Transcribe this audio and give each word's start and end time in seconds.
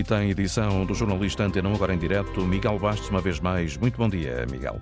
E 0.00 0.02
tem 0.02 0.30
edição 0.30 0.86
do 0.86 0.94
jornalista 0.94 1.44
Antena 1.44 1.70
agora 1.70 1.92
em 1.92 1.98
direto, 1.98 2.40
Miguel 2.40 2.78
Bastos, 2.78 3.10
uma 3.10 3.20
vez 3.20 3.38
mais. 3.38 3.76
Muito 3.76 3.98
bom 3.98 4.08
dia, 4.08 4.46
Miguel. 4.50 4.80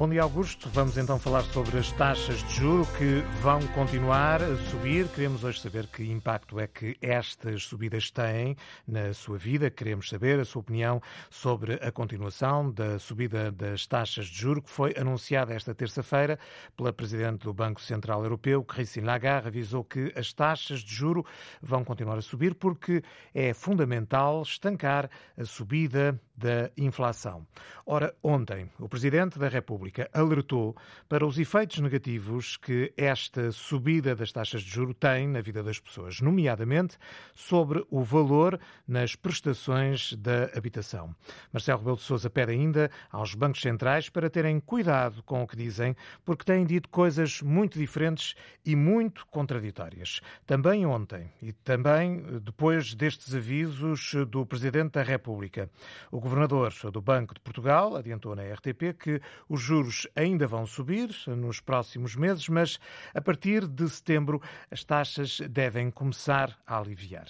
Bom 0.00 0.08
dia, 0.08 0.22
Augusto. 0.22 0.66
Vamos 0.70 0.96
então 0.96 1.18
falar 1.18 1.42
sobre 1.42 1.76
as 1.76 1.92
taxas 1.92 2.42
de 2.44 2.54
juro 2.54 2.86
que 2.96 3.20
vão 3.42 3.60
continuar 3.74 4.40
a 4.42 4.56
subir. 4.56 5.06
Queremos 5.08 5.44
hoje 5.44 5.60
saber 5.60 5.86
que 5.88 6.02
impacto 6.10 6.58
é 6.58 6.66
que 6.66 6.96
estas 7.02 7.64
subidas 7.64 8.10
têm 8.10 8.56
na 8.88 9.12
sua 9.12 9.36
vida. 9.36 9.70
Queremos 9.70 10.08
saber 10.08 10.40
a 10.40 10.44
sua 10.46 10.60
opinião 10.60 11.02
sobre 11.28 11.74
a 11.74 11.92
continuação 11.92 12.72
da 12.72 12.98
subida 12.98 13.52
das 13.52 13.86
taxas 13.86 14.24
de 14.24 14.38
juro 14.38 14.62
que 14.62 14.70
foi 14.70 14.94
anunciada 14.96 15.52
esta 15.52 15.74
terça-feira 15.74 16.38
pela 16.74 16.94
Presidente 16.94 17.44
do 17.44 17.52
Banco 17.52 17.82
Central 17.82 18.22
Europeu, 18.22 18.64
Christine 18.64 19.04
Lagarde, 19.04 19.48
avisou 19.48 19.84
que 19.84 20.14
as 20.16 20.32
taxas 20.32 20.80
de 20.80 20.94
juro 20.94 21.26
vão 21.60 21.84
continuar 21.84 22.16
a 22.16 22.22
subir 22.22 22.54
porque 22.54 23.02
é 23.34 23.52
fundamental 23.52 24.40
estancar 24.40 25.10
a 25.36 25.44
subida 25.44 26.18
da 26.40 26.70
inflação. 26.76 27.46
Ora, 27.84 28.14
ontem, 28.22 28.70
o 28.78 28.88
Presidente 28.88 29.38
da 29.38 29.48
República 29.48 30.08
alertou 30.12 30.74
para 31.08 31.26
os 31.26 31.38
efeitos 31.38 31.78
negativos 31.80 32.56
que 32.56 32.92
esta 32.96 33.52
subida 33.52 34.14
das 34.14 34.32
taxas 34.32 34.62
de 34.62 34.70
juro 34.70 34.94
tem 34.94 35.28
na 35.28 35.42
vida 35.42 35.62
das 35.62 35.78
pessoas, 35.78 36.20
nomeadamente 36.20 36.96
sobre 37.34 37.84
o 37.90 38.02
valor 38.02 38.58
nas 38.88 39.14
prestações 39.14 40.14
da 40.14 40.44
habitação. 40.56 41.14
Marcelo 41.52 41.78
Rebelo 41.80 41.96
de 41.96 42.02
Sousa 42.02 42.30
pede 42.30 42.52
ainda 42.52 42.90
aos 43.10 43.34
bancos 43.34 43.60
centrais 43.60 44.08
para 44.08 44.30
terem 44.30 44.60
cuidado 44.60 45.22
com 45.24 45.42
o 45.42 45.46
que 45.46 45.56
dizem, 45.56 45.94
porque 46.24 46.44
têm 46.44 46.64
dito 46.64 46.88
coisas 46.88 47.42
muito 47.42 47.78
diferentes 47.78 48.34
e 48.64 48.74
muito 48.74 49.26
contraditórias. 49.26 50.20
Também 50.46 50.86
ontem 50.86 51.30
e 51.42 51.52
também 51.52 52.22
depois 52.40 52.94
destes 52.94 53.34
avisos 53.34 54.14
do 54.28 54.46
Presidente 54.46 54.92
da 54.92 55.02
República, 55.02 55.68
o 56.10 56.20
governador 56.30 56.72
do 56.92 57.00
Banco 57.00 57.34
de 57.34 57.40
Portugal 57.40 57.96
adiantou 57.96 58.36
na 58.36 58.44
RTP 58.44 58.96
que 58.96 59.20
os 59.48 59.60
juros 59.60 60.06
ainda 60.14 60.46
vão 60.46 60.64
subir 60.64 61.10
nos 61.26 61.58
próximos 61.58 62.14
meses, 62.14 62.48
mas 62.48 62.78
a 63.12 63.20
partir 63.20 63.66
de 63.66 63.88
setembro 63.90 64.40
as 64.70 64.84
taxas 64.84 65.40
devem 65.50 65.90
começar 65.90 66.56
a 66.64 66.78
aliviar. 66.78 67.26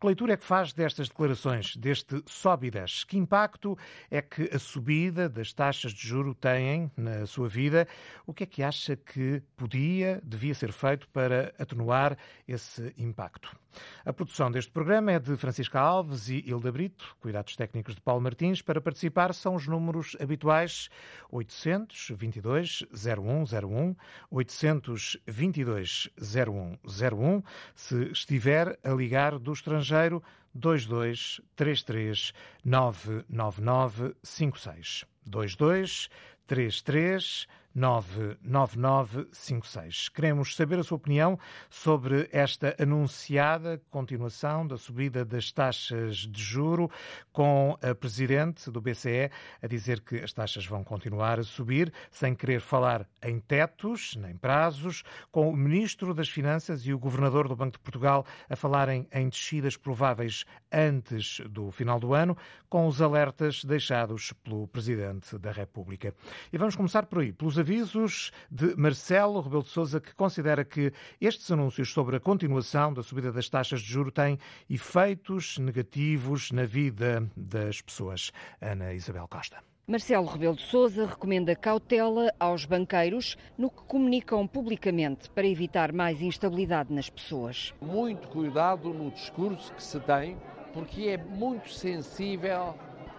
Que 0.00 0.06
leitura 0.06 0.32
é 0.32 0.36
que 0.36 0.44
faz 0.44 0.72
destas 0.72 1.08
declarações, 1.08 1.76
deste 1.76 2.24
desce? 2.72 3.06
Que 3.06 3.16
impacto 3.16 3.78
é 4.10 4.20
que 4.20 4.50
a 4.52 4.58
subida 4.58 5.28
das 5.28 5.52
taxas 5.52 5.92
de 5.92 6.08
juro 6.08 6.34
têm 6.34 6.90
na 6.96 7.26
sua 7.26 7.48
vida? 7.48 7.86
O 8.26 8.34
que 8.34 8.42
é 8.42 8.46
que 8.46 8.64
acha 8.64 8.96
que 8.96 9.40
podia, 9.56 10.20
devia 10.24 10.54
ser 10.54 10.72
feito 10.72 11.08
para 11.10 11.54
atenuar 11.56 12.18
esse 12.48 12.92
impacto? 12.98 13.56
A 14.04 14.12
produção 14.12 14.50
deste 14.50 14.70
programa 14.70 15.12
é 15.12 15.18
de 15.18 15.36
Francisca 15.36 15.78
Alves 15.78 16.28
e 16.28 16.44
Hilda 16.46 16.72
Brito, 16.72 17.16
cuidados 17.20 17.56
técnicos 17.56 17.94
de 17.94 18.00
Paulo 18.00 18.22
Martins. 18.22 18.62
Para 18.62 18.80
participar 18.80 19.34
são 19.34 19.54
os 19.54 19.66
números 19.66 20.16
habituais 20.20 20.88
822 21.30 22.84
0101, 22.92 23.94
822 24.30 26.10
0101. 26.18 27.42
Se 27.74 28.10
estiver 28.10 28.78
a 28.82 28.90
ligar 28.90 29.38
do 29.38 29.52
estrangeiro, 29.52 30.22
22 30.54 31.40
33 31.56 32.32
999 32.64 34.14
56. 34.22 35.04
22 35.26 36.08
33 36.46 37.46
99956. 37.74 40.08
Queremos 40.08 40.56
saber 40.56 40.78
a 40.78 40.82
sua 40.82 40.96
opinião 40.96 41.38
sobre 41.68 42.28
esta 42.32 42.74
anunciada 42.80 43.80
continuação 43.90 44.66
da 44.66 44.76
subida 44.76 45.24
das 45.24 45.52
taxas 45.52 46.16
de 46.16 46.42
juro, 46.42 46.90
com 47.32 47.78
a 47.82 47.94
presidente 47.94 48.70
do 48.70 48.80
BCE 48.80 49.30
a 49.62 49.66
dizer 49.66 50.00
que 50.00 50.16
as 50.16 50.32
taxas 50.32 50.64
vão 50.66 50.82
continuar 50.82 51.38
a 51.38 51.44
subir, 51.44 51.92
sem 52.10 52.34
querer 52.34 52.60
falar 52.60 53.06
em 53.22 53.38
tetos 53.38 54.16
nem 54.16 54.36
prazos, 54.36 55.04
com 55.30 55.48
o 55.48 55.56
ministro 55.56 56.12
das 56.14 56.28
Finanças 56.28 56.84
e 56.86 56.92
o 56.92 56.98
governador 56.98 57.48
do 57.48 57.56
Banco 57.56 57.72
de 57.72 57.78
Portugal 57.78 58.24
a 58.48 58.56
falarem 58.56 59.06
em 59.12 59.28
descidas 59.28 59.76
prováveis 59.76 60.44
antes 60.72 61.40
do 61.48 61.70
final 61.70 62.00
do 62.00 62.14
ano, 62.14 62.36
com 62.68 62.86
os 62.86 63.02
alertas 63.02 63.64
deixados 63.64 64.32
pelo 64.44 64.68
presidente 64.68 65.36
da 65.38 65.52
República. 65.52 66.14
E 66.52 66.58
vamos 66.58 66.76
começar 66.76 67.06
por 67.06 67.20
aí, 67.20 67.32
pelos 67.32 67.58
avisos 67.60 68.32
de 68.50 68.74
Marcelo 68.76 69.40
Rebelo 69.40 69.62
de 69.62 69.68
Sousa, 69.68 70.00
que 70.00 70.14
considera 70.14 70.64
que 70.64 70.92
estes 71.20 71.50
anúncios 71.50 71.92
sobre 71.92 72.16
a 72.16 72.20
continuação 72.20 72.92
da 72.92 73.02
subida 73.02 73.30
das 73.30 73.48
taxas 73.48 73.80
de 73.80 73.92
juro 73.92 74.10
têm 74.10 74.38
efeitos 74.68 75.58
negativos 75.58 76.50
na 76.50 76.64
vida 76.64 77.30
das 77.36 77.80
pessoas. 77.80 78.32
Ana 78.60 78.92
Isabel 78.92 79.28
Costa. 79.28 79.58
Marcelo 79.86 80.26
Rebelo 80.26 80.54
de 80.54 80.62
Sousa 80.62 81.04
recomenda 81.04 81.56
cautela 81.56 82.32
aos 82.38 82.64
banqueiros 82.64 83.36
no 83.58 83.68
que 83.68 83.82
comunicam 83.82 84.46
publicamente 84.46 85.28
para 85.30 85.46
evitar 85.46 85.92
mais 85.92 86.22
instabilidade 86.22 86.92
nas 86.92 87.10
pessoas. 87.10 87.74
Muito 87.80 88.28
cuidado 88.28 88.94
no 88.94 89.10
discurso 89.10 89.74
que 89.74 89.82
se 89.82 89.98
tem, 90.00 90.36
porque 90.72 91.08
é 91.08 91.16
muito 91.16 91.70
sensível 91.70 92.74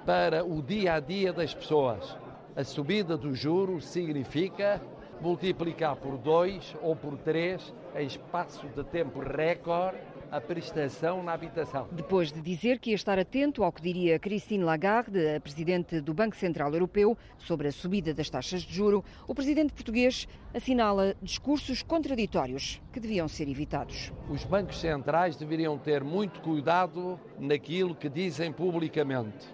para 0.06 0.46
o 0.46 0.62
dia 0.62 0.94
a 0.94 1.00
dia 1.02 1.34
das 1.34 1.54
pessoas. 1.54 2.18
A 2.54 2.66
subida 2.66 3.18
do 3.18 3.34
juro 3.34 3.80
significa 3.80 4.82
multiplicar 5.22 5.96
por 5.96 6.18
dois 6.18 6.76
ou 6.82 6.96
por 6.98 7.18
três 7.18 7.74
em 7.96 8.06
espaço 8.06 8.68
de 8.76 8.84
tempo 8.84 9.22
recorde 9.22 9.98
a 10.30 10.42
prestação 10.42 11.24
na 11.24 11.32
habitação. 11.32 11.88
Depois 11.94 12.30
de 12.30 12.42
dizer 12.42 12.80
que 12.80 12.90
ia 12.90 12.96
estar 12.96 13.18
atento 13.18 13.64
ao 13.64 13.72
que 13.72 13.82
diria 13.82 14.20
Christine 14.20 14.66
Lagarde, 14.66 15.36
a 15.36 15.40
presidente 15.40 16.02
do 16.02 16.14
Banco 16.14 16.36
Central 16.36 16.74
Europeu, 16.74 17.18
sobre 17.38 17.70
a 17.70 17.72
subida 17.72 18.14
das 18.14 18.30
taxas 18.30 18.64
de 18.64 18.74
juro, 18.74 19.04
o 19.28 19.34
presidente 19.34 19.72
português 19.72 20.28
assinala 20.54 21.16
discursos 21.22 21.82
contraditórios 21.82 22.82
que 22.92 23.00
deviam 23.00 23.30
ser 23.30 23.48
evitados. 23.48 24.12
Os 24.30 24.44
bancos 24.44 24.80
centrais 24.80 25.38
deveriam 25.38 25.78
ter 25.78 26.04
muito 26.04 26.42
cuidado 26.42 27.18
naquilo 27.40 27.96
que 27.96 28.10
dizem 28.10 28.52
publicamente, 28.52 29.48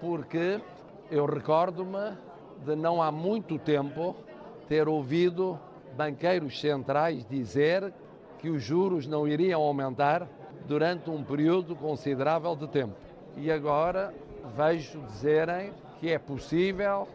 porque 0.00 0.60
eu 1.10 1.26
recordo-me 1.26 2.29
de 2.64 2.76
não 2.76 3.02
há 3.02 3.10
muito 3.10 3.58
tempo 3.58 4.16
ter 4.68 4.88
ouvido 4.88 5.58
banqueiros 5.96 6.60
centrais 6.60 7.26
dizer 7.28 7.92
que 8.38 8.48
os 8.48 8.62
juros 8.62 9.06
não 9.06 9.26
iriam 9.26 9.60
aumentar 9.60 10.26
durante 10.66 11.10
um 11.10 11.22
período 11.22 11.74
considerável 11.74 12.54
de 12.54 12.68
tempo. 12.68 12.94
E 13.36 13.50
agora 13.50 14.14
vejo 14.56 15.00
dizerem 15.02 15.72
que 15.98 16.10
é 16.10 16.18
possível 16.18 17.06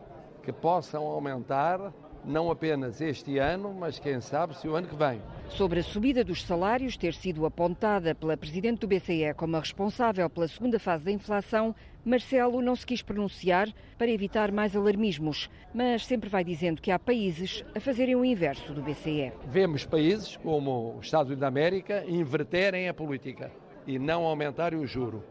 que 0.44 0.52
possam 0.52 1.04
aumentar 1.06 1.92
não 2.24 2.50
apenas 2.50 3.02
este 3.02 3.38
ano, 3.38 3.74
mas 3.74 4.00
quem 4.00 4.20
sabe 4.20 4.58
se 4.58 4.68
o 4.68 4.76
ano 4.76 4.88
que 4.88 4.96
vem. 4.96 5.22
Sobre 5.50 5.80
a 5.80 5.84
subida 5.84 6.24
dos 6.24 6.44
salários 6.44 6.98
ter 6.98 7.14
sido 7.14 7.46
apontada 7.46 8.16
pela 8.16 8.36
Presidente 8.36 8.80
do 8.80 8.88
BCE 8.88 9.34
como 9.36 9.56
a 9.56 9.60
responsável 9.60 10.30
pela 10.30 10.48
segunda 10.48 10.80
fase 10.80 11.06
da 11.06 11.12
inflação, 11.12 11.76
Marcelo 12.06 12.62
não 12.62 12.76
se 12.76 12.86
quis 12.86 13.02
pronunciar 13.02 13.68
para 13.98 14.12
evitar 14.12 14.52
mais 14.52 14.76
alarmismos, 14.76 15.50
mas 15.74 16.06
sempre 16.06 16.30
vai 16.30 16.44
dizendo 16.44 16.80
que 16.80 16.92
há 16.92 17.00
países 17.00 17.66
a 17.74 17.80
fazerem 17.80 18.16
o 18.16 18.24
inverso 18.24 18.72
do 18.74 18.84
BCE. 18.84 19.34
Vemos 19.48 19.86
países 19.86 20.38
como 20.38 20.96
os 21.00 21.06
Estados 21.06 21.30
Unidos 21.30 21.42
da 21.42 21.48
América 21.48 22.06
inverterem 22.08 22.88
a 22.88 22.94
política 22.94 23.52
e 23.88 23.98
não 23.98 24.24
aumentarem 24.24 24.78
o 24.78 24.86
juro. 24.86 25.24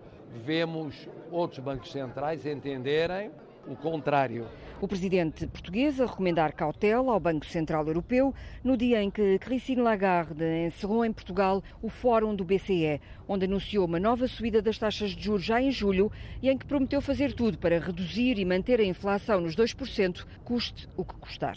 Vemos 0.45 1.09
outros 1.31 1.61
bancos 1.61 1.93
centrais 1.93 2.45
entenderem 2.45 3.31
o 3.69 3.77
contrário. 3.77 4.49
O 4.85 4.87
presidente 4.87 5.47
português 5.47 5.99
a 5.99 6.05
recomendar 6.05 6.53
cautela 6.53 7.11
ao 7.11 7.19
Banco 7.19 7.47
Central 7.47 7.87
Europeu 7.87 8.35
no 8.63 8.77
dia 8.77 9.03
em 9.03 9.11
que 9.11 9.39
Christine 9.39 9.81
Lagarde 9.81 10.45
encerrou 10.67 11.07
em 11.07 11.11
Portugal 11.11 11.65
o 11.81 11.89
Fórum 11.89 12.37
do 12.37 12.45
BCE, 12.45 13.01
onde 13.27 13.47
anunciou 13.47 13.87
uma 13.87 13.99
nova 13.99 14.29
subida 14.29 14.61
das 14.61 14.77
taxas 14.77 15.13
de 15.13 15.25
juros 15.25 15.43
já 15.43 15.59
em 15.59 15.71
julho 15.71 16.13
e 16.43 16.51
em 16.51 16.59
que 16.59 16.67
prometeu 16.67 17.01
fazer 17.01 17.33
tudo 17.33 17.57
para 17.57 17.81
reduzir 17.81 18.39
e 18.39 18.45
manter 18.45 18.79
a 18.79 18.85
inflação 18.85 19.41
nos 19.41 19.57
2%, 19.57 20.27
custe 20.45 20.87
o 20.99 21.03
que 21.03 21.15
custar. 21.15 21.57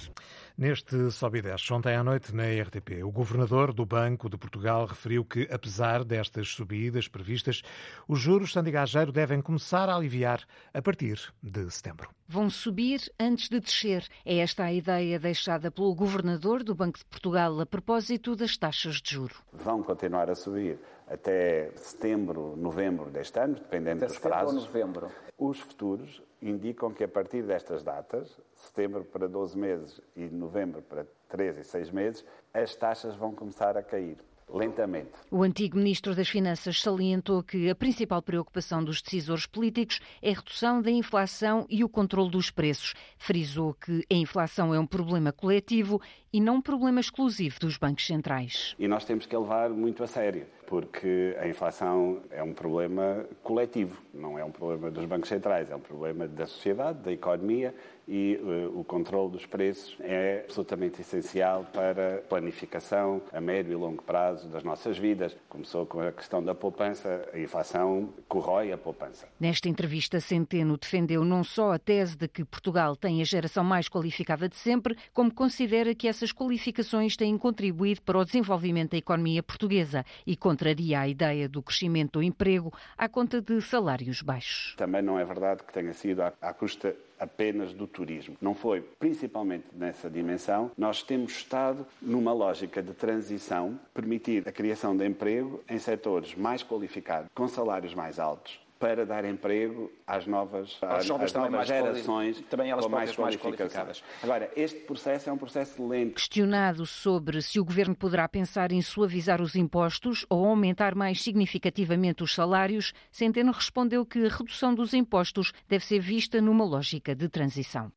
Neste 0.60 1.12
Sobe 1.12 1.40
10, 1.40 1.70
ontem 1.70 1.96
à 1.96 2.04
noite 2.04 2.34
na 2.34 2.46
RTP, 2.46 3.04
o 3.04 3.12
governador 3.12 3.72
do 3.72 3.86
Banco 3.86 4.28
de 4.28 4.40
Portugal 4.40 4.88
referiu 4.88 5.24
que, 5.24 5.48
apesar 5.52 6.04
destas 6.04 6.48
subidas 6.48 7.08
previstas, 7.08 7.62
os 8.08 8.20
juros 8.20 8.54
sandigageiro 8.54 9.12
devem 9.12 9.40
começar 9.40 9.88
a 9.88 9.96
aliviar 9.96 10.44
a 10.74 10.82
partir 10.82 11.32
de 11.44 11.70
setembro. 11.70 12.10
Vão 12.28 12.50
subir 12.50 13.02
antes 13.20 13.50
de 13.50 13.60
descer. 13.60 14.08
É 14.26 14.38
esta 14.38 14.64
a 14.64 14.74
ideia 14.74 15.20
deixada 15.20 15.70
pelo 15.70 15.94
governador 15.94 16.64
do 16.64 16.74
Banco 16.74 16.98
de 16.98 17.06
Portugal 17.06 17.62
a 17.62 17.66
propósito 17.68 18.36
das 18.36 18.58
taxas 18.58 18.96
de 18.96 19.12
juro. 19.14 19.36
Vão 19.54 19.84
continuar 19.84 20.28
a 20.32 20.34
subir 20.34 20.80
até 21.08 21.70
setembro, 21.76 22.56
novembro 22.58 23.12
deste 23.12 23.40
ano, 23.40 23.54
dependendo 23.54 24.04
até 24.04 24.08
dos 24.08 24.18
prazos. 24.18 24.66
novembro. 24.66 25.12
Os 25.38 25.60
futuros 25.60 26.20
indicam 26.42 26.92
que 26.92 27.04
a 27.04 27.08
partir 27.08 27.44
destas 27.44 27.84
datas, 27.84 28.40
setembro 28.58 29.04
para 29.06 29.28
12 29.28 29.58
meses 29.58 30.02
e 30.16 30.26
novembro 30.26 30.82
para 30.82 31.06
13 31.30 31.62
e 31.62 31.64
6 31.64 31.92
meses, 31.92 32.26
as 32.54 32.76
taxas 32.76 33.16
vão 33.16 33.34
começar 33.34 33.78
a 33.78 33.84
cair. 33.84 34.18
lentamente. 34.50 35.12
O 35.30 35.44
antigo 35.44 35.78
ministro 35.78 36.16
das 36.16 36.30
Finanças 36.30 36.82
salientou 36.82 37.44
que 37.44 37.70
a 37.70 37.76
principal 37.76 38.22
preocupação 38.22 38.82
dos 38.82 39.02
decisores 39.02 39.46
políticos 39.46 40.00
é 40.22 40.32
a 40.32 40.36
redução 40.36 40.82
da 40.82 40.90
inflação 40.90 41.66
e 41.70 41.84
o 41.84 41.90
controle 41.90 42.32
dos 42.32 42.50
preços. 42.50 42.94
Frisou 43.18 43.74
que 43.74 44.06
a 44.10 44.14
inflação 44.14 44.74
é 44.74 44.80
um 44.80 44.88
problema 44.88 45.34
coletivo 45.34 46.02
e 46.32 46.40
não 46.40 46.56
um 46.56 46.62
problema 46.62 47.02
exclusivo 47.02 47.60
dos 47.60 47.78
bancos 47.78 48.08
centrais. 48.08 48.74
E 48.80 48.88
nós 48.88 49.04
temos 49.04 49.26
que 49.26 49.36
levar 49.36 49.70
muito 49.70 50.02
a 50.02 50.08
sério, 50.08 50.48
porque 50.68 51.36
a 51.40 51.48
inflação 51.48 52.20
é 52.30 52.44
um 52.44 52.54
problema 52.54 53.26
coletivo, 53.42 54.00
não 54.14 54.38
é 54.38 54.44
um 54.44 54.52
problema 54.52 54.92
dos 54.92 55.06
bancos 55.06 55.30
centrais, 55.30 55.72
é 55.72 55.76
um 55.76 55.80
problema 55.80 56.28
da 56.28 56.46
sociedade, 56.46 57.00
da 57.00 57.12
economia 57.12 57.74
e 58.08 58.40
uh, 58.42 58.80
o 58.80 58.84
controle 58.84 59.32
dos 59.32 59.46
preços 59.46 59.98
é 60.00 60.44
absolutamente 60.46 61.02
essencial 61.02 61.66
para 61.74 62.16
a 62.16 62.18
planificação 62.20 63.22
a 63.34 63.42
médio 63.42 63.74
e 63.74 63.76
longo 63.76 64.02
prazo 64.02 64.48
das 64.48 64.64
nossas 64.64 64.98
vidas. 64.98 65.36
Começou 65.50 65.86
com 65.86 66.00
a 66.00 66.12
questão 66.12 66.42
da 66.42 66.56
poupança, 66.56 67.28
a 67.34 67.40
inflação 67.40 68.10
corrói 68.28 68.72
a 68.72 68.78
poupança. 68.78 69.28
Nesta 69.40 69.68
entrevista, 69.68 70.22
Centeno 70.22 70.78
defendeu 70.78 71.26
não 71.26 71.44
só 71.44 71.74
a 71.74 71.80
tese 71.80 72.16
de 72.18 72.28
que 72.28 72.46
Portugal 72.46 72.96
tem 72.96 73.22
a 73.22 73.26
geração 73.26 73.64
mais 73.64 73.90
qualificada 73.90 74.48
de 74.48 74.56
sempre, 74.56 74.98
como 75.14 75.34
considera 75.34 75.94
que 75.94 76.08
essas 76.08 76.32
qualificações 76.32 77.18
têm 77.18 77.38
contribuído 77.38 78.02
para 78.02 78.18
o 78.18 78.26
desenvolvimento 78.26 78.92
da 78.92 78.98
economia 78.98 79.44
portuguesa 79.44 80.06
e 80.26 80.38
contraria 80.58 81.02
a 81.02 81.08
ideia 81.08 81.48
do 81.48 81.62
crescimento 81.62 82.14
do 82.14 82.24
emprego 82.24 82.74
à 82.98 83.08
conta 83.08 83.40
de 83.40 83.62
salários 83.62 84.24
baixos. 84.24 84.74
Também 84.76 85.04
não 85.04 85.20
é 85.20 85.24
verdade 85.24 85.62
que 85.64 85.72
tenha 85.72 85.94
sido 85.94 86.22
à, 86.22 86.34
à 86.42 86.52
custa 86.52 86.96
apenas 87.20 87.74
do 87.74 87.86
turismo. 87.86 88.36
Não 88.42 88.56
foi, 88.56 88.82
principalmente 88.82 89.66
nessa 89.72 90.10
dimensão. 90.10 90.72
Nós 90.76 91.04
temos 91.04 91.34
estado 91.34 91.86
numa 92.02 92.34
lógica 92.34 92.82
de 92.82 92.94
transição, 92.94 93.80
permitir 93.94 94.48
a 94.48 94.52
criação 94.52 94.98
de 94.98 95.06
emprego 95.06 95.64
em 95.70 95.78
setores 95.78 96.34
mais 96.34 96.64
qualificados, 96.64 97.30
com 97.36 97.48
salários 97.48 97.94
mais 97.94 98.20
altos, 98.20 98.60
para 98.80 99.06
dar 99.06 99.26
emprego 99.26 99.92
às 100.06 100.26
novas, 100.26 100.78
às, 100.82 101.10
às 101.10 101.34
novas 101.34 101.68
gerações 101.68 102.42
também 102.50 102.72
elas 102.72 102.86
com 102.86 102.92
mais 102.92 103.16
mais 103.18 103.36
qualificadas. 103.36 104.04
Agora, 104.22 104.52
este 104.56 104.80
processo 104.82 105.30
é 105.30 105.34
um 105.34 105.38
processo 105.38 105.86
lento. 105.88 106.16
Questionado 106.16 106.86
sobre 106.86 107.42
se 107.42 107.60
o 107.60 107.66
governo 107.66 107.96
poderá 107.96 108.28
pensar 108.28 108.72
em 108.72 108.82
suavizar 108.82 109.42
os 109.42 109.56
impostos 109.56 110.26
ou 110.30 110.46
aumentar 110.46 110.96
mais 110.96 111.22
significativamente 111.22 112.24
os 112.24 112.34
salários, 112.34 112.94
Centeno 113.12 113.52
respondeu 113.52 114.06
que 114.06 114.26
a 114.26 114.30
redução 114.30 114.74
dos 114.74 114.94
impostos 114.94 115.52
deve 115.68 115.86
ser 115.86 116.00
vista 116.00 116.42
numa 116.42 116.66
lógica 116.66 117.16
de 117.16 117.28
transição. 117.30 117.92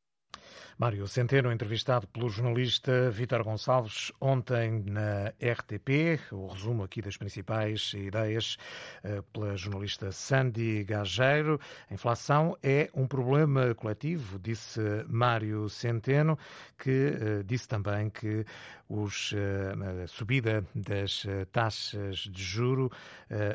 Mário 0.81 1.07
Centeno, 1.07 1.53
entrevistado 1.53 2.07
pelo 2.07 2.31
jornalista 2.31 3.11
Vítor 3.11 3.45
Gonçalves 3.45 4.11
ontem 4.19 4.83
na 4.87 5.29
RTP. 5.39 6.19
O 6.33 6.47
resumo 6.47 6.83
aqui 6.83 7.03
das 7.03 7.19
principais 7.19 7.93
ideias 7.93 8.57
eh, 9.05 9.23
pela 9.31 9.59
jornalista 9.59 10.11
Sandy 10.11 10.83
Gageiro. 10.85 11.61
A 11.91 11.93
inflação 11.93 12.57
é 12.63 12.89
um 12.95 13.07
problema 13.07 13.75
coletivo, 13.75 14.39
disse 14.39 14.81
Mário 15.07 15.69
Centeno, 15.69 16.39
que 16.79 17.13
eh, 17.13 17.43
disse 17.45 17.69
também 17.69 18.09
que 18.09 18.47
os, 18.89 19.35
eh, 19.35 20.05
a 20.05 20.07
subida 20.07 20.65
das 20.75 21.27
taxas 21.53 22.21
de 22.21 22.43
juro 22.43 22.91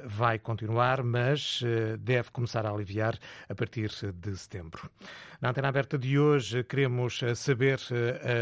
vai 0.05 0.39
continuar, 0.39 1.03
mas 1.03 1.61
deve 1.99 2.31
começar 2.31 2.65
a 2.65 2.69
aliviar 2.69 3.17
a 3.49 3.53
partir 3.55 3.89
de 4.13 4.37
setembro. 4.37 4.89
Na 5.41 5.49
antena 5.49 5.67
aberta 5.67 5.97
de 5.97 6.17
hoje, 6.17 6.63
queremos 6.63 7.14
saber 7.35 7.79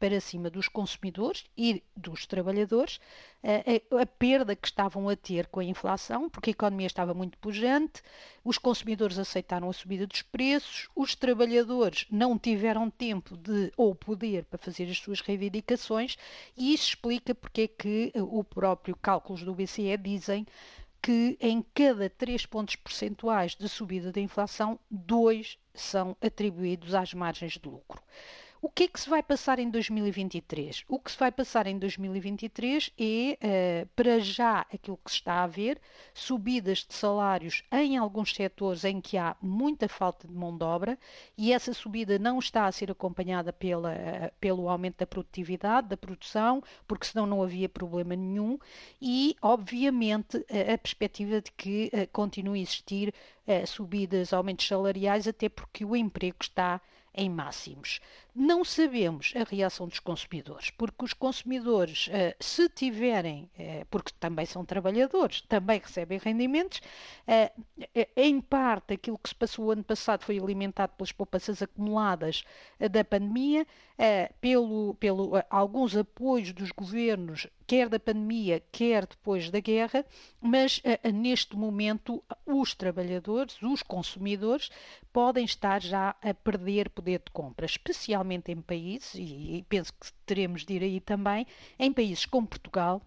para 0.04 0.20
cima 0.20 0.50
dos 0.50 0.68
consumidores 0.68 1.46
e 1.58 1.82
dos 1.96 2.26
trabalhadores 2.26 2.98
uh, 3.42 3.98
a, 3.98 4.02
a, 4.02 4.06
perda 4.06 4.54
que 4.54 4.68
estavam 4.68 5.08
a 5.08 5.16
ter 5.16 5.48
com 5.48 5.62
a 5.62 5.64
inflação, 5.64 6.30
porque 6.30 6.50
a 6.50 6.52
economia 6.52 6.88
estava 6.88 7.14
muito 7.14 7.38
pujante, 7.38 8.02
os 8.44 8.58
consumidores 8.58 9.18
aceitaram 9.18 9.70
a 9.70 9.74
subida 9.74 10.06
dos 10.06 10.22
preços, 10.22 10.90
os 10.94 11.16
trabalhadores 11.16 12.06
não 12.12 12.38
tiveram 12.38 12.90
tempo 12.90 13.38
de 13.38 13.72
ou 13.78 13.96
poder 13.96 14.44
para 14.44 14.60
fazer 14.60 14.90
as 14.92 14.98
suas 14.98 15.22
reivindicações, 15.22 16.18
e 16.58 16.74
isso 16.74 16.90
explica 16.90 17.34
porque 17.34 17.62
é 17.62 17.68
que 17.70 18.12
o 18.18 18.44
próprio 18.44 18.98
cálculos 18.98 19.44
do 19.44 19.56
BCE 19.56 19.96
dizem 19.98 20.46
que 21.04 21.38
em 21.42 21.62
cada 21.74 22.10
3 22.10 22.46
pontos 22.46 22.78
percentuais 22.78 23.56
de 23.56 23.68
subida 23.68 24.10
da 24.10 24.22
inflação, 24.22 24.80
dois 24.90 25.60
são 25.74 26.16
atribuídos 26.22 26.96
às 26.96 27.14
margens 27.14 27.60
de 27.60 27.68
lucro. 27.68 28.02
O 28.66 28.70
que 28.70 28.84
é 28.84 28.88
que 28.88 28.98
se 28.98 29.10
vai 29.10 29.22
passar 29.22 29.60
em 29.60 29.70
2023? 29.70 30.86
O 30.88 30.98
que 30.98 31.12
se 31.12 31.20
vai 31.20 31.34
passar 31.34 31.68
em 31.68 31.78
2023 31.78 32.92
é, 32.98 33.84
uh, 33.84 33.90
para 33.94 34.22
já, 34.22 34.62
aquilo 34.74 34.98
que 35.04 35.12
se 35.12 35.18
está 35.18 35.44
a 35.44 35.48
ver, 35.48 35.82
subidas 36.14 36.86
de 36.88 36.94
salários 36.94 37.62
em 37.74 37.98
alguns 37.98 38.34
setores 38.34 38.86
em 38.86 39.02
que 39.02 39.18
há 39.18 39.36
muita 39.42 39.90
falta 39.90 40.30
de 40.30 40.34
mão 40.34 40.58
de 40.58 40.64
obra 40.64 40.98
e 41.38 41.52
essa 41.52 41.74
subida 41.74 42.18
não 42.18 42.40
está 42.40 42.66
a 42.66 42.72
ser 42.72 42.90
acompanhada 42.90 43.52
pela, 43.52 43.92
uh, 43.92 44.32
pelo 44.40 44.70
aumento 44.70 45.00
da 45.00 45.08
produtividade, 45.08 45.90
da 45.90 45.98
produção, 45.98 46.64
porque 46.88 47.08
senão 47.08 47.26
não 47.26 47.44
havia 47.44 47.68
problema 47.68 48.16
nenhum 48.16 48.58
e, 49.02 49.36
obviamente, 49.42 50.38
a, 50.38 50.78
perspectiva 50.78 51.42
de 51.42 51.52
que 51.52 51.92
uh, 51.94 52.08
continue 52.14 52.60
a 52.60 52.64
existir 52.64 53.14
subidas, 53.68 54.32
aumentos 54.32 54.66
salariais, 54.66 55.28
até 55.28 55.50
porque 55.50 55.84
o 55.84 55.98
emprego 55.98 56.38
está 56.40 56.80
em 57.14 57.30
máximos. 57.30 58.00
Não 58.36 58.66
sabemos 58.66 59.32
a 59.36 59.44
reação 59.44 59.88
dos 59.88 60.00
consumidores, 60.00 60.72
porque 60.72 61.06
os 61.06 61.14
consumidores, 61.14 62.08
uh, 62.08 62.36
se 62.40 62.68
tiverem, 62.68 63.50
uh, 63.58 63.86
porque 63.92 64.12
também 64.20 64.46
são 64.46 64.66
trabalhadores, 64.66 65.42
também 65.42 65.80
recebem 65.80 66.18
rendimentos, 66.18 66.82
em 68.16 68.42
parte 68.42 68.94
aquilo 68.94 69.18
que 69.18 69.30
se 69.30 69.36
passou 69.36 69.66
o 69.66 69.72
ano 69.72 69.84
passado 69.84 70.24
foi 70.24 70.40
alimentado 70.40 70.94
pelas 70.98 71.12
poupanças 71.12 71.62
acumuladas 71.62 72.44
da 72.92 73.04
pandemia, 73.04 73.66
pelo, 74.42 74.96
pelo 74.96 75.32
alguns 75.50 75.96
apoios 75.96 76.52
dos 76.52 76.72
governos 76.72 77.48
quer 77.66 77.88
da 77.88 78.00
pandemia, 78.00 78.62
quer 78.72 79.06
depois 79.06 79.50
da 79.50 79.60
guerra, 79.60 80.06
mas 80.42 80.82
neste 81.14 81.56
momento 81.56 82.24
os 82.46 82.76
trabalhadores, 82.76 83.62
os 83.62 83.82
consumidores, 83.82 84.70
podem 85.12 85.46
estar 85.46 85.82
já 85.82 86.16
a 86.22 86.34
perder 86.34 86.90
poder 86.90 87.20
de 87.20 87.32
compra, 87.32 87.66
especialmente 87.66 88.23
em 88.32 88.62
países, 88.62 89.16
e, 89.16 89.58
e 89.58 89.66
penso 89.70 89.94
que 89.94 90.12
teremos 90.26 90.66
de 90.66 90.74
ir 90.74 90.84
aí 90.84 91.00
também, 91.00 91.46
em 91.78 91.92
países 91.92 92.26
como 92.26 92.48
Portugal, 92.48 93.02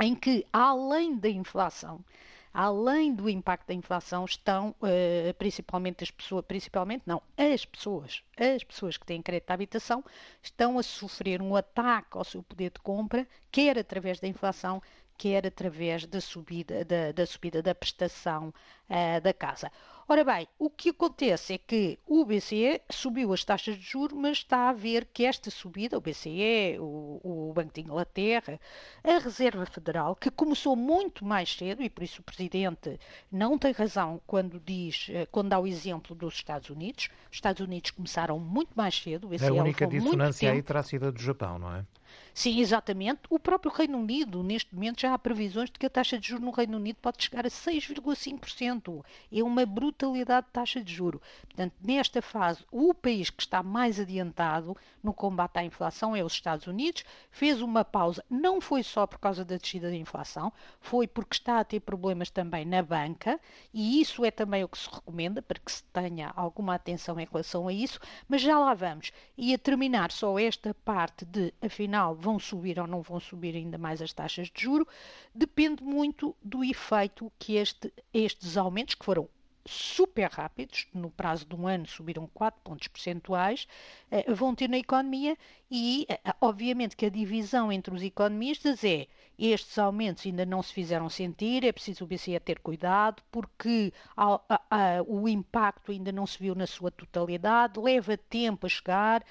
em 0.00 0.14
que, 0.14 0.46
além 0.52 1.16
da 1.16 1.28
inflação, 1.28 2.04
além 2.52 3.12
do 3.12 3.28
impacto 3.28 3.66
da 3.66 3.74
inflação, 3.74 4.24
estão 4.24 4.74
uh, 4.80 5.34
principalmente 5.34 6.04
as 6.04 6.10
pessoas, 6.10 6.44
principalmente 6.46 7.02
não, 7.04 7.20
as 7.36 7.64
pessoas, 7.64 8.22
as 8.38 8.62
pessoas 8.62 8.96
que 8.96 9.04
têm 9.04 9.20
crédito 9.20 9.48
de 9.48 9.52
habitação 9.52 10.04
estão 10.40 10.78
a 10.78 10.82
sofrer 10.82 11.42
um 11.42 11.56
ataque 11.56 12.16
ao 12.16 12.24
seu 12.24 12.42
poder 12.44 12.70
de 12.70 12.78
compra, 12.78 13.26
quer 13.50 13.76
através 13.76 14.20
da 14.20 14.28
inflação, 14.28 14.80
quer 15.18 15.46
através 15.46 16.06
da 16.06 16.20
subida 16.20 16.84
da, 16.84 17.12
da 17.12 17.26
subida 17.26 17.60
da 17.60 17.74
prestação 17.74 18.54
uh, 18.88 19.20
da 19.20 19.32
casa. 19.32 19.70
Ora 20.06 20.22
bem, 20.22 20.46
o 20.58 20.68
que 20.68 20.90
acontece 20.90 21.54
é 21.54 21.58
que 21.58 21.98
o 22.06 22.24
BCE 22.26 22.80
subiu 22.90 23.32
as 23.32 23.42
taxas 23.42 23.76
de 23.76 23.82
juros, 23.82 24.18
mas 24.18 24.38
está 24.38 24.68
a 24.68 24.72
ver 24.72 25.06
que 25.06 25.24
esta 25.24 25.50
subida, 25.50 25.96
o 25.96 26.00
BCE, 26.00 26.78
o, 26.78 27.20
o, 27.22 27.52
Banco 27.54 27.72
de 27.72 27.80
Inglaterra, 27.80 28.60
a 29.02 29.18
Reserva 29.18 29.64
Federal, 29.64 30.14
que 30.14 30.30
começou 30.30 30.76
muito 30.76 31.24
mais 31.24 31.54
cedo, 31.56 31.82
e 31.82 31.88
por 31.88 32.02
isso 32.04 32.20
o 32.20 32.24
Presidente 32.24 33.00
não 33.32 33.56
tem 33.58 33.72
razão 33.72 34.20
quando 34.26 34.60
diz, 34.60 35.06
eh, 35.08 35.26
quando 35.32 35.48
dá 35.48 35.58
o 35.58 35.66
exemplo 35.66 36.14
dos 36.14 36.34
Estados 36.34 36.68
Unidos, 36.68 37.08
os 37.30 37.36
Estados 37.36 37.62
Unidos 37.62 37.90
começaram 37.90 38.38
muito 38.38 38.72
mais 38.74 39.00
cedo, 39.00 39.26
o 39.26 39.30
BCE 39.30 39.46
A 39.46 39.52
única 39.54 39.86
dissonância 39.86 40.52
aí 40.52 40.62
terá 40.62 40.82
sido 40.82 41.06
a 41.08 41.10
do 41.10 41.20
Japão, 41.20 41.58
não 41.58 41.74
é? 41.74 41.84
Sim, 42.32 42.58
exatamente. 42.60 43.20
O 43.30 43.38
próprio 43.38 43.72
Reino 43.72 43.96
Unido, 43.96 44.42
neste 44.42 44.74
momento, 44.74 45.00
já 45.00 45.14
há 45.14 45.18
previsões 45.18 45.70
de 45.70 45.78
que 45.78 45.86
a 45.86 45.90
taxa 45.90 46.18
de 46.18 46.28
juros 46.28 46.44
no 46.44 46.50
Reino 46.50 46.76
Unido 46.76 46.96
pode 47.00 47.22
chegar 47.22 47.46
a 47.46 47.50
6,5%. 47.50 49.04
É 49.32 49.42
uma 49.42 49.64
brutalidade 49.64 50.46
de 50.46 50.52
taxa 50.52 50.82
de 50.82 50.92
juro. 50.92 51.22
Portanto, 51.46 51.74
nesta 51.80 52.20
fase, 52.20 52.64
o 52.72 52.92
país 52.92 53.30
que 53.30 53.42
está 53.42 53.62
mais 53.62 54.00
adiantado 54.00 54.76
no 55.02 55.14
combate 55.14 55.58
à 55.58 55.64
inflação 55.64 56.16
é 56.16 56.24
os 56.24 56.32
Estados 56.32 56.66
Unidos. 56.66 57.04
Fez 57.30 57.62
uma 57.62 57.84
pausa, 57.84 58.24
não 58.28 58.60
foi 58.60 58.82
só 58.82 59.06
por 59.06 59.18
causa 59.18 59.44
da 59.44 59.56
descida 59.56 59.88
da 59.88 59.96
inflação, 59.96 60.52
foi 60.80 61.06
porque 61.06 61.34
está 61.36 61.60
a 61.60 61.64
ter 61.64 61.80
problemas 61.80 62.30
também 62.30 62.64
na 62.64 62.82
banca, 62.82 63.38
e 63.72 64.00
isso 64.00 64.24
é 64.24 64.30
também 64.30 64.64
o 64.64 64.68
que 64.68 64.78
se 64.78 64.88
recomenda 64.90 65.40
para 65.40 65.58
que 65.58 65.70
se 65.70 65.84
tenha 65.84 66.32
alguma 66.34 66.74
atenção 66.74 67.18
em 67.20 67.26
relação 67.30 67.68
a 67.68 67.72
isso. 67.72 68.00
Mas 68.28 68.40
já 68.42 68.58
lá 68.58 68.74
vamos. 68.74 69.12
E 69.36 69.54
a 69.54 69.58
terminar 69.58 70.10
só 70.10 70.36
esta 70.38 70.74
parte 70.74 71.24
de, 71.24 71.52
afinal, 71.62 72.03
vão 72.12 72.38
subir 72.38 72.78
ou 72.78 72.86
não 72.86 73.00
vão 73.02 73.20
subir 73.20 73.54
ainda 73.56 73.78
mais 73.78 74.02
as 74.02 74.12
taxas 74.12 74.48
de 74.48 74.62
juro, 74.62 74.86
depende 75.34 75.82
muito 75.82 76.34
do 76.42 76.64
efeito 76.64 77.32
que 77.38 77.56
este, 77.56 77.92
estes 78.12 78.56
aumentos, 78.56 78.94
que 78.94 79.04
foram 79.04 79.28
super 79.66 80.30
rápidos, 80.30 80.86
no 80.92 81.10
prazo 81.10 81.46
de 81.46 81.54
um 81.54 81.66
ano 81.66 81.86
subiram 81.86 82.28
4 82.34 82.60
pontos 82.62 82.88
percentuais, 82.88 83.66
eh, 84.10 84.30
vão 84.32 84.54
ter 84.54 84.68
na 84.68 84.78
economia 84.78 85.38
e, 85.70 86.06
eh, 86.08 86.20
obviamente, 86.40 86.96
que 86.96 87.06
a 87.06 87.10
divisão 87.10 87.72
entre 87.72 87.94
os 87.94 88.02
economistas 88.02 88.84
é 88.84 89.06
estes 89.38 89.78
aumentos 89.78 90.26
ainda 90.26 90.44
não 90.44 90.62
se 90.62 90.72
fizeram 90.72 91.08
sentir, 91.08 91.64
é 91.64 91.72
preciso 91.72 92.04
o 92.04 92.06
BCE 92.06 92.38
ter 92.40 92.58
cuidado, 92.60 93.22
porque 93.32 93.92
a, 94.16 94.40
a, 94.48 94.60
a, 94.70 95.02
o 95.06 95.28
impacto 95.28 95.90
ainda 95.90 96.12
não 96.12 96.26
se 96.26 96.38
viu 96.38 96.54
na 96.54 96.66
sua 96.66 96.90
totalidade, 96.90 97.80
leva 97.80 98.16
tempo 98.16 98.66
a 98.66 98.68
chegar. 98.68 99.24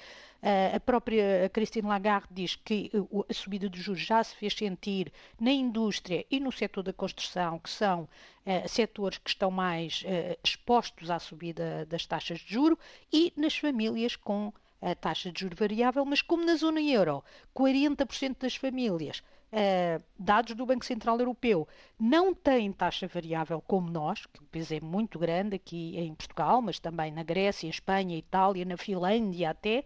A 0.76 0.78
própria 0.78 1.50
Christine 1.54 1.88
Lagarde 1.88 2.28
diz 2.30 2.58
que 2.58 2.92
a 3.30 3.34
subida 3.34 3.70
dos 3.70 3.80
juros 3.80 4.02
já 4.02 4.22
se 4.22 4.36
fez 4.36 4.54
sentir 4.54 5.10
na 5.40 5.52
indústria 5.52 6.26
e 6.30 6.38
no 6.38 6.52
setor 6.52 6.84
da 6.84 6.92
construção, 6.92 7.58
que 7.60 7.70
são 7.70 8.02
uh, 8.02 8.68
setores 8.68 9.18
que 9.20 9.30
estão 9.30 9.50
mais 9.50 10.02
uh, 10.02 10.38
expostos 10.44 11.10
à 11.10 11.18
subida 11.18 11.86
das 11.86 12.06
taxas 12.06 12.40
de 12.40 12.54
juro, 12.54 12.78
e 13.12 13.32
nas 13.38 13.56
famílias 13.56 14.18
com 14.18 14.52
a 14.82 14.94
taxa 14.94 15.32
de 15.32 15.40
juro 15.40 15.56
variável, 15.56 16.04
mas 16.04 16.22
como 16.22 16.46
na 16.46 16.58
zona 16.58 16.82
euro, 16.82 17.24
40% 17.56 18.40
das 18.40 18.58
famílias 18.58 19.24
Uh, 19.54 20.02
dados 20.18 20.56
do 20.56 20.66
Banco 20.66 20.84
Central 20.84 21.20
Europeu 21.20 21.68
não 22.00 22.34
têm 22.34 22.74
taxa 22.74 23.08
variável 23.08 23.62
como 23.62 23.88
nós, 23.88 24.26
que 24.26 24.40
o 24.40 24.46
peso 24.46 24.74
é 24.74 24.80
muito 24.80 25.20
grande 25.20 25.56
aqui 25.56 25.96
em 25.96 26.16
Portugal, 26.16 26.60
mas 26.60 26.80
também 26.80 27.12
na 27.12 27.22
Grécia, 27.22 27.70
Espanha, 27.70 28.18
Itália, 28.18 28.66
na 28.66 28.78
Finlândia 28.78 29.52
até. 29.52 29.86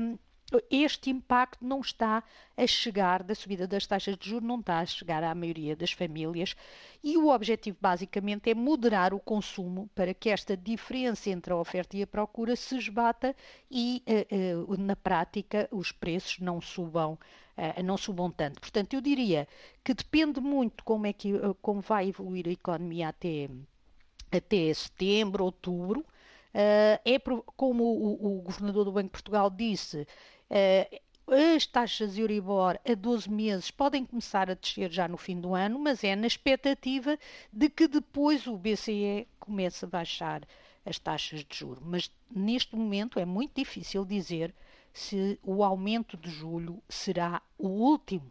Um, 0.00 0.18
este 0.70 1.10
impacto 1.10 1.64
não 1.64 1.80
está 1.80 2.22
a 2.56 2.66
chegar, 2.66 3.22
da 3.22 3.34
subida 3.34 3.66
das 3.66 3.86
taxas 3.86 4.16
de 4.16 4.30
juros, 4.30 4.48
não 4.48 4.60
está 4.60 4.78
a 4.78 4.86
chegar 4.86 5.22
à 5.22 5.34
maioria 5.34 5.76
das 5.76 5.92
famílias 5.92 6.56
e 7.04 7.16
o 7.16 7.28
objetivo 7.28 7.76
basicamente 7.80 8.50
é 8.50 8.54
moderar 8.54 9.12
o 9.12 9.20
consumo 9.20 9.90
para 9.94 10.14
que 10.14 10.30
esta 10.30 10.56
diferença 10.56 11.30
entre 11.30 11.52
a 11.52 11.56
oferta 11.56 11.96
e 11.96 12.02
a 12.02 12.06
procura 12.06 12.56
se 12.56 12.76
esbata 12.76 13.36
e, 13.70 14.02
uh, 14.08 14.72
uh, 14.72 14.76
na 14.80 14.96
prática, 14.96 15.68
os 15.70 15.92
preços 15.92 16.38
não 16.38 16.60
subam, 16.60 17.12
uh, 17.56 17.82
não 17.82 17.98
subam 17.98 18.30
tanto. 18.30 18.60
Portanto, 18.60 18.94
eu 18.94 19.00
diria 19.00 19.46
que 19.84 19.92
depende 19.92 20.40
muito 20.40 20.82
como, 20.82 21.06
é 21.06 21.12
que, 21.12 21.32
como 21.60 21.80
vai 21.80 22.08
evoluir 22.08 22.48
a 22.48 22.52
economia 22.52 23.08
até, 23.08 23.48
até 24.32 24.72
setembro, 24.72 25.44
outubro. 25.44 26.04
É 26.50 27.20
como 27.56 27.84
o, 27.84 28.38
o, 28.38 28.42
governador 28.42 28.84
do 28.86 28.90
Banco 28.90 29.08
de 29.08 29.12
Portugal 29.12 29.48
disse, 29.48 30.06
as 31.30 31.66
taxas 31.66 32.16
Euribor 32.16 32.78
a 32.88 32.94
12 32.94 33.30
meses 33.30 33.70
podem 33.70 34.04
começar 34.06 34.50
a 34.50 34.54
descer 34.54 34.90
já 34.90 35.06
no 35.06 35.16
fim 35.16 35.38
do 35.40 35.54
ano, 35.54 35.78
mas 35.78 36.02
é 36.02 36.16
na 36.16 36.26
expectativa 36.26 37.18
de 37.52 37.68
que 37.68 37.86
depois 37.86 38.46
o 38.46 38.56
BCE 38.56 39.28
comece 39.38 39.84
a 39.84 39.88
baixar 39.88 40.42
as 40.86 40.98
taxas 40.98 41.44
de 41.44 41.56
juros. 41.56 41.82
Mas 41.84 42.10
neste 42.34 42.74
momento 42.74 43.20
é 43.20 43.26
muito 43.26 43.54
difícil 43.54 44.04
dizer 44.04 44.54
se 44.92 45.38
o 45.42 45.62
aumento 45.62 46.16
de 46.16 46.30
julho 46.30 46.82
será 46.88 47.42
o 47.58 47.68
último 47.68 48.30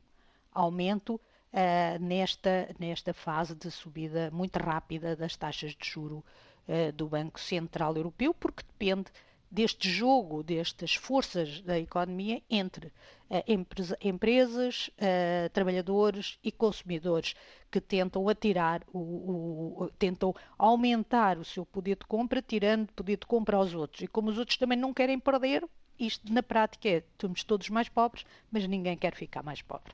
aumento 0.52 1.16
uh, 1.16 2.00
nesta, 2.04 2.76
nesta 2.80 3.14
fase 3.14 3.54
de 3.54 3.70
subida 3.70 4.32
muito 4.32 4.58
rápida 4.58 5.16
das 5.16 5.36
taxas 5.36 5.76
de 5.76 5.88
juro 5.88 6.24
uh, 6.68 6.92
do 6.94 7.08
Banco 7.08 7.40
Central 7.40 7.96
Europeu, 7.96 8.34
porque 8.34 8.64
depende 8.64 9.12
deste 9.50 9.89
jogo, 9.89 10.44
destas 10.44 10.96
forças 10.96 11.62
da 11.62 11.80
economia 11.80 12.42
entre 12.50 12.88
uh, 13.30 13.44
empresa, 13.48 13.98
empresas, 14.01 14.89
uh, 14.98 15.50
trabalhadores 15.51 16.38
e 16.44 16.51
consumidores 16.51 17.34
que 17.72 17.80
tentam 17.80 18.27
atirar, 18.30 18.84
o, 18.94 19.00
o, 19.00 19.92
tentam 19.98 20.36
aumentar 20.58 21.38
o 21.38 21.46
seu 21.46 21.66
poder 21.66 21.98
de 21.98 22.06
compra, 22.06 22.42
tirando 22.42 22.92
poder 22.94 23.18
de 23.18 23.25
compra 23.25 23.58
aos 23.58 23.74
outros. 23.74 24.01
E 24.01 24.08
como 24.08 24.30
os 24.30 24.38
outros 24.38 24.58
também 24.58 24.77
não 24.77 24.94
querem 24.94 25.20
perder, 25.20 25.66
isto 26.00 26.32
na 26.32 26.44
prática 26.44 26.89
é, 26.89 26.98
estamos 26.98 27.44
todos 27.44 27.70
mais 27.70 27.89
pobres, 27.89 28.25
mas 28.51 28.68
ninguém 28.68 28.98
quer 28.98 29.16
ficar 29.16 29.44
mais 29.44 29.62
pobre. 29.62 29.94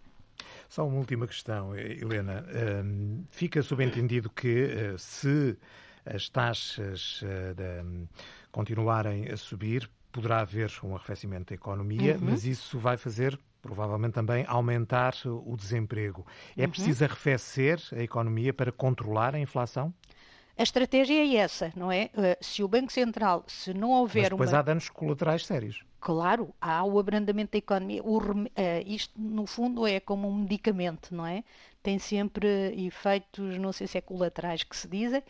Só 0.67 0.85
uma 0.85 0.97
última 0.97 1.27
questão, 1.27 1.75
Helena. 1.77 2.45
Um, 2.83 3.23
fica 3.29 3.61
subentendido 3.61 4.29
que 4.29 4.65
uh, 4.65 4.97
se 4.97 5.57
as 6.05 6.27
taxas 6.27 7.21
uh, 7.21 8.07
continuarem 8.53 9.27
a 9.29 9.35
subir, 9.35 9.89
poderá 10.11 10.39
haver 10.39 10.71
um 10.83 10.95
arrefecimento 10.95 11.49
da 11.49 11.55
economia, 11.55 12.13
uhum. 12.13 12.29
mas 12.29 12.45
isso 12.45 12.79
vai 12.79 12.95
fazer 12.95 13.37
provavelmente 13.61 14.13
também 14.13 14.45
aumentar 14.47 15.13
o 15.25 15.55
desemprego. 15.57 16.25
É 16.55 16.63
uhum. 16.63 16.69
preciso 16.69 17.03
arrefecer 17.03 17.81
a 17.93 18.03
economia 18.03 18.53
para 18.53 18.71
controlar 18.71 19.33
a 19.33 19.39
inflação? 19.39 19.93
A 20.55 20.61
estratégia 20.61 21.15
é 21.15 21.37
essa, 21.37 21.73
não 21.75 21.91
é? 21.91 22.09
Eh, 22.15 22.37
se 22.39 22.61
o 22.61 22.67
Banco 22.67 22.91
Central, 22.91 23.43
se 23.47 23.73
não 23.73 23.89
houver 23.89 24.23
Mas 24.23 24.29
depois 24.29 24.51
uma... 24.51 24.59
há 24.59 24.61
danos 24.61 24.87
colaterais 24.89 25.45
sérios. 25.45 25.83
Claro, 26.03 26.53
há 26.59 26.83
o 26.83 26.99
abrandamento 26.99 27.53
da 27.53 27.57
economia. 27.59 28.03
O, 28.03 28.17
uh, 28.17 28.47
isto, 28.85 29.13
no 29.17 29.47
fundo, 29.47 29.87
é 29.87 30.01
como 30.01 30.27
um 30.27 30.35
medicamento, 30.35 31.15
não 31.15 31.25
é? 31.25 31.45
Tem 31.81 31.97
sempre 31.97 32.45
efeitos, 32.85 33.57
não 33.57 33.71
sei 33.71 33.87
se 33.87 33.97
é 33.97 34.01
colaterais 34.01 34.63
que 34.63 34.75
se 34.75 34.85
dizem. 34.85 35.23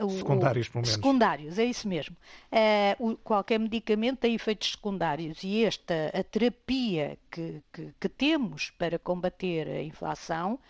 Uh, 0.00 0.08
secundários, 0.10 0.68
pelo 0.68 0.82
menos. 0.82 0.94
Secundários, 0.94 1.58
é 1.58 1.64
isso 1.64 1.88
mesmo. 1.88 2.16
Uh, 2.52 3.10
o, 3.10 3.16
qualquer 3.16 3.58
medicamento 3.58 4.20
tem 4.20 4.36
efeitos 4.36 4.70
secundários 4.70 5.42
e 5.42 5.64
esta, 5.64 6.12
a 6.14 6.22
terapia 6.22 7.18
que, 7.28 7.60
que, 7.72 7.92
que 7.98 8.08
temos 8.08 8.70
para 8.70 9.00
combater 9.00 9.66
a 9.66 9.82
inflação 9.82 10.60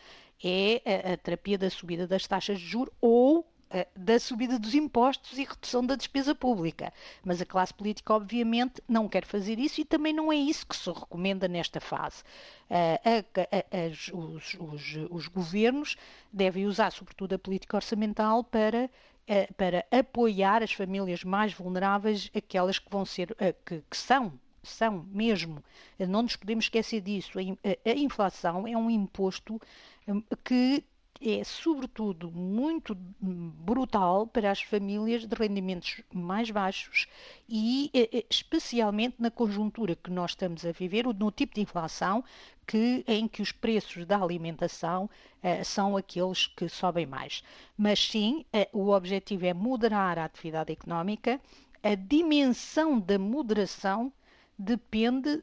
é 0.42 0.80
a, 0.86 1.12
a 1.12 1.16
terapia 1.18 1.58
da 1.58 1.68
subida 1.68 2.06
das 2.06 2.26
taxas 2.26 2.58
de 2.58 2.66
juros 2.66 2.94
ou 2.98 3.46
da 3.94 4.18
subida 4.18 4.58
dos 4.58 4.74
impostos 4.74 5.38
e 5.38 5.44
redução 5.44 5.84
da 5.84 5.96
despesa 5.96 6.34
pública. 6.34 6.92
Mas 7.24 7.40
a 7.40 7.46
classe 7.46 7.72
política, 7.74 8.14
obviamente, 8.14 8.82
não 8.88 9.08
quer 9.08 9.24
fazer 9.24 9.58
isso 9.58 9.80
e 9.80 9.84
também 9.84 10.12
não 10.12 10.32
é 10.32 10.36
isso 10.36 10.66
que 10.66 10.76
se 10.76 10.90
recomenda 10.90 11.46
nesta 11.46 11.80
fase. 11.80 12.22
As, 12.70 14.08
os, 14.12 14.56
os, 14.58 14.98
os, 15.10 15.28
governos 15.28 15.96
devem 16.32 16.66
usar, 16.66 16.92
sobretudo, 16.92 17.34
a 17.34 17.38
política 17.38 17.76
orçamental 17.76 18.44
para 18.44 18.90
para 19.58 19.84
apoiar 19.90 20.62
as 20.62 20.72
famílias 20.72 21.22
mais 21.22 21.52
vulneráveis, 21.52 22.30
aquelas 22.34 22.78
que 22.78 22.90
vão 22.90 23.04
ser, 23.04 23.36
que, 23.66 23.82
que 23.90 23.96
são 23.96 24.32
são 24.62 25.04
mesmo, 25.10 25.62
não 25.98 26.22
nos 26.22 26.36
podemos 26.36 26.66
esquecer 26.66 27.00
disso, 27.00 27.38
a, 27.38 27.90
a 27.90 27.94
inflação 27.94 28.66
é 28.66 28.76
um 28.76 28.90
imposto 28.90 29.60
hum, 30.06 30.22
que 30.44 30.84
é, 31.20 31.42
sobretudo, 31.42 32.30
muito 32.30 32.94
brutal 32.94 34.26
para 34.26 34.50
as 34.50 34.62
famílias 34.62 35.26
de 35.26 35.34
rendimentos 35.34 36.00
mais 36.12 36.50
baixos 36.50 37.06
e, 37.48 37.90
especialmente 38.30 39.16
na 39.18 39.30
conjuntura 39.30 39.96
que 39.96 40.10
nós 40.10 40.30
estamos 40.32 40.64
a 40.64 40.72
viver, 40.72 41.06
no 41.06 41.30
tipo 41.32 41.54
de 41.54 41.60
inflação 41.60 42.24
que, 42.66 43.04
em 43.06 43.26
que 43.26 43.42
os 43.42 43.50
preços 43.50 44.06
da 44.06 44.22
alimentação 44.22 45.10
eh, 45.42 45.64
são 45.64 45.96
aqueles 45.96 46.46
que 46.46 46.68
sobem 46.68 47.06
mais. 47.06 47.42
Mas 47.76 47.98
sim, 47.98 48.44
eh, 48.52 48.68
o 48.72 48.90
objetivo 48.90 49.46
é 49.46 49.54
moderar 49.54 50.18
a 50.18 50.24
atividade 50.24 50.72
económica, 50.72 51.40
a 51.82 51.94
dimensão 51.94 53.00
da 53.00 53.18
moderação 53.18 54.12
depende 54.58 55.40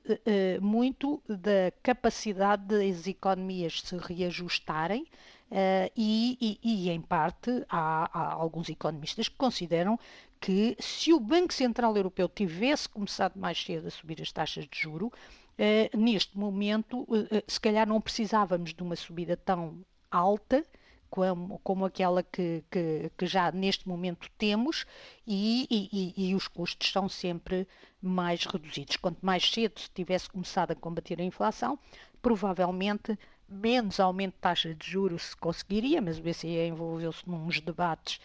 muito 0.61 1.23
da 1.25 1.71
capacidade 1.81 2.65
das 2.65 3.07
economias 3.07 3.81
se 3.81 3.95
reajustarem 3.95 5.07
uh, 5.51 5.91
e, 5.95 6.37
e, 6.41 6.59
e, 6.63 6.89
em 6.89 7.01
parte, 7.01 7.49
há, 7.69 8.09
há, 8.11 8.33
alguns 8.33 8.69
economistas 8.69 9.27
que 9.27 9.35
consideram 9.35 9.99
que 10.39 10.75
se 10.79 11.13
o 11.13 11.19
Banco 11.19 11.53
Central 11.53 11.95
Europeu 11.95 12.29
tivesse 12.29 12.87
começado 12.87 13.37
mais 13.37 13.63
cedo 13.63 13.87
a 13.87 13.91
subir 13.91 14.21
as 14.21 14.31
taxas 14.31 14.65
de 14.65 14.79
juro, 14.79 15.07
uh, 15.07 15.97
neste 15.97 16.37
momento, 16.37 17.07
se 17.47 17.59
calhar 17.59 17.87
não 17.87 18.01
precisávamos 18.01 18.73
de 18.73 18.83
uma 18.83 18.95
subida 18.95 19.35
tão 19.37 19.79
alta 20.11 20.63
como, 21.09 21.59
como 21.63 21.85
aquela 21.85 22.23
que, 22.23 22.63
que, 22.69 23.09
que, 23.17 23.25
já 23.25 23.49
neste 23.51 23.87
momento 23.87 24.29
temos 24.37 24.85
e, 25.25 25.65
e, 25.71 26.29
e, 26.29 26.35
os 26.35 26.47
custos 26.47 26.91
são 26.91 27.07
sempre 27.07 27.65
mais 28.01 28.45
reduzidos. 28.45 28.97
Quanto 28.97 29.25
mais 29.25 29.49
cedo 29.49 29.79
se 29.79 29.89
tivesse 29.89 30.29
começado 30.29 30.71
a 30.71 30.75
combater 30.75 31.21
a 31.21 31.23
inflação, 31.23 31.79
provavelmente 32.21 33.17
menos 33.47 33.99
aumento 33.99 34.33
de 34.33 34.39
taxa 34.39 34.73
de 34.73 34.89
juros 34.89 35.23
se 35.23 35.37
conseguiria, 35.37 36.01
mas 36.01 36.17
o 36.17 36.21
BCE 36.21 36.67
envolveu-se 36.67 37.27
nos 37.29 37.59
debates 37.59 38.19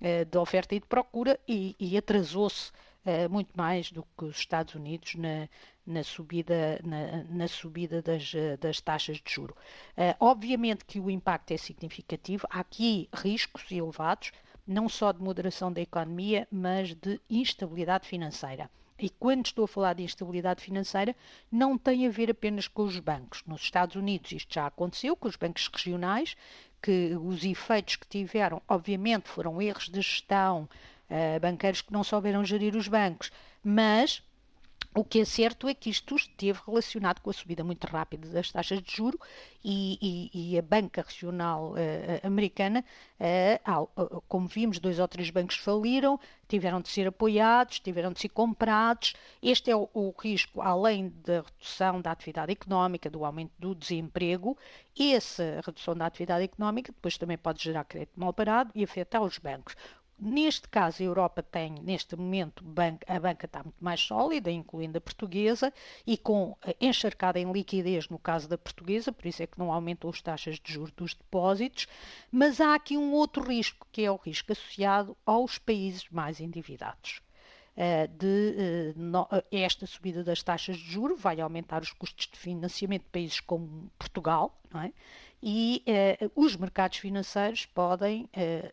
uh, 0.00 0.24
de 0.24 0.38
oferta 0.38 0.74
e 0.74 0.80
de 0.80 0.86
procura 0.86 1.38
e, 1.46 1.76
e 1.78 1.96
atrasou-se 1.96 2.70
uh, 3.04 3.30
muito 3.30 3.50
mais 3.54 3.90
do 3.90 4.02
que 4.16 4.24
os 4.24 4.36
Estados 4.36 4.74
Unidos 4.74 5.14
na, 5.14 5.48
na 5.86 6.02
subida, 6.02 6.80
na, 6.84 7.24
na 7.24 7.48
subida 7.48 8.02
das, 8.02 8.32
das, 8.58 8.80
taxas 8.80 9.18
de 9.18 9.32
juro. 9.32 9.56
Obviamente 10.18 10.84
que 10.84 10.98
o 10.98 11.10
impacto 11.10 11.52
é 11.52 11.56
significativo, 11.56 12.46
há 12.50 12.60
aqui 12.60 13.08
riscos 13.12 13.70
elevados, 13.70 14.32
não 14.66 14.88
só 14.88 15.12
de 15.12 15.22
moderação 15.22 15.70
da 15.70 15.80
economia, 15.80 16.48
mas 16.50 16.94
de 16.94 17.20
instabilidade 17.28 18.08
financeira. 18.08 18.70
E 18.98 19.10
quando 19.10 19.46
estou 19.46 19.64
a 19.64 19.68
falar 19.68 19.94
de 19.94 20.02
instabilidade 20.02 20.62
financeira, 20.62 21.16
não 21.50 21.76
tem 21.76 22.06
a 22.06 22.10
ver 22.10 22.30
apenas 22.30 22.68
com 22.68 22.82
os 22.82 22.98
bancos. 23.00 23.42
Nos 23.46 23.62
Estados 23.62 23.96
Unidos 23.96 24.30
isto 24.32 24.54
já 24.54 24.66
aconteceu, 24.66 25.16
com 25.16 25.26
os 25.26 25.36
bancos 25.36 25.68
regionais, 25.72 26.36
que 26.80 27.16
os 27.16 27.44
efeitos 27.44 27.96
que 27.96 28.06
tiveram, 28.06 28.62
obviamente, 28.68 29.28
foram 29.28 29.60
erros 29.60 29.88
de 29.88 30.00
gestão, 30.00 30.68
uh, 31.10 31.40
banqueiros 31.40 31.80
que 31.80 31.92
não 31.92 32.04
souberam 32.04 32.44
gerir 32.44 32.76
os 32.76 32.88
bancos, 32.88 33.32
mas 33.62 34.22
o 34.94 35.04
que 35.04 35.20
é 35.20 35.24
certo 35.24 35.68
é 35.68 35.74
que 35.74 35.90
isto 35.90 36.14
esteve 36.14 36.60
relacionado 36.64 37.20
com 37.20 37.28
a 37.28 37.32
subida 37.32 37.64
muito 37.64 37.84
rápida 37.84 38.28
das 38.28 38.52
taxas 38.52 38.80
de 38.80 38.96
juro 38.96 39.18
e, 39.64 39.98
e, 40.32 40.52
e 40.52 40.58
a 40.58 40.62
banca 40.62 41.02
regional 41.02 41.72
uh, 41.72 42.26
americana, 42.26 42.84
uh, 43.18 44.22
como 44.28 44.46
vimos, 44.46 44.78
dois 44.78 45.00
ou 45.00 45.08
três 45.08 45.30
bancos 45.30 45.56
faliram, 45.56 46.20
tiveram 46.46 46.80
de 46.80 46.88
ser 46.88 47.08
apoiados, 47.08 47.80
tiveram 47.80 48.12
de 48.12 48.20
ser 48.20 48.28
comprados. 48.28 49.14
Este 49.42 49.70
é 49.70 49.76
o, 49.76 49.88
o 49.92 50.14
risco, 50.16 50.60
além 50.60 51.12
da 51.24 51.42
redução 51.42 52.00
da 52.00 52.12
atividade 52.12 52.52
económica, 52.52 53.10
do 53.10 53.24
aumento 53.24 53.52
do 53.58 53.74
desemprego, 53.74 54.56
essa 54.96 55.60
redução 55.64 55.96
da 55.96 56.06
atividade 56.06 56.44
económica 56.44 56.92
depois 56.92 57.18
também 57.18 57.36
pode 57.36 57.62
gerar 57.64 57.84
crédito 57.84 58.12
mal 58.14 58.32
parado 58.32 58.70
e 58.76 58.84
afetar 58.84 59.22
os 59.22 59.38
bancos. 59.38 59.74
Neste 60.18 60.68
caso, 60.68 61.02
a 61.02 61.06
Europa 61.06 61.42
tem, 61.42 61.72
neste 61.82 62.14
momento, 62.14 62.64
a 63.06 63.20
banca 63.20 63.46
está 63.46 63.62
muito 63.62 63.82
mais 63.82 64.00
sólida, 64.00 64.50
incluindo 64.50 64.96
a 64.96 65.00
portuguesa, 65.00 65.72
e 66.06 66.16
com 66.16 66.56
eh, 66.64 66.76
encharcada 66.80 67.38
em 67.38 67.50
liquidez 67.50 68.08
no 68.08 68.18
caso 68.18 68.48
da 68.48 68.56
portuguesa, 68.56 69.12
por 69.12 69.26
isso 69.26 69.42
é 69.42 69.46
que 69.46 69.58
não 69.58 69.72
aumentou 69.72 70.10
as 70.10 70.22
taxas 70.22 70.60
de 70.60 70.72
juros 70.72 70.92
dos 70.92 71.14
depósitos, 71.14 71.88
mas 72.30 72.60
há 72.60 72.74
aqui 72.74 72.96
um 72.96 73.12
outro 73.12 73.42
risco, 73.42 73.86
que 73.90 74.02
é 74.02 74.10
o 74.10 74.16
risco 74.16 74.52
associado 74.52 75.16
aos 75.26 75.58
países 75.58 76.08
mais 76.10 76.40
endividados. 76.40 77.20
Eh, 77.76 78.06
de 78.06 78.94
eh, 79.32 79.44
esta 79.50 79.84
subida 79.84 80.22
das 80.22 80.44
taxas 80.44 80.76
de 80.76 80.92
juros 80.92 81.20
vai 81.20 81.40
aumentar 81.40 81.82
os 81.82 81.90
custos 81.92 82.28
de 82.28 82.38
financiamento 82.38 83.02
de 83.02 83.10
países 83.10 83.40
como 83.40 83.90
Portugal, 83.98 84.56
é? 84.76 84.92
e 85.46 85.84
uh, 85.86 86.32
os 86.34 86.56
mercados 86.56 86.96
financeiros 86.96 87.66
podem 87.66 88.22
uh, 88.24 88.72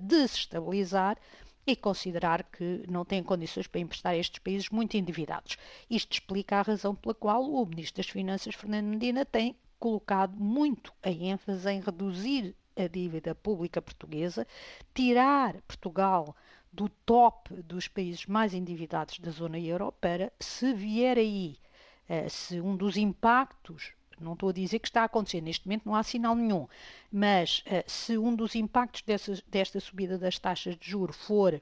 desestabilizar 0.00 1.18
e 1.66 1.76
considerar 1.76 2.42
que 2.44 2.84
não 2.88 3.04
têm 3.04 3.22
condições 3.22 3.66
para 3.66 3.80
emprestar 3.80 4.12
a 4.12 4.16
estes 4.16 4.38
países 4.40 4.68
muito 4.70 4.96
endividados. 4.96 5.56
Isto 5.88 6.12
explica 6.12 6.58
a 6.58 6.62
razão 6.62 6.94
pela 6.94 7.14
qual 7.14 7.44
o 7.44 7.66
Ministro 7.66 8.02
das 8.02 8.10
Finanças, 8.10 8.54
Fernando 8.54 8.86
Medina, 8.86 9.24
tem 9.24 9.54
colocado 9.78 10.36
muito 10.36 10.92
a 11.02 11.10
ênfase 11.10 11.70
em 11.70 11.80
reduzir 11.80 12.54
a 12.76 12.86
dívida 12.86 13.34
pública 13.34 13.82
portuguesa, 13.82 14.46
tirar 14.94 15.60
Portugal 15.62 16.34
do 16.72 16.88
top 16.88 17.54
dos 17.62 17.86
países 17.86 18.26
mais 18.26 18.54
endividados 18.54 19.18
da 19.18 19.30
zona 19.30 19.58
euro 19.58 19.92
para, 19.92 20.32
se 20.40 20.72
vier 20.72 21.18
aí, 21.18 21.58
se 22.28 22.60
um 22.60 22.76
dos 22.76 22.96
impactos 22.96 23.92
não 24.22 24.34
estou 24.34 24.48
a 24.50 24.52
dizer 24.52 24.78
que 24.78 24.88
está 24.88 25.02
a 25.02 25.04
acontecer, 25.04 25.40
neste 25.40 25.66
momento 25.66 25.82
não 25.86 25.94
há 25.94 26.02
sinal 26.02 26.34
nenhum, 26.34 26.66
mas 27.10 27.62
uh, 27.66 27.82
se 27.86 28.16
um 28.16 28.34
dos 28.34 28.54
impactos 28.54 29.02
dessa, 29.02 29.34
desta 29.48 29.80
subida 29.80 30.16
das 30.16 30.38
taxas 30.38 30.76
de 30.76 30.90
juro 30.90 31.12
for 31.12 31.54
uh, 31.54 31.60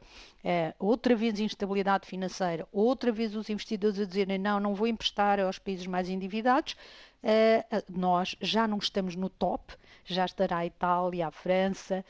outra 0.78 1.14
vez 1.16 1.40
instabilidade 1.40 2.06
financeira, 2.06 2.68
outra 2.72 3.10
vez 3.10 3.34
os 3.34 3.50
investidores 3.50 3.98
a 3.98 4.04
dizerem 4.04 4.38
não, 4.38 4.60
não 4.60 4.74
vou 4.74 4.86
emprestar 4.86 5.40
aos 5.40 5.58
países 5.58 5.86
mais 5.86 6.08
endividados, 6.08 6.74
uh, 6.74 7.82
nós 7.88 8.36
já 8.40 8.68
não 8.68 8.78
estamos 8.78 9.16
no 9.16 9.28
top, 9.28 9.74
já 10.04 10.24
estará 10.24 10.58
a 10.58 10.66
Itália, 10.66 11.26
a 11.26 11.30
França, 11.30 12.04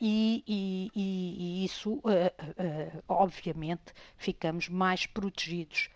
e, 0.00 0.42
e, 0.44 0.90
e, 0.92 1.64
isso, 1.64 2.02
obviamente, 3.06 3.92
ficamos 4.16 4.68
mais 4.68 5.06
protegidos 5.06 5.88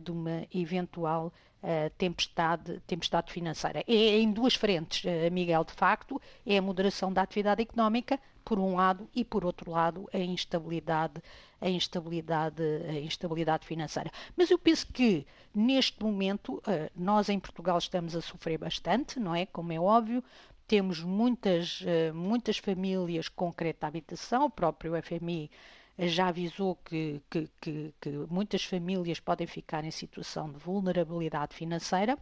de 0.00 0.12
uma 0.12 0.46
eventual 0.54 1.32
uh, 1.62 1.90
tempestade, 1.96 2.80
tempestade 2.86 3.32
financeira. 3.32 3.82
É 3.86 4.18
em 4.18 4.30
duas 4.32 4.54
frentes, 4.54 5.04
uh, 5.04 5.32
Miguel, 5.32 5.64
de 5.64 5.72
facto, 5.72 6.20
é 6.46 6.58
a 6.58 6.62
moderação 6.62 7.12
da 7.12 7.22
atividade 7.22 7.62
económica, 7.62 8.18
por 8.44 8.58
um 8.58 8.76
lado, 8.76 9.08
e 9.14 9.24
por 9.24 9.44
outro 9.44 9.70
lado, 9.70 10.08
a 10.12 10.18
instabilidade, 10.18 11.22
a 11.60 11.68
instabilidade, 11.68 12.62
a 12.88 12.94
instabilidade 12.94 13.66
financeira. 13.66 14.10
Mas 14.36 14.50
eu 14.50 14.58
penso 14.58 14.86
que, 14.86 15.26
neste 15.54 16.02
momento, 16.02 16.54
uh, 16.56 16.90
nós 16.96 17.28
em 17.28 17.38
Portugal 17.38 17.78
estamos 17.78 18.16
a 18.16 18.20
sofrer 18.20 18.58
bastante, 18.58 19.20
não 19.20 19.34
é? 19.34 19.44
Como 19.44 19.72
é 19.72 19.78
óbvio, 19.78 20.24
temos 20.66 21.02
muitas, 21.02 21.82
muitas 22.12 22.58
famílias 22.58 23.26
com 23.26 23.50
crédito 23.50 23.84
à 23.84 23.86
habitação, 23.86 24.44
o 24.44 24.50
próprio 24.50 24.92
FMI 25.02 25.50
já 25.98 26.28
avisou 26.28 26.76
que, 26.84 27.20
que, 27.28 27.48
que, 27.60 27.94
que 28.00 28.10
muitas 28.30 28.64
famílias 28.64 29.18
podem 29.18 29.46
ficar 29.46 29.84
em 29.84 29.90
situação 29.90 30.50
de 30.50 30.58
vulnerabilidade 30.58 31.54
financeira. 31.54 32.16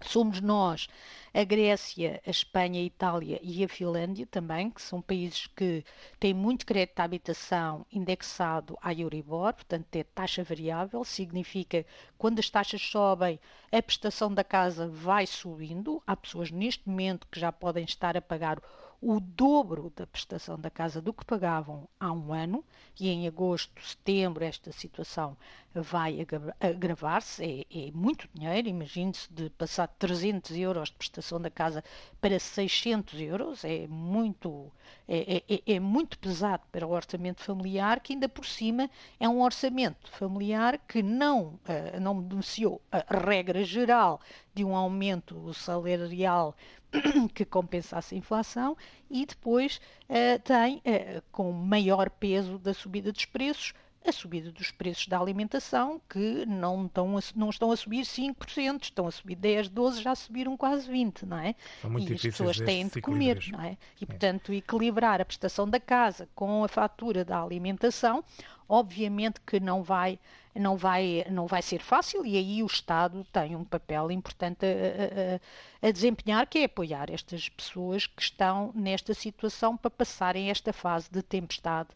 Somos 0.00 0.40
nós, 0.40 0.88
a 1.34 1.42
Grécia, 1.42 2.22
a 2.24 2.30
Espanha, 2.30 2.80
a 2.80 2.84
Itália 2.84 3.40
e 3.42 3.64
a 3.64 3.68
Finlândia 3.68 4.26
também, 4.26 4.70
que 4.70 4.80
são 4.80 5.02
países 5.02 5.48
que 5.48 5.84
têm 6.20 6.32
muito 6.32 6.64
crédito 6.64 7.00
à 7.00 7.04
habitação 7.04 7.84
indexado 7.92 8.78
à 8.80 8.94
Euribor, 8.94 9.54
portanto 9.54 9.96
é 9.96 10.04
taxa 10.04 10.44
variável, 10.44 11.04
significa 11.04 11.82
que 11.82 11.88
quando 12.16 12.38
as 12.38 12.48
taxas 12.48 12.80
sobem, 12.80 13.40
a 13.72 13.82
prestação 13.82 14.32
da 14.32 14.44
casa 14.44 14.88
vai 14.88 15.26
subindo. 15.26 16.00
Há 16.06 16.14
pessoas 16.14 16.52
neste 16.52 16.88
momento 16.88 17.26
que 17.26 17.40
já 17.40 17.50
podem 17.50 17.84
estar 17.84 18.16
a 18.16 18.22
pagar 18.22 18.62
o 19.00 19.20
dobro 19.20 19.92
da 19.94 20.06
prestação 20.06 20.58
da 20.58 20.70
casa 20.70 21.00
do 21.00 21.12
que 21.12 21.24
pagavam 21.24 21.88
há 22.00 22.10
um 22.12 22.32
ano, 22.32 22.64
e 22.98 23.08
em 23.08 23.28
agosto, 23.28 23.80
setembro, 23.80 24.44
esta 24.44 24.72
situação 24.72 25.36
vai 25.72 26.26
agravar-se. 26.60 27.66
É, 27.70 27.86
é, 27.86 27.90
muito 27.92 28.28
dinheiro, 28.34 28.68
imagine-se 28.68 29.32
de 29.32 29.50
passar 29.50 29.86
de 29.86 29.94
300 29.98 30.56
euros 30.56 30.88
de 30.88 30.96
prestação 30.96 31.40
da 31.40 31.50
casa 31.50 31.84
para 32.20 32.38
600 32.38 33.20
euros, 33.20 33.64
é 33.64 33.86
muito, 33.86 34.72
é, 35.06 35.36
é, 35.36 35.54
é, 35.54 35.74
é 35.74 35.80
muito 35.80 36.18
pesado 36.18 36.64
para 36.72 36.86
o 36.86 36.90
orçamento 36.90 37.42
familiar, 37.42 38.00
que 38.00 38.14
ainda 38.14 38.28
por 38.28 38.44
cima 38.44 38.90
é 39.20 39.28
um 39.28 39.42
orçamento 39.42 40.10
familiar 40.10 40.78
que 40.88 41.02
não, 41.02 41.58
uh, 41.68 42.00
não 42.00 42.20
beneficiou 42.20 42.82
a 42.90 43.04
regra 43.16 43.62
geral 43.62 44.20
de 44.54 44.64
um 44.64 44.74
aumento 44.74 45.54
salarial 45.54 46.56
que 47.34 47.44
compensasse 47.44 48.14
a 48.14 48.18
inflação 48.18 48.76
e 49.10 49.26
depois 49.26 49.80
uh, 50.08 50.38
tem, 50.42 50.76
uh, 50.78 51.22
com 51.30 51.52
maior 51.52 52.10
peso 52.10 52.58
da 52.58 52.72
subida 52.72 53.12
dos 53.12 53.24
preços, 53.24 53.74
a 54.08 54.12
subida 54.12 54.50
dos 54.50 54.70
preços 54.70 55.06
da 55.06 55.18
alimentação, 55.18 56.00
que 56.08 56.44
não 56.46 56.86
estão 56.86 57.16
a, 57.16 57.20
não 57.36 57.50
estão 57.50 57.70
a 57.70 57.76
subir 57.76 58.02
5%, 58.02 58.82
estão 58.82 59.06
a 59.06 59.10
subir 59.10 59.36
10, 59.36 59.68
12, 59.68 60.02
já 60.02 60.14
subiram 60.14 60.56
quase 60.56 60.90
20%, 60.90 61.22
não 61.24 61.38
é? 61.38 61.54
e 61.98 62.12
as 62.12 62.22
pessoas 62.22 62.58
têm 62.58 62.88
de 62.88 63.00
comer, 63.00 63.44
não 63.50 63.60
é? 63.60 63.76
E, 64.00 64.06
portanto, 64.06 64.52
equilibrar 64.52 65.20
a 65.20 65.24
prestação 65.24 65.68
da 65.68 65.78
casa 65.78 66.28
com 66.34 66.64
a 66.64 66.68
fatura 66.68 67.24
da 67.24 67.40
alimentação, 67.40 68.24
obviamente 68.68 69.40
que 69.46 69.58
não 69.60 69.82
vai 69.82 70.18
não 70.54 70.76
vai, 70.76 71.24
não 71.30 71.46
vai 71.46 71.62
ser 71.62 71.80
fácil 71.80 72.26
e 72.26 72.36
aí 72.36 72.62
o 72.62 72.66
Estado 72.66 73.24
tem 73.32 73.54
um 73.54 73.64
papel 73.64 74.10
importante 74.10 74.66
a, 74.66 75.84
a, 75.84 75.88
a, 75.88 75.92
desempenhar, 75.92 76.46
que 76.48 76.58
é 76.58 76.64
apoiar 76.64 77.10
estas 77.10 77.48
pessoas 77.48 78.06
que 78.06 78.20
estão 78.20 78.72
nesta 78.74 79.14
situação 79.14 79.76
para 79.76 79.90
passarem 79.90 80.50
esta 80.50 80.72
fase 80.72 81.08
de 81.10 81.22
tempestade 81.22 81.90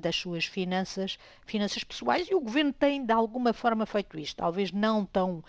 das 0.00 0.16
suas 0.16 0.44
finanças, 0.44 1.18
finanças 1.44 1.82
pessoais 1.82 2.28
e 2.28 2.34
o 2.34 2.40
governo 2.40 2.72
tem 2.72 3.04
de 3.04 3.12
alguma 3.12 3.52
forma 3.52 3.84
feito 3.84 4.18
isto, 4.18 4.36
talvez 4.36 4.70
não 4.70 5.04
tão, 5.04 5.38
uh, 5.38 5.44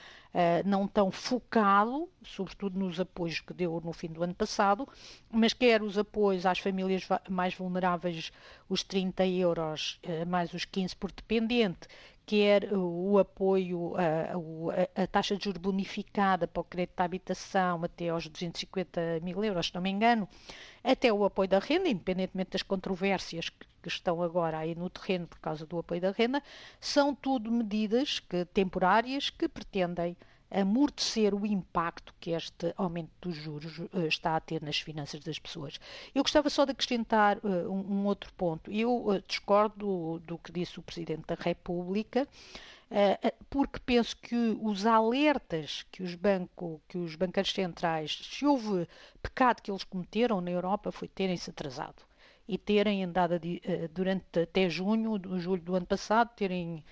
não 0.65 0.87
tão 0.87 1.11
focado, 1.11 2.09
sobretudo 2.23 2.79
nos 2.79 2.99
apoios 2.99 3.39
que 3.39 3.53
deu 3.53 3.79
no 3.83 3.93
fim 3.93 4.07
do 4.07 4.23
ano 4.23 4.33
passado, 4.33 4.87
mas 5.29 5.53
quer 5.53 5.83
os 5.83 5.97
apoios 5.97 6.45
às 6.45 6.57
famílias 6.57 7.07
mais 7.29 7.53
vulneráveis, 7.53 8.31
os 8.67 8.83
30 8.83 9.27
euros 9.27 9.99
uh, 10.05 10.25
mais 10.27 10.51
os 10.53 10.65
15 10.65 10.95
por 10.95 11.11
dependente, 11.11 11.87
quer 12.25 12.73
o 12.73 13.17
apoio, 13.17 13.93
a, 13.95 15.03
a, 15.03 15.07
taxa 15.07 15.35
de 15.35 15.43
juros 15.43 15.61
bonificada 15.61 16.47
para 16.47 16.61
o 16.61 16.63
crédito 16.63 16.95
de 16.97 17.03
habitação 17.03 17.83
até 17.83 18.09
aos 18.09 18.27
250 18.27 19.19
mil 19.21 19.43
euros, 19.43 19.67
se 19.67 19.75
não 19.75 19.81
me 19.81 19.89
engano, 19.89 20.27
até 20.83 21.11
o 21.11 21.25
apoio 21.25 21.49
da 21.49 21.59
renda, 21.59 21.89
independentemente 21.89 22.51
das 22.51 22.63
controvérsias 22.63 23.49
que, 23.49 23.67
que 23.81 23.89
estão 23.89 24.21
agora 24.21 24.59
aí 24.59 24.75
no 24.75 24.89
terreno 24.89 25.27
por 25.27 25.39
causa 25.39 25.65
do 25.65 25.79
apoio 25.79 26.01
da 26.01 26.11
renda, 26.11 26.41
são 26.79 27.13
tudo 27.13 27.51
medidas 27.51 28.19
que, 28.19 28.45
temporárias 28.45 29.29
que 29.29 29.47
pretendem 29.47 30.15
amortecer 30.51 31.33
o 31.33 31.45
impacto 31.45 32.13
que 32.19 32.31
este 32.31 32.73
aumento 32.75 33.11
dos 33.21 33.35
juros 33.35 33.79
uh, 33.79 34.05
está 34.07 34.35
a 34.35 34.39
ter 34.39 34.61
nas 34.61 34.79
finanças 34.79 35.21
das 35.21 35.39
pessoas. 35.39 35.79
Eu 36.13 36.23
gostava 36.23 36.49
só 36.49 36.65
de 36.65 36.71
acrescentar 36.71 37.37
uh, 37.37 37.71
um, 37.71 38.05
outro 38.05 38.31
ponto. 38.33 38.69
Eu 38.69 39.07
uh, 39.07 39.21
discordo 39.25 39.77
do, 39.77 40.19
do, 40.19 40.37
que 40.37 40.51
disse 40.51 40.77
o 40.79 40.83
Presidente 40.83 41.23
da 41.25 41.35
República, 41.35 42.27
porque 43.49 43.79
penso 43.79 44.17
que 44.17 44.35
os 44.61 44.85
alertas 44.85 45.85
que 45.89 46.03
os, 46.03 46.13
banco, 46.13 46.81
que 46.89 46.97
os 46.97 47.15
bancários 47.15 47.53
centrais, 47.53 48.19
se 48.21 48.45
houve 48.45 48.85
pecado 49.21 49.61
que 49.61 49.71
eles 49.71 49.85
cometeram 49.85 50.41
na 50.41 50.51
Europa, 50.51 50.91
foi 50.91 51.07
terem-se 51.07 51.49
atrasado 51.49 52.03
e 52.45 52.57
terem 52.57 53.01
andado 53.01 53.39
durante 53.93 54.41
até 54.41 54.69
junho, 54.69 55.17
julho 55.39 55.61
do 55.61 55.73
ano 55.73 55.85
passado, 55.85 56.31
terem, 56.35 56.83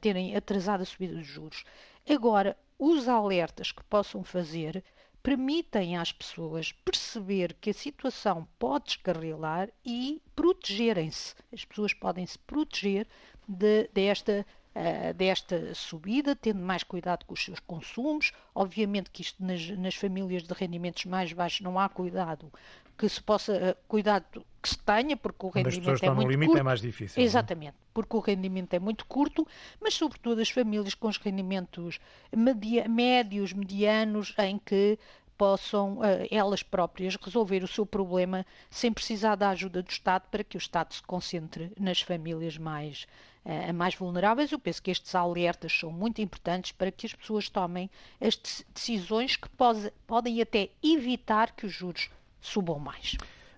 terem 0.00 0.36
atrasado 0.36 0.82
a 0.82 0.86
subida 0.86 1.14
dos 1.14 1.26
juros. 1.26 1.64
Agora, 2.08 2.56
os 2.78 3.08
alertas 3.08 3.72
que 3.72 3.82
possam 3.84 4.22
fazer 4.22 4.84
permitem 5.22 5.96
às 5.96 6.12
pessoas 6.12 6.70
perceber 6.70 7.56
que 7.60 7.70
a 7.70 7.74
situação 7.74 8.46
pode 8.60 8.84
descarrilar 8.84 9.68
e 9.84 10.22
protegerem-se. 10.36 11.34
As 11.52 11.64
pessoas 11.64 11.92
podem 11.92 12.24
se 12.24 12.38
proteger 12.38 13.08
de, 13.48 13.88
desta, 13.92 14.46
uh, 14.76 15.14
desta 15.14 15.74
subida, 15.74 16.36
tendo 16.36 16.60
mais 16.60 16.82
cuidado 16.82 17.24
com 17.24 17.34
os 17.34 17.44
seus 17.44 17.58
consumos. 17.60 18.32
Obviamente 18.54 19.10
que 19.10 19.22
isto 19.22 19.42
nas, 19.42 19.68
nas 19.70 19.94
famílias 19.94 20.42
de 20.42 20.52
rendimentos 20.52 21.04
mais 21.06 21.32
baixos 21.32 21.62
não 21.62 21.78
há 21.78 21.88
cuidado 21.88 22.52
que 22.98 23.08
se 23.08 23.22
possa 23.22 23.52
uh, 23.52 23.76
cuidado 23.88 24.44
que 24.62 24.68
se 24.68 24.78
tenha, 24.78 25.16
porque 25.16 25.46
o 25.46 25.48
rendimento 25.48 26.04
é 26.04 26.10
muito 26.10 26.30
limite 26.30 26.48
curto. 26.48 26.60
é 26.60 26.62
mais 26.62 26.80
difícil. 26.80 27.22
Exatamente, 27.22 27.72
não? 27.72 27.86
porque 27.92 28.16
o 28.16 28.20
rendimento 28.20 28.74
é 28.74 28.78
muito 28.78 29.06
curto, 29.06 29.46
mas 29.80 29.94
sobretudo 29.94 30.40
as 30.40 30.50
famílias 30.50 30.94
com 30.94 31.08
os 31.08 31.18
rendimentos 31.18 31.98
media, 32.34 32.88
médios, 32.88 33.52
medianos, 33.52 34.34
em 34.38 34.58
que 34.58 34.98
possam 35.36 35.98
uh, 35.98 36.02
elas 36.30 36.62
próprias 36.62 37.16
resolver 37.16 37.62
o 37.62 37.68
seu 37.68 37.84
problema 37.84 38.46
sem 38.70 38.92
precisar 38.92 39.36
da 39.36 39.50
ajuda 39.50 39.82
do 39.82 39.90
Estado 39.90 40.24
para 40.30 40.42
que 40.42 40.56
o 40.56 40.58
Estado 40.58 40.94
se 40.94 41.02
concentre 41.02 41.72
nas 41.78 42.00
famílias 42.00 42.56
mais, 42.56 43.06
uh, 43.46 43.72
mais 43.72 43.94
vulneráveis. 43.94 44.50
Eu 44.50 44.58
penso 44.58 44.82
que 44.82 44.90
estes 44.90 45.14
alertas 45.14 45.72
são 45.72 45.90
muito 45.90 46.20
importantes 46.20 46.72
para 46.72 46.90
que 46.90 47.06
as 47.06 47.14
pessoas 47.14 47.48
tomem 47.48 47.88
as 48.20 48.36
decisões 48.74 49.36
que 49.36 49.48
pode, 49.50 49.90
podem 50.06 50.42
até 50.42 50.68
evitar 50.82 51.52
que 51.52 51.64
os 51.64 51.72
juros 51.72 52.10
subam 52.40 52.78
mais. 52.78 53.16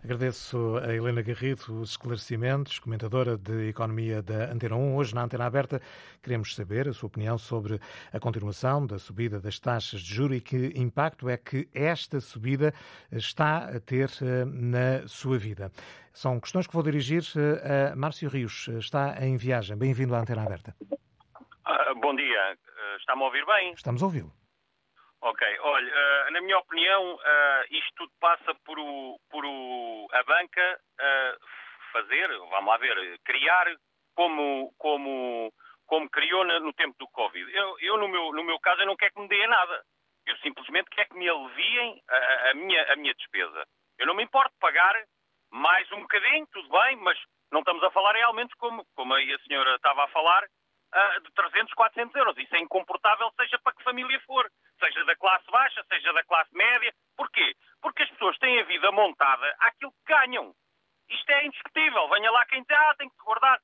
Agradeço 0.09 0.79
a 0.79 0.95
Helena 0.95 1.21
Garrido 1.21 1.83
os 1.83 1.91
esclarecimentos, 1.91 2.79
comentadora 2.79 3.37
de 3.37 3.69
Economia 3.69 4.23
da 4.23 4.51
Antena 4.51 4.75
1. 4.75 4.97
Hoje, 4.97 5.15
na 5.15 5.25
Antena 5.25 5.45
Aberta, 5.45 5.83
queremos 6.23 6.55
saber 6.55 6.89
a 6.89 6.95
sua 6.95 7.09
opinião 7.09 7.37
sobre 7.37 7.79
a 8.11 8.19
continuação 8.19 8.87
da 8.87 8.99
subida 8.99 9.39
das 9.39 9.61
taxas 9.61 10.01
de 10.01 10.15
juros 10.15 10.39
e 10.39 10.41
que 10.41 10.73
impacto 10.77 11.29
é 11.29 11.37
que 11.37 11.69
esta 11.75 12.21
subida 12.21 12.73
está 13.13 13.69
a 13.69 13.79
ter 13.81 14.09
eh, 14.23 14.47
na 14.47 15.07
sua 15.07 15.37
vida. 15.37 15.71
São 16.11 16.41
questões 16.41 16.67
que 16.67 16.73
vou 16.73 16.83
dirigir 16.83 17.23
eh, 17.37 17.91
a 17.93 17.95
Márcio 17.95 18.31
Rios. 18.31 18.67
Está 18.79 19.23
em 19.23 19.37
viagem. 19.37 19.77
Bem-vindo 19.77 20.15
à 20.15 20.21
Antena 20.21 20.43
Aberta. 20.43 20.75
Uh, 20.81 22.01
bom 22.01 22.17
dia. 22.17 22.57
Está-me 22.99 23.25
a 23.25 23.27
ouvir 23.27 23.45
bem? 23.45 23.75
Estamos 23.75 24.03
a 24.03 24.07
ouvi-lo. 24.07 24.33
Ok, 25.21 25.43
olha, 25.61 25.93
uh, 25.93 26.31
na 26.31 26.41
minha 26.41 26.59
opinião, 26.59 27.15
uh, 27.17 27.65
isto 27.71 27.93
tudo 27.97 28.13
passa 28.21 28.55
por, 28.65 28.79
o, 28.79 29.19
por 29.29 29.45
o, 29.45 30.09
a 30.13 30.23
banca 30.23 30.81
uh, 30.95 31.47
fazer, 31.93 32.29
vamos 32.39 32.67
lá 32.67 32.77
ver, 32.77 33.19
criar 33.25 33.67
como, 34.15 34.73
como, 34.79 35.53
como 35.87 36.09
criou 36.11 36.45
no, 36.45 36.73
tempo 36.73 36.95
do 37.01 37.09
Covid. 37.09 37.53
Eu, 37.53 37.81
eu, 37.81 37.97
no, 37.97 38.07
meu, 38.07 38.33
no 38.33 38.45
meu 38.45 38.61
caso, 38.61 38.83
eu 38.83 38.87
não 38.87 38.97
quero 38.97 39.13
que 39.13 39.21
me 39.21 39.29
deem 39.29 39.49
nada. 39.49 39.83
Eu 40.25 40.37
simplesmente 40.37 40.89
quero 40.91 41.09
que 41.09 41.19
me 41.19 41.29
aliviem 41.29 42.01
a, 42.09 42.51
a, 42.51 42.55
minha, 42.55 42.93
a 42.93 42.97
minha 42.97 43.15
despesa. 43.15 43.67
Eu 43.99 44.07
não 44.07 44.15
me 44.15 44.23
importo 44.23 44.55
pagar 44.61 44.95
mais 45.51 45.91
um 45.91 46.01
bocadinho, 46.03 46.47
tudo 46.53 46.69
bem, 46.69 46.95
mas 46.97 47.19
não 47.51 47.61
estamos 47.61 47.83
a 47.83 47.91
falar 47.91 48.13
realmente 48.13 48.55
como, 48.57 48.87
como 48.95 49.15
a 49.15 49.39
senhora 49.49 49.75
estava 49.75 50.05
a 50.05 50.09
falar, 50.09 50.47
de 51.23 51.33
300, 51.35 51.75
400 51.75 52.15
euros. 52.15 52.39
Isso 52.39 52.55
é 52.55 52.61
incomportável, 52.61 53.33
seja 53.37 53.59
para 53.59 53.75
que 53.75 53.83
família 53.83 54.21
for 54.21 54.49
seja 54.79 55.05
da 55.05 55.17
classe 55.17 55.51
baixa, 55.51 55.85
seja 55.89 56.13
da 56.13 56.25
classe 56.25 56.55
média. 56.55 56.93
Porquê? 57.17 57.55
Porque 57.81 58.03
as 58.03 58.11
pessoas 58.11 58.39
têm 58.39 58.61
a 58.61 58.65
vida 58.65 58.91
montada 58.93 59.57
àquilo 59.61 59.93
que 59.93 60.13
ganham. 60.13 60.55
Isto 61.09 61.31
é 61.31 61.47
indiscutível. 61.47 62.09
Venha 62.09 62.31
lá 62.31 62.45
quem 62.47 62.65
tem, 62.65 62.77
ah, 62.77 62.95
tem 62.97 63.09
que 63.09 63.17
guardar. 63.25 63.61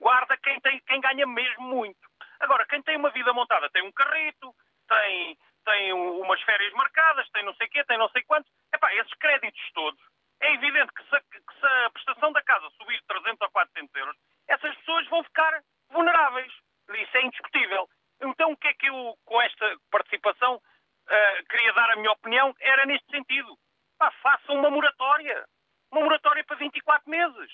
Guarda 0.00 0.36
quem, 0.38 0.58
tem, 0.60 0.80
quem 0.80 1.00
ganha 1.00 1.26
mesmo 1.26 1.64
muito. 1.64 2.00
Agora, 2.40 2.66
quem 2.66 2.82
tem 2.82 2.96
uma 2.96 3.10
vida 3.10 3.32
montada 3.32 3.68
tem 3.70 3.82
um 3.82 3.92
carrito, 3.92 4.54
tem, 4.88 5.38
tem 5.64 5.92
umas 5.92 6.40
férias 6.42 6.72
marcadas, 6.72 7.28
tem 7.30 7.44
não 7.44 7.54
sei 7.54 7.66
o 7.66 7.70
quê, 7.70 7.84
tem 7.84 7.98
não 7.98 8.08
sei 8.08 8.22
quantos. 8.22 8.50
Epá, 8.72 8.94
esses 8.94 9.12
créditos 9.14 9.72
todos, 9.72 10.00
é 10.40 10.54
evidente 10.54 10.92
que 10.94 11.02
se, 11.04 11.20
que 11.20 11.60
se 11.60 11.66
a 11.66 11.90
prestação 11.90 12.32
da 12.32 12.42
casa 12.42 12.68
subir 12.78 13.00
300 13.06 13.40
ou 13.42 13.50
400 13.50 13.94
euros, 13.94 14.16
essas 14.48 14.74
pessoas 14.76 15.06
vão 15.08 15.22
ficar 15.24 15.62
vulneráveis. 15.90 16.52
Isso 16.88 17.16
é 17.18 17.22
indiscutível. 17.22 17.88
Então, 18.20 18.52
o 18.52 18.56
que 18.56 18.68
é 18.68 18.74
que 18.74 18.86
eu, 18.86 19.16
com 19.24 19.40
esta 19.42 19.76
participação, 19.90 20.56
uh, 20.56 21.46
queria 21.48 21.72
dar 21.72 21.90
a 21.90 21.96
minha 21.96 22.12
opinião? 22.12 22.54
Era 22.60 22.86
neste 22.86 23.10
sentido. 23.10 23.56
Pá, 23.98 24.10
façam 24.22 24.56
uma 24.56 24.70
moratória. 24.70 25.46
Uma 25.90 26.02
moratória 26.02 26.44
para 26.44 26.56
24 26.56 27.08
meses. 27.10 27.52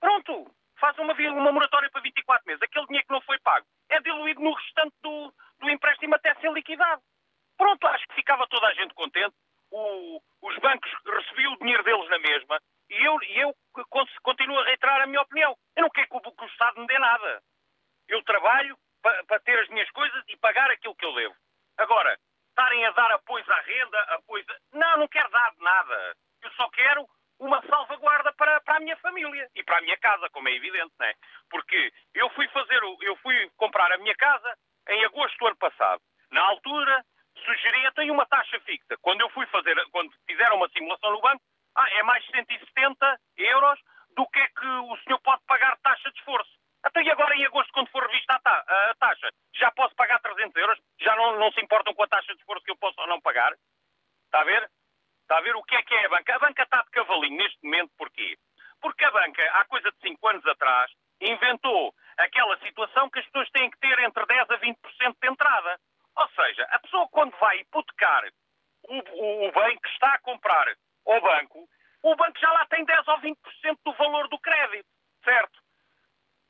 Pronto. 0.00 0.50
Façam 0.78 1.04
uma, 1.04 1.14
uma 1.14 1.52
moratória 1.52 1.90
para 1.90 2.02
24 2.02 2.46
meses. 2.46 2.62
Aquele 2.62 2.86
dinheiro 2.86 3.06
que 3.06 3.12
não 3.12 3.22
foi 3.22 3.38
pago 3.40 3.66
é 3.88 4.00
diluído 4.00 4.40
no 4.40 4.52
restante 4.52 4.94
do, 5.02 5.32
do 5.60 5.70
empréstimo 5.70 6.14
até 6.14 6.34
ser 6.36 6.52
liquidado. 6.52 7.02
Pronto, 7.56 7.86
acho 7.86 8.06
que 8.08 8.14
ficava 8.14 8.46
toda 8.48 8.66
a 8.66 8.74
gente 8.74 8.94
contente. 8.94 9.34
O, 9.70 10.20
os 10.42 10.56
bancos 10.58 10.90
recebiam 11.04 11.54
o 11.54 11.58
dinheiro 11.58 11.82
deles 11.82 12.08
na 12.08 12.18
mesma 12.18 12.60
e 12.88 13.04
eu, 13.04 13.18
e 13.22 13.38
eu 13.38 13.56
continuo 14.22 14.58
a 14.58 14.64
reiterar 14.64 15.02
a 15.02 15.06
minha 15.06 15.22
opinião. 15.22 15.56
Eu 15.74 15.82
não 15.82 15.90
quero 15.90 16.08
que 16.08 16.16
o, 16.16 16.20
que 16.20 16.44
o 16.44 16.48
Estado 16.48 16.80
me 16.80 16.86
dê 16.86 16.98
nada. 16.98 17.42
Eu 18.08 18.22
trabalho, 18.22 18.76
para, 19.06 19.24
para 19.24 19.40
ter 19.40 19.56
as 19.60 19.68
minhas 19.68 19.88
coisas 19.90 20.24
e 20.26 20.36
pagar 20.38 20.68
aquilo 20.68 20.96
que 20.96 21.04
eu 21.04 21.12
levo. 21.12 21.36
Agora, 21.78 22.18
estarem 22.48 22.84
a 22.86 22.90
dar 22.90 23.12
apoio 23.12 23.44
à 23.48 23.60
renda, 23.60 24.00
apoio. 24.14 24.44
Não, 24.72 24.98
não 24.98 25.06
quero 25.06 25.30
dar. 25.30 25.52
nada. 25.58 26.16
Eu 26.42 26.50
só 26.52 26.68
quero 26.70 27.06
uma 27.38 27.62
salvaguarda 27.68 28.32
para, 28.32 28.60
para 28.62 28.78
a 28.78 28.80
minha 28.80 28.96
família 28.96 29.48
e 29.54 29.62
para 29.62 29.78
a 29.78 29.82
minha 29.82 29.96
casa, 29.98 30.28
como 30.30 30.48
é 30.48 30.52
evidente, 30.52 30.92
não 30.98 31.06
é? 31.06 31.14
Porque 31.48 31.92
eu 32.14 32.28
fui 32.30 32.48
fazer, 32.48 32.80
eu 33.02 33.16
fui 33.18 33.48
comprar 33.56 33.92
a 33.92 33.98
minha 33.98 34.14
casa 34.16 34.58
em 34.88 35.04
agosto 35.04 35.38
do 35.38 35.46
ano 35.46 35.56
passado. 35.56 36.02
Na 36.32 36.40
altura, 36.40 37.04
sugeria, 37.44 37.92
tem 37.92 38.10
uma 38.10 38.26
taxa 38.26 38.58
fixa. 38.60 38.96
Quando 39.02 39.20
eu 39.20 39.30
fui 39.30 39.46
fazer, 39.46 39.76
quando 39.90 40.10
fizeram 40.26 40.56
uma 40.56 40.68
simulação 40.70 41.12
no 41.12 41.20
banco, 41.20 41.42
ah, 41.76 41.88
é 41.90 42.02
mais 42.02 42.26
170 42.26 43.20
euros 43.36 43.78
do 44.16 44.26
que 44.30 44.40
é 44.40 44.48
que 44.48 44.66
o 44.66 44.96
senhor 45.04 45.20
pode 45.20 45.42
pagar 45.46 45.78
taxa 45.78 46.10
de 46.10 46.18
esforço. 46.18 46.50
Até 46.86 47.02
e 47.02 47.10
agora, 47.10 47.34
em 47.34 47.44
agosto, 47.44 47.72
quando 47.72 47.90
for 47.90 48.06
revista 48.06 48.34
a, 48.34 48.38
ta 48.38 48.64
a 48.68 48.94
taxa, 48.94 49.28
já 49.56 49.72
posso 49.72 49.92
pagar 49.96 50.20
300 50.20 50.54
euros? 50.54 50.78
Já 51.00 51.16
não, 51.16 51.36
não 51.36 51.50
se 51.50 51.60
importam 51.60 51.92
com 51.92 52.04
a 52.04 52.06
taxa 52.06 52.32
de 52.32 52.38
esforço 52.38 52.64
que 52.64 52.70
eu 52.70 52.76
posso 52.76 53.00
ou 53.00 53.08
não 53.08 53.20
pagar? 53.20 53.52
Está 54.26 54.42
a 54.42 54.44
ver? 54.44 54.70
Está 55.22 55.38
a 55.38 55.40
ver 55.40 55.56
o 55.56 55.64
que 55.64 55.74
é 55.74 55.82
que 55.82 55.92
é 55.92 56.06
a 56.06 56.08
banca? 56.08 56.36
A 56.36 56.38
banca 56.38 56.62
está 56.62 56.82
de 56.82 56.90
cavalinho 56.90 57.38
neste 57.38 57.58
momento, 57.64 57.90
porquê? 57.98 58.38
Porque 58.80 59.04
a 59.04 59.10
banca, 59.10 59.42
há 59.54 59.64
coisa 59.64 59.90
de 59.90 59.98
5 59.98 60.28
anos 60.28 60.46
atrás, 60.46 60.92
inventou 61.20 61.92
aquela 62.18 62.56
situação 62.58 63.10
que 63.10 63.18
as 63.18 63.26
pessoas 63.26 63.50
têm 63.50 63.68
que 63.68 63.80
ter 63.80 63.98
entre 63.98 64.24
10% 64.24 64.54
a 64.54 64.58
20% 64.60 65.16
de 65.20 65.28
entrada. 65.28 65.80
Ou 66.14 66.28
seja, 66.28 66.68
a 66.70 66.78
pessoa 66.78 67.08
quando 67.08 67.36
vai 67.38 67.58
hipotecar 67.58 68.30
o, 68.84 68.94
o, 68.94 69.48
o 69.48 69.52
bem 69.52 69.76
que 69.76 69.88
está 69.88 70.14
a 70.14 70.20
comprar 70.20 70.72
ao 71.04 71.20
banco, 71.20 71.68
o 72.04 72.14
banco 72.14 72.38
já 72.38 72.52
lá 72.52 72.64
tem 72.66 72.84
10 72.84 73.08
ou 73.08 73.18
20% 73.18 73.36
do 73.84 73.92
valor 73.94 74.28
do 74.28 74.38
crédito, 74.38 74.86
certo? 75.24 75.65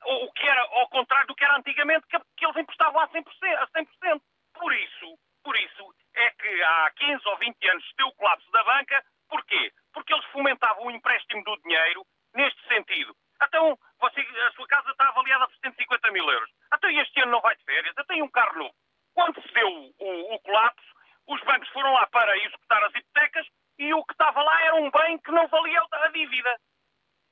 O 0.08 0.32
que 0.32 0.46
era 0.46 0.62
ao 0.62 0.88
contrário 0.88 1.26
do 1.26 1.34
que 1.34 1.44
era 1.44 1.56
antigamente, 1.56 2.06
que, 2.06 2.18
que 2.36 2.46
eles 2.46 2.56
emprestavam 2.56 3.00
a 3.00 3.08
100%, 3.08 3.24
a 3.58 3.66
100%. 3.68 4.20
Por 4.54 4.72
isso, 4.72 5.18
por 5.42 5.56
isso 5.56 5.94
é 6.14 6.30
que 6.30 6.62
há 6.62 6.90
15 6.96 7.28
ou 7.28 7.38
20 7.38 7.68
anos 7.70 7.84
deu 7.96 8.06
o 8.06 8.14
colapso 8.14 8.50
da 8.50 8.64
banca. 8.64 9.04
Porquê? 9.28 9.72
Porque 9.92 10.14
eles 10.14 10.24
fomentavam 10.26 10.86
o 10.86 10.90
empréstimo 10.90 11.42
do 11.44 11.56
dinheiro 11.62 12.04
neste 12.34 12.60
sentido. 12.68 13.14
Então, 13.42 13.78
você, 14.00 14.20
a 14.20 14.52
sua 14.52 14.66
casa 14.66 14.90
está 14.90 15.08
avaliada 15.08 15.46
por 15.46 15.56
150 15.56 16.10
mil 16.12 16.30
euros. 16.30 16.50
Então, 16.72 16.90
este 16.90 17.20
ano 17.20 17.32
não 17.32 17.40
vai 17.40 17.56
de 17.56 17.64
férias. 17.64 17.94
Tenho 18.06 18.24
um 18.24 18.30
carro 18.30 18.58
novo. 18.58 18.74
Quando 19.14 19.42
se 19.42 19.52
deu 19.52 19.68
o, 19.68 20.34
o 20.34 20.40
colapso, 20.40 20.86
os 21.26 21.40
bancos 21.42 21.68
foram 21.70 21.92
lá 21.92 22.06
para 22.06 22.36
executar 22.38 22.82
as 22.84 22.94
hipotecas 22.94 23.46
e 23.78 23.92
o 23.92 24.04
que 24.04 24.12
estava 24.12 24.42
lá 24.42 24.62
era 24.62 24.76
um 24.76 24.90
bem 24.90 25.18
que 25.18 25.30
não 25.32 25.46
valia 25.48 25.82
a 25.90 26.08
dívida. 26.08 26.56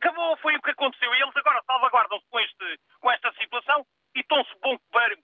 Acabou, 0.05 0.37
foi 0.37 0.55
o 0.55 0.61
que 0.61 0.71
aconteceu. 0.71 1.14
E 1.14 1.23
eles 1.23 1.35
agora 1.35 1.62
salvaguardam-se 1.67 2.27
com, 2.29 2.38
com 3.01 3.11
esta 3.11 3.33
situação 3.40 3.87
e 4.14 4.21
estão-se 4.21 4.55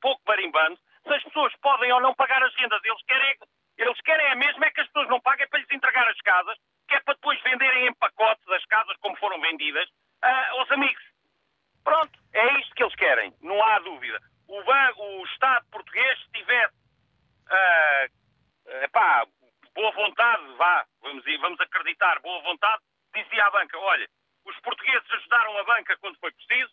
pouco 0.00 0.22
barimbando 0.24 0.78
se 1.06 1.12
as 1.12 1.22
pessoas 1.22 1.54
podem 1.60 1.92
ou 1.92 2.00
não 2.00 2.14
pagar 2.14 2.42
as 2.42 2.54
rendas. 2.54 2.80
Eles 2.82 3.02
querem, 3.02 3.36
eles 3.76 4.00
querem 4.00 4.26
a 4.28 4.36
mesma 4.36 4.64
é 4.64 4.70
que 4.70 4.80
as 4.80 4.86
pessoas 4.86 5.08
não 5.10 5.20
paguem 5.20 5.46
para 5.48 5.58
lhes 5.58 5.70
entregar 5.70 6.08
as 6.08 6.18
casas, 6.22 6.56
que 6.88 6.94
é 6.94 7.00
para 7.00 7.12
depois 7.12 7.38
venderem 7.42 7.88
em 7.88 7.94
pacotes 7.94 8.48
as 8.48 8.64
casas 8.64 8.96
como 9.00 9.16
foram 9.18 9.38
vendidas 9.42 9.86
uh, 10.24 10.58
aos 10.58 10.70
amigos. 10.70 11.04
Pronto, 11.84 12.18
é 12.32 12.60
isto 12.60 12.74
que 12.74 12.82
eles 12.82 12.94
querem, 12.94 13.34
não 13.42 13.62
há 13.62 13.80
dúvida. 13.80 14.18
O, 14.48 14.62
o 14.62 15.24
Estado 15.26 15.66
português, 15.70 16.18
se 16.20 16.32
tivesse 16.32 16.74
uh, 17.50 18.82
epá, 18.84 19.26
boa 19.74 19.92
vontade, 19.92 20.42
vá, 20.56 20.86
vamos, 21.02 21.22
vamos 21.38 21.60
acreditar, 21.60 22.18
boa 22.20 22.40
vontade, 22.42 22.82
dizia 23.14 23.44
à 23.44 23.50
banca, 23.50 23.78
olha, 23.78 24.08
os 24.44 24.58
portugueses 24.60 25.10
ajudaram 25.10 25.58
a 25.58 25.64
banca 25.64 25.96
quando 25.98 26.18
foi 26.18 26.32
preciso, 26.32 26.72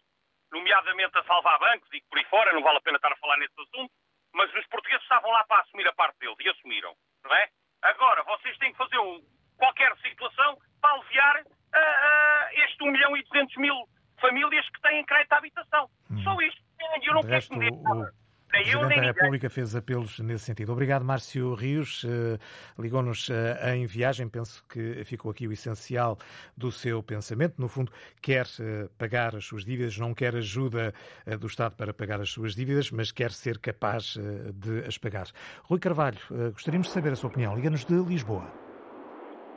nomeadamente 0.51 1.17
a 1.17 1.23
salvar 1.23 1.59
bancos 1.59 1.89
e 1.93 2.01
por 2.09 2.17
aí 2.17 2.25
fora, 2.25 2.53
não 2.53 2.61
vale 2.61 2.77
a 2.77 2.81
pena 2.81 2.97
estar 2.97 3.11
a 3.11 3.17
falar 3.17 3.37
nesse 3.37 3.53
assunto, 3.61 3.91
mas 4.33 4.53
os 4.53 4.65
portugueses 4.67 5.03
estavam 5.03 5.31
lá 5.31 5.43
para 5.45 5.61
assumir 5.61 5.87
a 5.87 5.93
parte 5.93 6.17
deles 6.19 6.37
e 6.39 6.49
assumiram, 6.49 6.95
não 7.23 7.35
é? 7.35 7.49
Agora, 7.81 8.23
vocês 8.23 8.57
têm 8.57 8.71
que 8.71 8.77
fazer 8.77 8.97
um, 8.99 9.21
qualquer 9.57 9.95
situação 9.97 10.57
para 10.81 10.93
aliviar 10.93 11.41
uh, 11.41 11.45
uh, 11.45 12.63
este 12.63 12.83
1 12.83 12.91
milhão 12.91 13.17
e 13.17 13.23
200 13.23 13.55
mil 13.57 13.75
famílias 14.19 14.67
que 14.69 14.81
têm 14.81 15.05
crédito 15.05 15.33
à 15.33 15.37
habitação. 15.37 15.89
Hum. 16.09 16.23
Só 16.23 16.41
isto. 16.41 16.61
Eu 17.03 17.13
não 17.13 17.21
quero 17.21 17.47
que 17.47 17.57
me 17.57 17.71
nada. 17.71 18.13
O 18.49 18.79
Presidente 18.79 18.95
da 18.95 19.01
República 19.01 19.49
fez 19.49 19.75
apelos 19.75 20.19
nesse 20.19 20.45
sentido. 20.45 20.71
Obrigado, 20.71 21.03
Márcio 21.03 21.53
Rios. 21.53 22.03
Uh, 22.03 22.39
Ligou-nos 22.79 23.29
uh, 23.29 23.33
em 23.75 23.85
viagem. 23.85 24.27
Penso 24.27 24.63
que 24.67 25.03
ficou 25.03 25.31
aqui 25.31 25.47
o 25.47 25.51
essencial 25.51 26.17
do 26.55 26.71
seu 26.71 27.03
pensamento. 27.03 27.55
No 27.59 27.67
fundo, 27.67 27.91
quer 28.21 28.45
uh, 28.45 28.89
pagar 28.97 29.35
as 29.35 29.45
suas 29.45 29.63
dívidas, 29.63 29.97
não 29.97 30.13
quer 30.13 30.35
ajuda 30.35 30.93
do 31.39 31.47
Estado 31.47 31.75
para 31.75 31.93
pagar 31.93 32.21
as 32.21 32.29
suas 32.29 32.55
dívidas, 32.55 32.89
mas 32.89 33.11
quer 33.11 33.31
ser 33.31 33.59
capaz 33.59 34.17
de 34.53 34.85
as 34.87 34.97
pagar. 34.97 35.27
Rui 35.63 35.79
Carvalho, 35.79 36.17
gostaríamos 36.53 36.87
de 36.87 36.93
saber 36.93 37.11
a 37.11 37.15
sua 37.15 37.29
opinião. 37.29 37.55
Liga-nos 37.55 37.85
de 37.85 37.93
Lisboa. 37.93 38.51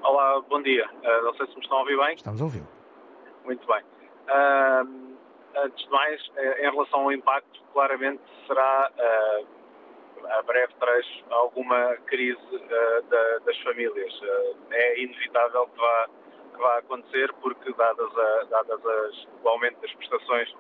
Olá, 0.03 0.41
bom 0.49 0.63
dia. 0.63 0.87
não 1.03 1.35
sei 1.35 1.47
se 1.47 1.55
me 1.55 1.61
estão 1.61 1.79
a 1.79 1.81
ouvir 1.81 1.97
bem. 1.97 2.15
Estamos 2.15 2.41
a 2.41 2.45
ouvir. 2.45 2.63
Muito 3.45 3.67
bem. 3.67 3.83
Antes 5.57 5.85
de 5.85 5.91
mais, 5.91 6.31
eh, 6.37 6.67
em 6.67 6.71
relação 6.71 7.01
ao 7.01 7.13
impacto, 7.13 7.61
claramente 7.73 8.23
será 8.47 8.91
uh, 8.97 10.27
a 10.39 10.43
breve 10.43 10.73
trecho 10.79 11.25
alguma 11.31 11.97
crise 12.07 12.39
uh, 12.57 13.45
das 13.45 13.59
famílias. 13.59 14.21
É 14.71 15.01
inevitável 15.01 15.67
que 15.67 15.81
vá, 15.81 16.09
que 16.53 16.59
vá 16.59 16.79
acontecer 16.79 17.33
porque, 17.41 17.73
dadas, 17.73 18.19
a, 18.19 18.45
dadas 18.45 18.87
as, 18.87 19.29
o 19.43 19.49
aumento 19.49 19.81
das 19.81 19.93
prestações 19.95 20.55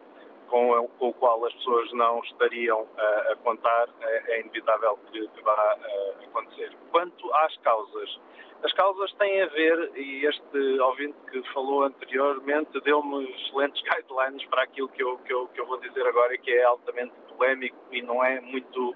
com, 0.50 0.90
o 0.98 1.12
qual 1.14 1.46
as 1.46 1.54
pessoas 1.54 1.90
não 1.92 2.20
estariam 2.24 2.86
a 2.98 3.36
contar, 3.36 3.88
é, 4.02 4.34
é 4.34 4.40
inevitável 4.40 4.98
que, 5.10 5.26
que 5.28 5.42
vá 5.42 5.76
acontecer. 6.24 6.76
Quanto 6.90 7.32
às 7.34 7.56
causas, 7.58 8.20
as 8.62 8.72
causas 8.74 9.12
têm 9.14 9.40
a 9.42 9.46
ver, 9.46 9.92
e 9.96 10.26
este 10.26 10.80
ouvinte 10.80 11.16
que 11.30 11.42
falou 11.54 11.84
anteriormente 11.84 12.78
deu-me 12.80 13.30
excelentes 13.30 13.82
guidelines 13.88 14.44
para 14.46 14.64
aquilo 14.64 14.88
que 14.88 15.02
eu, 15.02 15.16
que, 15.18 15.32
eu, 15.32 15.46
que 15.48 15.60
eu 15.60 15.66
vou 15.66 15.78
dizer 15.78 16.06
agora, 16.06 16.36
que 16.36 16.50
é 16.50 16.64
altamente 16.64 17.14
polémico 17.28 17.78
e 17.90 18.02
não 18.02 18.22
é 18.22 18.40
muito, 18.40 18.94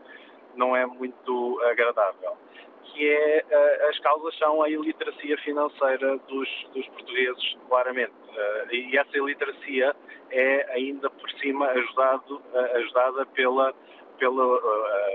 não 0.55 0.77
é 0.77 0.85
muito 0.85 1.61
agradável. 1.71 2.37
Que 2.93 3.09
é, 3.09 3.45
uh, 3.51 3.89
as 3.89 3.99
causas 4.01 4.37
são 4.39 4.63
a 4.63 4.69
iliteracia 4.69 5.37
financeira 5.39 6.17
dos, 6.29 6.49
dos 6.75 6.87
portugueses, 6.89 7.57
claramente. 7.69 8.13
Uh, 8.13 8.75
e 8.75 8.97
essa 8.97 9.17
iliteracia 9.17 9.95
é 10.31 10.73
ainda 10.73 11.11
por 11.11 11.31
cima 11.33 11.67
ajudado, 11.69 12.37
uh, 12.37 12.77
ajudada 12.77 13.27
pela 13.27 13.75
pela 14.19 14.45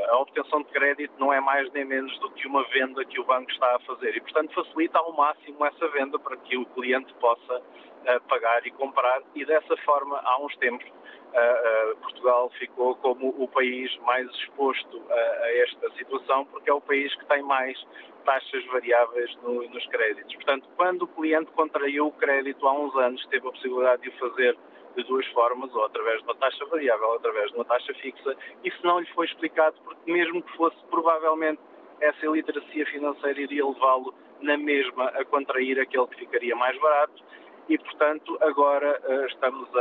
a 0.10 0.18
obtenção 0.18 0.62
de 0.64 0.70
crédito 0.70 1.14
não 1.18 1.32
é 1.32 1.40
mais 1.40 1.72
nem 1.72 1.86
menos 1.86 2.18
do 2.20 2.30
que 2.32 2.48
uma 2.48 2.64
venda 2.70 3.04
que 3.06 3.20
o 3.20 3.24
banco 3.24 3.50
está 3.52 3.76
a 3.76 3.80
fazer 3.80 4.16
e, 4.16 4.22
portanto, 4.22 4.54
facilita 4.54 5.00
ao 5.00 5.14
máximo 5.14 5.66
essa 5.66 5.88
venda 5.90 6.18
para 6.20 6.36
que 6.38 6.58
o 6.58 6.66
cliente 6.66 7.14
possa 7.16 7.58
uh, 7.58 8.22
pagar 8.28 8.66
e 8.66 8.72
comprar 8.72 9.22
e 9.36 9.46
dessa 9.46 9.78
forma, 9.78 10.20
há 10.24 10.42
uns 10.42 10.56
tempos, 10.58 10.88
uh, 10.88 11.98
Portugal 11.98 12.50
ficou 12.58 12.96
como 12.96 13.30
o 13.38 13.48
país 13.48 13.96
mais 14.00 14.30
exposto 14.32 15.02
a 15.10 15.52
esta 15.58 15.90
situação 15.92 16.46
porque 16.46 16.70
é 16.70 16.74
o 16.74 16.82
país 16.82 17.14
que 17.16 17.26
tem 17.26 17.42
mais 17.44 17.78
taxas 18.26 18.66
variáveis 18.66 19.36
no, 19.44 19.68
nos 19.70 19.86
créditos. 19.88 20.36
Portanto, 20.36 20.68
quando 20.76 21.04
o 21.04 21.08
cliente 21.08 21.52
contraiu 21.52 22.08
o 22.08 22.12
crédito 22.12 22.68
há 22.68 22.74
uns 22.74 22.96
anos, 22.96 23.26
teve 23.28 23.48
a 23.48 23.52
possibilidade 23.52 24.02
de 24.02 24.10
o 24.10 24.12
fazer 24.14 24.58
de 25.04 25.10
duas 25.10 25.26
formas, 25.28 25.74
ou 25.74 25.86
através 25.86 26.20
de 26.20 26.24
uma 26.24 26.36
taxa 26.36 26.66
variável, 26.66 27.08
ou 27.08 27.16
através 27.16 27.50
de 27.52 27.56
uma 27.56 27.66
taxa 27.66 27.94
fixa. 27.96 28.36
Isso 28.64 28.80
não 28.84 29.00
lhe 29.00 29.08
foi 29.14 29.26
explicado, 29.26 29.76
porque 29.84 30.12
mesmo 30.12 30.42
que 30.42 30.58
fosse, 30.58 30.78
provavelmente, 30.90 31.60
essa 32.02 32.26
iliteracia 32.26 32.86
financeira 32.86 33.42
iria 33.42 33.66
levá-lo 33.66 34.14
na 34.42 34.58
mesma 34.58 35.06
a 35.06 35.26
contrair 35.26 35.80
aquele 35.80 36.08
que 36.08 36.20
ficaria 36.20 36.56
mais 36.56 36.80
barato 36.80 37.24
e, 37.68 37.78
portanto, 37.78 38.38
agora 38.42 39.00
uh, 39.08 39.26
estamos 39.26 39.70
a, 39.76 39.80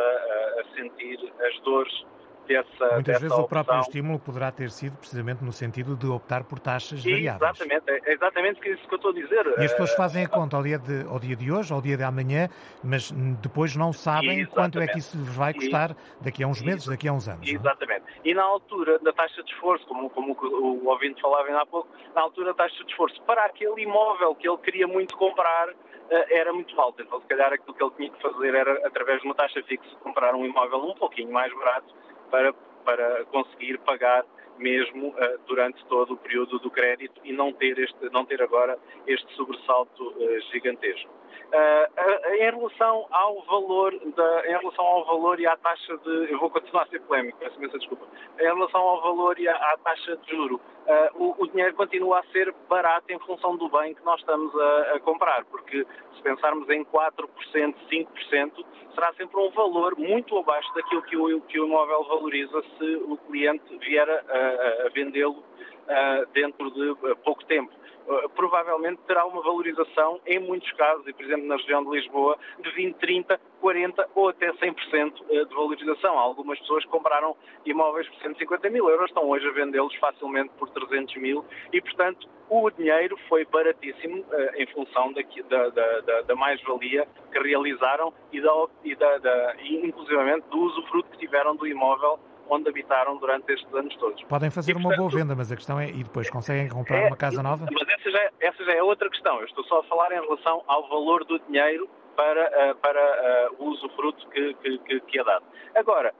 a, 0.60 0.64
sentir 0.74 1.32
as 1.40 1.60
dores 1.60 2.06
dessa 2.48 2.94
Muitas 2.94 3.04
dessa 3.04 3.20
vezes 3.20 3.30
opção. 3.30 3.44
o 3.44 3.48
próprio 3.48 3.80
estímulo 3.80 4.18
poderá 4.18 4.50
ter 4.50 4.70
sido 4.70 4.96
precisamente 4.96 5.44
no 5.44 5.52
sentido 5.52 5.94
de 5.94 6.06
optar 6.06 6.44
por 6.44 6.58
taxas 6.58 7.04
variáveis. 7.04 7.60
Exatamente, 7.60 7.90
é 7.90 8.12
exatamente 8.12 8.68
isso 8.68 8.88
que 8.88 8.94
eu 8.94 8.96
estou 8.96 9.10
a 9.10 9.14
dizer. 9.14 9.46
E 9.58 9.64
as 9.64 9.70
pessoas 9.72 9.94
fazem 9.94 10.24
a 10.24 10.28
conta 10.28 10.56
ao 10.56 10.62
dia 10.62 10.78
de, 10.78 11.06
ao 11.06 11.18
dia 11.18 11.36
de 11.36 11.52
hoje, 11.52 11.72
ao 11.72 11.80
dia 11.80 11.96
de 11.96 12.02
amanhã, 12.02 12.48
mas 12.82 13.10
depois 13.42 13.76
não 13.76 13.92
sabem 13.92 14.40
exatamente. 14.40 14.54
quanto 14.54 14.80
é 14.80 14.86
que 14.88 14.98
isso 14.98 15.16
lhes 15.16 15.34
vai 15.34 15.52
custar 15.52 15.94
daqui 16.20 16.42
a 16.42 16.48
uns 16.48 16.62
meses, 16.62 16.86
daqui 16.86 17.06
a 17.06 17.12
uns 17.12 17.28
anos. 17.28 17.46
É? 17.46 17.52
Exatamente. 17.52 18.04
E 18.24 18.34
na 18.34 18.42
altura 18.42 18.98
da 19.00 19.12
taxa 19.12 19.42
de 19.42 19.52
esforço, 19.52 19.86
como, 19.86 20.08
como 20.10 20.32
o 20.32 20.88
ouvinte 20.88 21.20
falava 21.20 21.46
ainda 21.46 21.62
há 21.62 21.66
pouco, 21.66 21.88
na 22.14 22.22
altura 22.22 22.48
da 22.48 22.54
taxa 22.54 22.82
de 22.82 22.90
esforço, 22.90 23.20
para 23.22 23.44
aquele 23.44 23.82
imóvel 23.82 24.34
que 24.34 24.48
ele 24.48 24.58
queria 24.58 24.86
muito 24.86 25.16
comprar, 25.16 25.68
eh, 26.10 26.38
era 26.38 26.52
muito 26.52 26.78
alta. 26.80 27.02
Então, 27.02 27.20
se 27.20 27.26
calhar, 27.26 27.52
aquilo 27.52 27.74
que 27.74 27.82
ele 27.82 27.92
tinha 27.96 28.10
que 28.10 28.22
fazer 28.22 28.54
era, 28.54 28.86
através 28.86 29.20
de 29.20 29.26
uma 29.26 29.34
taxa 29.34 29.62
fixa, 29.64 29.84
comprar 30.02 30.34
um 30.34 30.44
imóvel 30.44 30.78
um 30.78 30.94
pouquinho 30.94 31.30
mais 31.30 31.52
barato 31.54 31.94
para, 32.30 32.52
para 32.84 33.24
conseguir 33.26 33.78
pagar 33.78 34.24
mesmo 34.58 35.08
uh, 35.08 35.38
durante 35.46 35.84
todo 35.86 36.14
o 36.14 36.16
período 36.16 36.58
do 36.58 36.70
crédito 36.70 37.20
e 37.24 37.32
não 37.32 37.52
ter, 37.52 37.78
este, 37.78 38.10
não 38.10 38.24
ter 38.24 38.42
agora 38.42 38.78
este 39.06 39.32
sobressalto 39.34 40.08
uh, 40.08 40.40
gigantesco. 40.52 41.17
Uh, 41.48 42.34
em 42.34 42.50
relação 42.50 43.06
ao 43.10 43.42
valor 43.42 43.98
da, 44.14 44.46
em 44.46 44.58
relação 44.58 44.84
ao 44.84 45.04
valor 45.06 45.40
e 45.40 45.46
à 45.46 45.56
taxa 45.56 45.96
de 45.98 46.30
eu 46.30 46.38
vou 46.38 46.50
continuar 46.50 46.82
a 46.82 46.86
ser 46.88 47.00
polémico, 47.00 47.38
peço 47.38 47.56
imensa 47.56 47.78
desculpa. 47.78 48.06
Em 48.38 48.42
relação 48.42 48.80
ao 48.80 49.00
valor 49.00 49.38
e 49.38 49.48
à, 49.48 49.54
à 49.54 49.76
taxa 49.78 50.16
de 50.16 50.30
juro, 50.30 50.56
uh, 50.56 51.22
o, 51.22 51.34
o, 51.38 51.48
dinheiro 51.48 51.74
continua 51.74 52.20
a 52.20 52.22
ser 52.24 52.54
barato 52.68 53.10
em 53.10 53.18
função 53.20 53.56
do 53.56 53.68
bem 53.70 53.94
que 53.94 54.04
nós 54.04 54.20
estamos 54.20 54.54
a, 54.54 54.96
a 54.96 55.00
comprar, 55.00 55.44
porque 55.46 55.86
se 56.14 56.22
pensarmos 56.22 56.68
em 56.68 56.84
4%, 56.84 57.74
5%, 57.90 58.64
será 58.94 59.12
sempre 59.14 59.40
um 59.40 59.50
valor 59.50 59.96
muito 59.96 60.36
abaixo 60.38 60.72
daquilo 60.74 61.02
que 61.02 61.16
o, 61.16 61.40
que 61.42 61.60
o 61.60 61.66
imóvel 61.66 62.04
valoriza 62.04 62.62
se 62.78 62.96
o 62.96 63.16
cliente 63.26 63.76
vier 63.78 64.08
a, 64.08 64.86
a 64.86 64.88
vendê-lo 64.90 65.38
uh, 65.38 66.26
dentro 66.32 66.70
de 66.70 66.94
pouco 67.24 67.44
tempo. 67.46 67.72
Eh, 68.08 68.28
provavelmente 68.34 69.02
terá 69.06 69.26
uma 69.26 69.42
valorização, 69.42 70.18
em 70.26 70.38
muitos 70.38 70.70
casos, 70.72 71.06
e 71.06 71.12
por 71.12 71.24
exemplo 71.24 71.46
na 71.46 71.56
região 71.56 71.84
de 71.84 71.90
Lisboa, 71.90 72.38
de 72.58 72.70
20, 72.70 72.94
30, 72.96 73.38
40 73.60 74.08
ou 74.14 74.30
até 74.30 74.50
100% 74.50 75.24
eh, 75.28 75.44
de 75.44 75.54
valorização. 75.54 76.18
Algumas 76.18 76.58
pessoas 76.60 76.84
compraram 76.86 77.36
imóveis 77.66 78.08
por 78.08 78.18
150 78.22 78.70
mil 78.70 78.88
euros, 78.88 79.10
estão 79.10 79.28
hoje 79.28 79.46
a 79.46 79.52
vendê-los 79.52 79.94
facilmente 79.96 80.50
por 80.58 80.70
300 80.70 81.16
mil 81.16 81.44
e, 81.70 81.82
portanto, 81.82 82.26
o 82.48 82.70
dinheiro 82.70 83.18
foi 83.28 83.44
baratíssimo 83.44 84.22
uh, 84.22 84.56
em 84.56 84.66
função 84.68 85.12
da, 85.12 85.68
da, 85.68 86.00
da, 86.00 86.22
da 86.22 86.34
mais-valia 86.34 87.06
que 87.30 87.38
realizaram 87.38 88.10
e, 88.32 88.40
da, 88.40 88.66
e, 88.84 88.94
da, 88.94 89.18
da, 89.18 89.54
e, 89.60 89.86
inclusivamente, 89.86 90.48
do 90.48 90.58
usufruto 90.58 91.10
que 91.10 91.18
tiveram 91.18 91.54
do 91.54 91.66
imóvel 91.66 92.18
onde 92.48 92.68
habitaram 92.68 93.16
durante 93.18 93.52
estes 93.52 93.72
anos 93.74 93.94
todos. 93.96 94.22
Podem 94.24 94.50
fazer 94.50 94.72
e, 94.72 94.74
portanto, 94.74 94.92
uma 94.92 94.96
boa 94.96 95.10
venda, 95.10 95.34
mas 95.34 95.52
a 95.52 95.56
questão 95.56 95.78
é, 95.78 95.88
e 95.88 96.04
depois 96.04 96.30
conseguem 96.30 96.68
comprar 96.68 96.98
é, 96.98 97.06
uma 97.06 97.16
casa 97.16 97.42
nova? 97.42 97.66
Mas 97.70 97.88
essa 97.88 98.10
já, 98.10 98.18
é, 98.18 98.30
essa 98.40 98.64
já 98.64 98.72
é 98.72 98.82
outra 98.82 99.08
questão. 99.10 99.38
Eu 99.38 99.46
estou 99.46 99.64
só 99.64 99.80
a 99.80 99.84
falar 99.84 100.12
em 100.12 100.20
relação 100.20 100.62
ao 100.66 100.88
valor 100.88 101.24
do 101.24 101.38
dinheiro 101.40 101.88
para, 102.16 102.72
uh, 102.72 102.74
para 102.76 103.50
uh, 103.52 103.64
o 103.64 103.70
usufruto 103.70 104.28
que, 104.30 104.54
que, 104.54 105.00
que 105.00 105.20
é 105.20 105.24
dado. 105.24 105.44
Agora, 105.74 106.12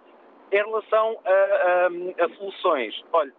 em 0.50 0.56
relação 0.56 1.18
a, 1.24 1.30
a, 1.30 2.24
a 2.24 2.28
soluções, 2.36 3.02
olha, 3.12 3.32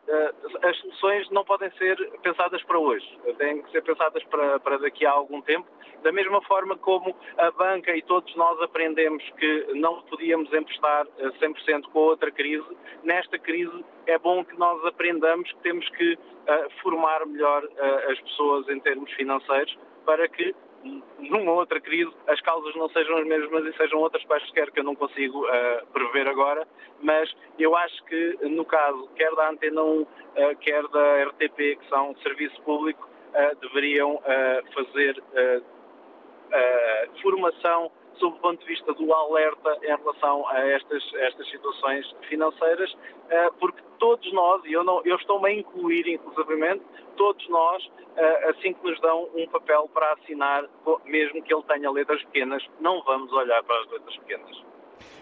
as 0.63 0.77
soluções 0.77 1.29
não 1.31 1.43
podem 1.43 1.71
ser 1.71 1.97
pensadas 2.21 2.61
para 2.63 2.77
hoje, 2.77 3.05
têm 3.37 3.61
que 3.61 3.71
ser 3.71 3.83
pensadas 3.83 4.23
para, 4.25 4.59
para 4.59 4.77
daqui 4.77 5.05
a 5.05 5.11
algum 5.11 5.41
tempo, 5.41 5.67
da 6.03 6.11
mesma 6.11 6.41
forma 6.43 6.77
como 6.77 7.15
a 7.37 7.51
banca 7.51 7.95
e 7.95 8.01
todos 8.03 8.33
nós 8.35 8.61
aprendemos 8.61 9.23
que 9.37 9.67
não 9.73 10.01
podíamos 10.03 10.51
emprestar 10.53 11.05
100% 11.17 11.83
com 11.91 11.99
a 11.99 12.03
outra 12.03 12.31
crise, 12.31 12.65
nesta 13.03 13.37
crise 13.37 13.83
é 14.07 14.17
bom 14.17 14.43
que 14.43 14.57
nós 14.57 14.83
aprendamos 14.85 15.51
que 15.51 15.59
temos 15.59 15.87
que 15.89 16.13
uh, 16.13 16.81
formar 16.81 17.25
melhor 17.25 17.63
uh, 17.63 18.11
as 18.11 18.19
pessoas 18.21 18.69
em 18.69 18.79
termos 18.79 19.11
financeiros 19.13 19.77
para 20.05 20.27
que 20.27 20.55
numa 21.19 21.51
outra 21.51 21.79
crise 21.79 22.11
as 22.27 22.39
causas 22.41 22.75
não 22.75 22.89
sejam 22.89 23.17
as 23.17 23.25
mesmas 23.25 23.65
e 23.65 23.77
sejam 23.77 23.99
outras 23.99 24.23
quaisquer 24.25 24.71
que 24.71 24.79
eu 24.79 24.83
não 24.83 24.95
consigo 24.95 25.45
uh, 25.45 25.85
prever 25.91 26.27
agora, 26.27 26.67
mas 27.01 27.33
eu 27.57 27.75
acho 27.75 28.03
que 28.05 28.37
no 28.49 28.65
caso 28.65 29.09
quer 29.15 29.33
da 29.35 29.49
Antena 29.49 29.81
1, 29.81 30.01
uh, 30.01 30.07
quer 30.61 30.87
da 30.87 31.23
RTP, 31.25 31.77
que 31.79 31.89
são 31.89 32.15
serviço 32.23 32.61
público, 32.61 33.07
uh, 33.29 33.55
deveriam 33.59 34.21
fazer 34.73 35.21
formação 37.21 37.91
sob 38.19 38.37
o 38.37 38.39
ponto 38.39 38.59
de 38.59 38.65
vista 38.65 38.93
do 38.93 39.13
alerta 39.13 39.77
em 39.83 39.95
relação 39.95 40.47
a 40.49 40.59
estas, 40.59 41.03
estas 41.15 41.49
situações 41.49 42.05
financeiras, 42.27 42.95
porque 43.59 43.81
todos 43.97 44.31
nós, 44.33 44.63
e 44.65 44.73
eu, 44.73 44.83
não, 44.83 45.01
eu 45.05 45.15
estou-me 45.15 45.49
a 45.49 45.53
incluir 45.53 46.07
inclusivamente, 46.07 46.83
todos 47.15 47.47
nós, 47.49 47.89
assim 48.49 48.73
que 48.73 48.83
nos 48.83 48.99
dão 49.01 49.29
um 49.35 49.47
papel 49.47 49.89
para 49.93 50.13
assinar, 50.13 50.65
mesmo 51.05 51.41
que 51.41 51.53
ele 51.53 51.63
tenha 51.63 51.91
letras 51.91 52.21
pequenas, 52.25 52.65
não 52.79 53.01
vamos 53.03 53.31
olhar 53.33 53.63
para 53.63 53.79
as 53.81 53.91
letras 53.91 54.17
pequenas. 54.17 54.63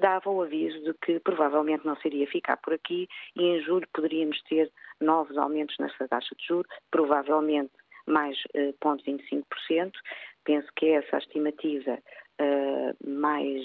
dava 0.00 0.30
o 0.30 0.42
aviso 0.42 0.80
de 0.82 0.94
que 0.94 1.18
provavelmente 1.20 1.86
não 1.86 1.96
seria 1.96 2.26
ficar 2.26 2.56
por 2.58 2.74
aqui 2.74 3.08
e 3.36 3.42
em 3.42 3.60
julho 3.62 3.88
poderíamos 3.92 4.40
ter 4.42 4.70
novos 5.00 5.36
aumentos 5.38 5.76
nessa 5.78 6.06
taxa 6.06 6.34
de 6.36 6.46
juros, 6.46 6.70
provavelmente 6.90 7.72
mais 8.06 8.36
0,25%. 8.54 9.92
Penso 10.44 10.68
que 10.76 10.86
é 10.86 10.92
essa 10.94 11.16
a 11.16 11.18
estimativa 11.18 11.98
mais, 13.04 13.62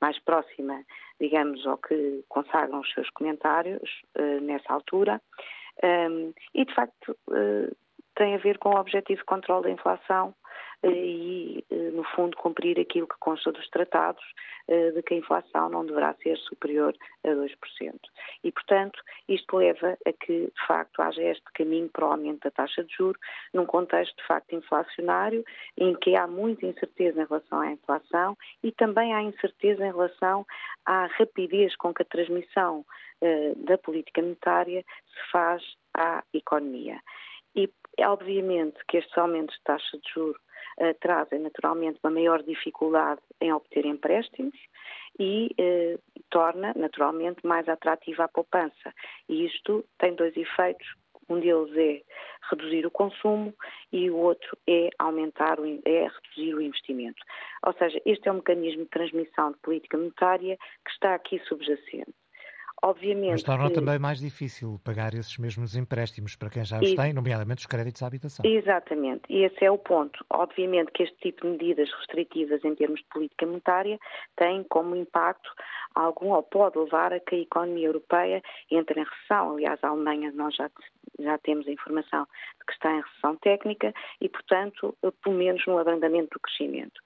mais 0.00 0.18
próxima, 0.20 0.82
digamos, 1.20 1.66
ao 1.66 1.76
que 1.78 2.24
consagram 2.28 2.80
os 2.80 2.92
seus 2.92 3.10
comentários 3.10 4.02
nessa 4.42 4.72
altura. 4.72 5.20
Um, 5.82 6.32
e, 6.54 6.64
de 6.64 6.74
facto, 6.74 7.16
tem 8.20 8.34
a 8.34 8.38
ver 8.38 8.58
com 8.58 8.68
o 8.68 8.78
objetivo 8.78 9.18
de 9.18 9.24
controle 9.24 9.62
da 9.62 9.70
inflação 9.70 10.34
e, 10.84 11.64
eh, 11.70 11.90
no 11.92 12.04
fundo, 12.04 12.36
cumprir 12.36 12.78
aquilo 12.78 13.06
que 13.06 13.18
consta 13.18 13.50
dos 13.50 13.66
tratados 13.70 14.22
eh, 14.68 14.90
de 14.90 15.02
que 15.02 15.14
a 15.14 15.16
inflação 15.16 15.70
não 15.70 15.86
deverá 15.86 16.14
ser 16.22 16.36
superior 16.36 16.94
a 17.24 17.28
2%. 17.28 17.94
E, 18.44 18.52
portanto, 18.52 19.00
isto 19.26 19.56
leva 19.56 19.96
a 20.06 20.12
que, 20.12 20.52
de 20.54 20.66
facto, 20.66 21.00
haja 21.00 21.22
este 21.22 21.44
caminho 21.54 21.88
para 21.88 22.08
o 22.08 22.10
aumento 22.10 22.44
da 22.44 22.50
taxa 22.50 22.84
de 22.84 22.94
juros, 22.94 23.18
num 23.54 23.64
contexto, 23.64 24.14
de 24.14 24.26
facto, 24.26 24.54
inflacionário, 24.54 25.42
em 25.78 25.94
que 25.94 26.14
há 26.14 26.26
muita 26.26 26.66
incerteza 26.66 27.22
em 27.22 27.26
relação 27.26 27.58
à 27.58 27.72
inflação 27.72 28.36
e 28.62 28.70
também 28.70 29.14
há 29.14 29.22
incerteza 29.22 29.86
em 29.86 29.92
relação 29.92 30.46
à 30.84 31.06
rapidez 31.06 31.74
com 31.76 31.94
que 31.94 32.02
a 32.02 32.04
transmissão 32.04 32.84
eh, 33.22 33.54
da 33.56 33.78
política 33.78 34.20
monetária 34.20 34.84
se 35.06 35.30
faz 35.32 35.62
à 35.94 36.22
economia. 36.34 37.00
E, 38.00 38.04
obviamente, 38.04 38.78
que 38.88 38.96
estes 38.96 39.16
aumentos 39.18 39.54
de 39.56 39.62
taxa 39.62 39.98
de 39.98 40.10
juros 40.10 40.40
uh, 40.78 40.94
trazem 41.00 41.38
naturalmente 41.40 42.00
uma 42.02 42.10
maior 42.10 42.42
dificuldade 42.42 43.20
em 43.42 43.52
obter 43.52 43.84
empréstimos 43.84 44.58
e 45.18 45.54
uh, 45.60 46.22
torna 46.30 46.72
naturalmente 46.74 47.46
mais 47.46 47.68
atrativa 47.68 48.24
a 48.24 48.28
poupança. 48.28 48.94
E 49.28 49.44
isto 49.44 49.84
tem 49.98 50.14
dois 50.14 50.34
efeitos. 50.34 50.86
Um 51.28 51.40
deles 51.40 51.76
é 51.76 52.02
reduzir 52.50 52.86
o 52.86 52.90
consumo 52.90 53.54
e 53.92 54.10
o 54.10 54.16
outro 54.16 54.56
é 54.66 54.88
aumentar, 54.98 55.58
é 55.84 56.08
reduzir 56.08 56.54
o 56.54 56.62
investimento. 56.62 57.22
Ou 57.66 57.74
seja, 57.74 58.00
este 58.06 58.30
é 58.30 58.32
um 58.32 58.36
mecanismo 58.36 58.84
de 58.84 58.90
transmissão 58.90 59.52
de 59.52 59.58
política 59.58 59.98
monetária 59.98 60.56
que 60.56 60.90
está 60.90 61.14
aqui 61.14 61.38
subjacente. 61.40 62.14
Obviamente. 62.82 63.32
Mas 63.32 63.42
torna 63.42 63.68
que... 63.68 63.74
também 63.74 63.98
mais 63.98 64.18
difícil 64.18 64.80
pagar 64.84 65.14
esses 65.14 65.36
mesmos 65.38 65.76
empréstimos 65.76 66.36
para 66.36 66.50
quem 66.50 66.64
já 66.64 66.78
os 66.78 66.90
e... 66.90 66.96
tem, 66.96 67.12
nomeadamente 67.12 67.60
os 67.60 67.66
créditos 67.66 68.02
à 68.02 68.06
habitação. 68.06 68.44
Exatamente, 68.44 69.22
e 69.28 69.44
esse 69.44 69.64
é 69.64 69.70
o 69.70 69.78
ponto. 69.78 70.24
Obviamente 70.30 70.90
que 70.92 71.02
este 71.02 71.16
tipo 71.18 71.42
de 71.42 71.52
medidas 71.52 71.90
restritivas 71.92 72.64
em 72.64 72.74
termos 72.74 73.00
de 73.00 73.06
política 73.06 73.46
monetária 73.46 73.98
tem 74.36 74.64
como 74.64 74.96
impacto 74.96 75.50
algum, 75.94 76.30
ou 76.32 76.42
pode 76.42 76.78
levar 76.78 77.12
a 77.12 77.20
que 77.20 77.34
a 77.34 77.38
economia 77.38 77.88
europeia 77.88 78.42
entre 78.70 79.00
em 79.00 79.04
recessão. 79.04 79.54
Aliás, 79.54 79.82
a 79.82 79.88
Alemanha, 79.88 80.32
nós 80.32 80.54
já, 80.54 80.70
já 81.18 81.38
temos 81.38 81.66
a 81.66 81.72
informação 81.72 82.26
que 82.70 82.76
está 82.76 82.92
em 82.92 83.00
recessão 83.00 83.36
técnica 83.36 83.92
e, 84.20 84.28
portanto, 84.28 84.96
pelo 85.22 85.36
menos 85.36 85.64
no 85.66 85.78
abrandamento 85.78 86.30
do 86.30 86.40
crescimento 86.40 87.00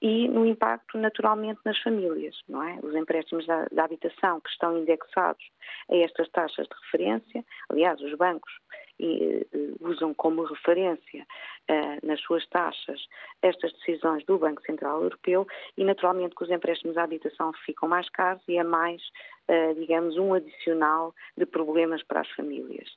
e 0.00 0.28
no 0.28 0.46
impacto 0.46 0.96
naturalmente 0.96 1.60
nas 1.64 1.78
famílias, 1.80 2.36
não 2.48 2.62
é? 2.62 2.78
Os 2.82 2.94
empréstimos 2.94 3.44
da, 3.46 3.66
da, 3.72 3.84
habitação 3.84 4.40
que 4.40 4.48
estão 4.50 4.78
indexados 4.78 5.44
a 5.90 5.96
estas 5.96 6.28
taxas 6.30 6.68
de 6.68 6.74
referência, 6.84 7.44
aliás, 7.68 8.00
os 8.00 8.14
bancos 8.14 8.52
e, 9.00 9.46
uh, 9.52 9.88
usam 9.88 10.14
como 10.14 10.44
referência 10.44 11.26
uh, 11.68 12.06
nas 12.06 12.20
suas 12.20 12.46
taxas 12.48 13.00
estas 13.42 13.72
decisões 13.72 14.24
do 14.24 14.38
Banco 14.38 14.62
Central 14.62 15.02
Europeu 15.02 15.46
e 15.76 15.84
naturalmente 15.84 16.36
que 16.36 16.44
os 16.44 16.50
empréstimos 16.50 16.96
à 16.96 17.02
habitação 17.02 17.52
ficam 17.64 17.88
mais 17.88 18.08
caros 18.10 18.42
e 18.46 18.56
é 18.56 18.62
mais, 18.62 19.02
uh, 19.48 19.74
digamos, 19.74 20.16
um 20.16 20.32
adicional 20.32 21.12
de 21.36 21.44
problemas 21.44 22.04
para 22.04 22.20
as 22.20 22.30
famílias. 22.30 22.88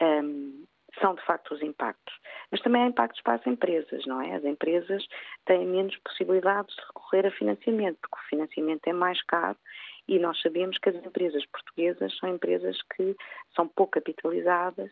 Um, 0.00 0.64
são 1.00 1.14
de 1.14 1.22
facto 1.24 1.54
os 1.54 1.62
impactos. 1.62 2.14
Mas 2.50 2.60
também 2.60 2.82
há 2.82 2.86
impactos 2.86 3.20
para 3.22 3.34
as 3.34 3.46
empresas, 3.46 4.04
não 4.06 4.20
é? 4.20 4.34
As 4.34 4.44
empresas 4.44 5.06
têm 5.44 5.66
menos 5.66 5.96
possibilidades 5.98 6.74
de 6.74 6.82
recorrer 6.82 7.26
a 7.26 7.30
financiamento, 7.30 7.98
porque 8.00 8.16
o 8.16 8.28
financiamento 8.28 8.86
é 8.86 8.92
mais 8.92 9.22
caro 9.22 9.56
e 10.08 10.18
nós 10.18 10.40
sabemos 10.40 10.78
que 10.78 10.88
as 10.88 10.94
empresas 10.94 11.44
portuguesas 11.46 12.16
são 12.18 12.28
empresas 12.28 12.80
que 12.94 13.16
são 13.54 13.66
pouco 13.66 13.92
capitalizadas, 13.92 14.90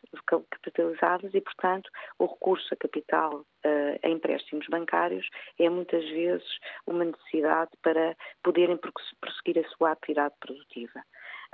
capitalizadas 0.51 1.33
e, 1.35 1.41
portanto, 1.41 1.89
o 2.19 2.27
recurso 2.27 2.75
a 2.75 2.77
capital 2.77 3.41
uh, 3.41 3.99
a 4.03 4.09
empréstimos 4.09 4.67
bancários 4.69 5.29
é 5.59 5.69
muitas 5.69 6.05
vezes 6.05 6.59
uma 6.87 7.05
necessidade 7.05 7.71
para 7.83 8.17
poderem 8.43 8.77
prosseguir 8.77 9.65
a 9.65 9.69
sua 9.71 9.93
atividade 9.93 10.35
produtiva. 10.41 11.01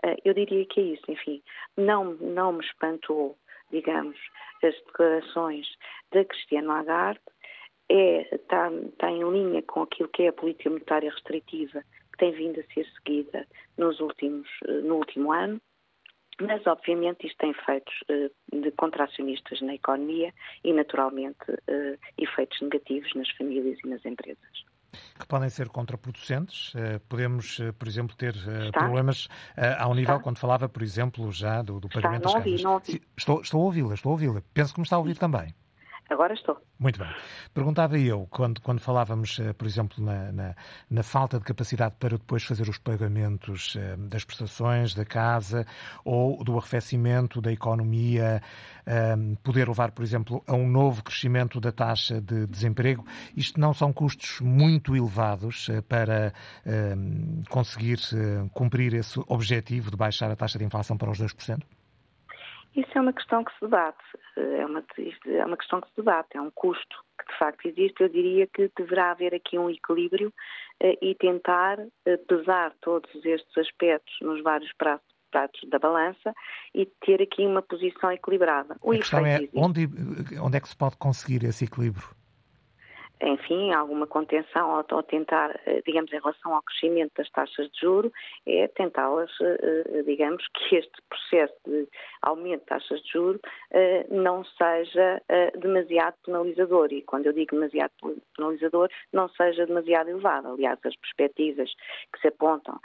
Uh, 0.04 0.16
eu 0.24 0.32
diria 0.32 0.64
que 0.64 0.80
é 0.80 0.84
isso, 0.84 1.04
enfim, 1.08 1.42
não, 1.76 2.14
não 2.14 2.52
me 2.52 2.64
espantou 2.64 3.36
digamos, 3.70 4.16
as 4.62 4.74
declarações 4.86 5.66
da 6.12 6.24
Cristiane 6.24 6.66
Lagarde, 6.66 7.20
é, 7.88 8.34
está, 8.34 8.70
está 8.72 9.10
em 9.10 9.28
linha 9.30 9.62
com 9.62 9.82
aquilo 9.82 10.08
que 10.08 10.22
é 10.22 10.28
a 10.28 10.32
política 10.32 10.70
monetária 10.70 11.10
restritiva 11.10 11.82
que 12.12 12.18
tem 12.18 12.32
vindo 12.32 12.60
a 12.60 12.74
ser 12.74 12.86
seguida 12.96 13.46
nos 13.76 13.98
últimos, 14.00 14.48
eh, 14.66 14.80
no 14.82 14.96
último 14.96 15.32
ano, 15.32 15.60
mas 16.40 16.64
obviamente 16.66 17.26
isto 17.26 17.36
tem 17.38 17.50
efeitos 17.50 17.94
uh, 18.08 18.60
de 18.60 18.70
contracionistas 18.72 19.60
na 19.60 19.74
economia 19.74 20.32
e 20.64 20.72
naturalmente 20.72 21.50
uh, 21.50 21.98
efeitos 22.16 22.60
negativos 22.62 23.12
nas 23.14 23.30
famílias 23.32 23.78
e 23.84 23.88
nas 23.88 24.04
empresas 24.06 24.69
que 25.18 25.26
podem 25.26 25.48
ser 25.48 25.68
contraproducentes. 25.68 26.72
Eh, 26.74 27.00
podemos, 27.08 27.58
eh, 27.60 27.72
por 27.72 27.88
exemplo, 27.88 28.16
ter 28.16 28.34
eh, 28.34 28.66
Está? 28.66 28.80
problemas 28.80 29.28
ao 29.78 29.94
nível, 29.94 30.14
está? 30.14 30.22
quando 30.24 30.38
falava, 30.38 30.68
por 30.68 30.82
exemplo, 30.82 31.30
já 31.32 31.62
do, 31.62 31.80
do 31.80 31.88
pagamento 31.88 32.26
está, 32.26 32.38
das 32.38 32.46
ouvi, 32.46 32.62
casas. 32.62 33.00
Estou, 33.16 33.40
estou 33.40 33.60
a 33.60 33.64
ouvi-la, 33.64 33.94
estou 33.94 34.10
a 34.10 34.12
ouvi-la. 34.12 34.42
Penso 34.52 34.74
que 34.74 34.80
me 34.80 34.84
está 34.84 34.96
a 34.96 34.98
ouvir 34.98 35.16
também. 35.16 35.54
Agora 36.10 36.34
estou. 36.34 36.60
Muito 36.76 36.98
bem. 36.98 37.08
Perguntava 37.54 37.96
eu, 37.96 38.26
quando, 38.28 38.60
quando 38.60 38.80
falávamos, 38.80 39.38
eh, 39.38 39.52
por 39.52 39.64
exemplo, 39.64 40.04
na, 40.04 40.32
na, 40.32 40.56
na, 40.90 41.02
falta 41.04 41.38
de 41.38 41.44
capacidade 41.44 41.94
para 42.00 42.18
depois 42.18 42.42
fazer 42.42 42.68
os 42.68 42.78
pagamentos 42.78 43.76
eh, 43.78 43.94
das 43.96 44.24
prestações 44.24 44.92
da 44.92 45.04
casa 45.04 45.64
ou 46.04 46.42
do 46.42 46.58
arrefecimento 46.58 47.40
da 47.40 47.52
economia, 47.52 48.42
eh, 48.84 49.16
poder 49.44 49.68
levar, 49.68 49.92
por 49.92 50.02
exemplo, 50.02 50.42
a 50.48 50.54
um 50.54 50.68
novo 50.68 51.04
crescimento 51.04 51.60
da 51.60 51.70
taxa 51.70 52.20
de 52.20 52.44
desemprego, 52.48 53.06
isto 53.36 53.60
não 53.60 53.72
são 53.72 53.92
custos 53.92 54.40
muito 54.40 54.96
elevados 54.96 55.68
para 55.88 56.32
conseguir 57.48 58.00
cumprir 58.52 58.94
esse 58.94 59.20
objetivo 59.28 59.92
de 59.92 59.96
baixar 59.96 60.28
a 60.28 60.34
taxa 60.34 60.58
de 60.58 60.64
inflação 60.64 60.96
para 60.96 61.10
os 61.10 61.20
2%? 61.20 61.62
Isso 62.74 62.90
é 62.94 63.00
uma 63.00 63.12
questão 63.12 63.42
que 63.42 63.52
se 63.54 63.60
debate, 63.62 63.98
é 64.36 64.64
uma, 64.64 64.84
é 65.26 65.44
uma 65.44 65.56
questão 65.56 65.80
que 65.80 65.88
se 65.88 65.96
debate, 65.96 66.36
é 66.36 66.40
um 66.40 66.50
custo 66.50 67.04
que 67.18 67.32
de 67.32 67.38
facto 67.38 67.66
existe. 67.66 68.00
Eu 68.00 68.08
diria 68.08 68.46
que 68.46 68.70
deverá 68.76 69.10
haver 69.10 69.34
aqui 69.34 69.58
um 69.58 69.68
equilíbrio 69.68 70.32
eh, 70.80 70.96
e 71.02 71.14
tentar 71.16 71.78
eh, 72.06 72.16
pesar 72.16 72.72
todos 72.80 73.10
estes 73.24 73.58
aspectos 73.58 74.14
nos 74.20 74.42
vários 74.42 74.72
pratos 74.74 75.10
pratos 75.30 75.60
da 75.70 75.78
balança 75.78 76.34
e 76.74 76.86
ter 77.06 77.22
aqui 77.22 77.46
uma 77.46 77.62
posição 77.62 78.10
equilibrada. 78.10 78.76
O 78.82 78.90
a 78.90 78.96
questão 78.96 79.24
é 79.24 79.48
onde, 79.54 79.88
onde 80.42 80.56
é 80.56 80.60
que 80.60 80.68
se 80.68 80.76
pode 80.76 80.96
conseguir 80.96 81.44
esse 81.44 81.66
equilíbrio? 81.66 82.04
Enfim, 83.22 83.72
alguma 83.72 84.06
contenção 84.06 84.70
ou, 84.70 84.96
ou, 84.96 85.02
tentar, 85.02 85.60
eh, 85.66 85.82
digamos, 85.84 86.10
em 86.12 86.18
relação 86.18 86.54
ao 86.54 86.62
crescimento 86.62 87.12
das 87.16 87.28
taxas 87.30 87.70
de 87.70 87.80
juro, 87.80 88.12
é 88.46 88.66
tentá-las, 88.68 89.30
eh, 89.40 89.84
eh, 89.86 90.02
digamos, 90.02 90.46
que 90.48 90.76
este 90.76 91.02
processo 91.08 91.54
de 91.66 91.86
aumento 92.22 92.60
de 92.60 92.66
taxas 92.66 93.02
de 93.02 93.12
juro 93.12 93.40
não 94.10 94.44
seja 94.44 95.22
demasiado 95.58 96.14
penalizador. 96.24 96.92
E 96.92 97.02
quando 97.02 97.26
eu 97.26 97.32
digo 97.32 97.54
demasiado 97.54 97.92
penalizador, 98.36 98.88
não 99.12 99.28
seja 99.30 99.66
demasiado 99.66 100.10
elevado. 100.10 100.48
Aliás, 100.48 100.78
as 100.84 100.96
perspectivas 100.96 101.70
que 102.12 102.20
se 102.20 102.28
apontam 102.28 102.78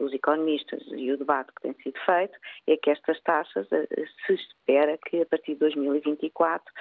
os 0.00 0.12
economistas 0.12 0.82
e 0.92 1.10
o 1.10 1.16
debate 1.16 1.52
que 1.54 1.62
tem 1.62 1.74
sido 1.82 1.98
feito 2.04 2.38
é 2.66 2.76
que 2.76 2.90
estas 2.90 3.20
taxas 3.22 3.66
se 3.68 4.34
espera 4.34 4.98
que 4.98 5.22
a 5.22 5.26
partir 5.26 5.54
de 5.54 5.60
2024 5.60 6.72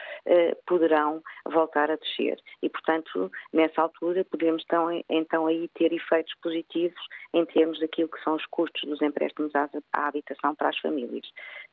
poderão 0.67 1.21
voltar 1.45 1.89
a 1.91 1.95
descer. 1.95 2.37
E, 2.61 2.69
portanto, 2.79 3.31
nessa 3.53 3.81
altura 3.81 4.25
podemos 4.25 4.63
então, 4.63 5.03
então 5.09 5.47
aí 5.47 5.67
ter 5.75 5.91
efeitos 5.93 6.33
positivos 6.41 6.99
em 7.33 7.45
termos 7.45 7.79
daquilo 7.79 8.09
que 8.09 8.23
são 8.23 8.35
os 8.35 8.45
custos 8.47 8.87
dos 8.87 9.01
empréstimos 9.01 9.53
à, 9.55 9.69
à 9.93 10.07
habitação 10.07 10.55
para 10.55 10.69
as 10.69 10.77
famílias. 10.79 11.27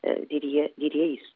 Uh, 0.05 0.27
diria, 0.27 0.73
diria 0.77 1.07
isso. 1.07 1.36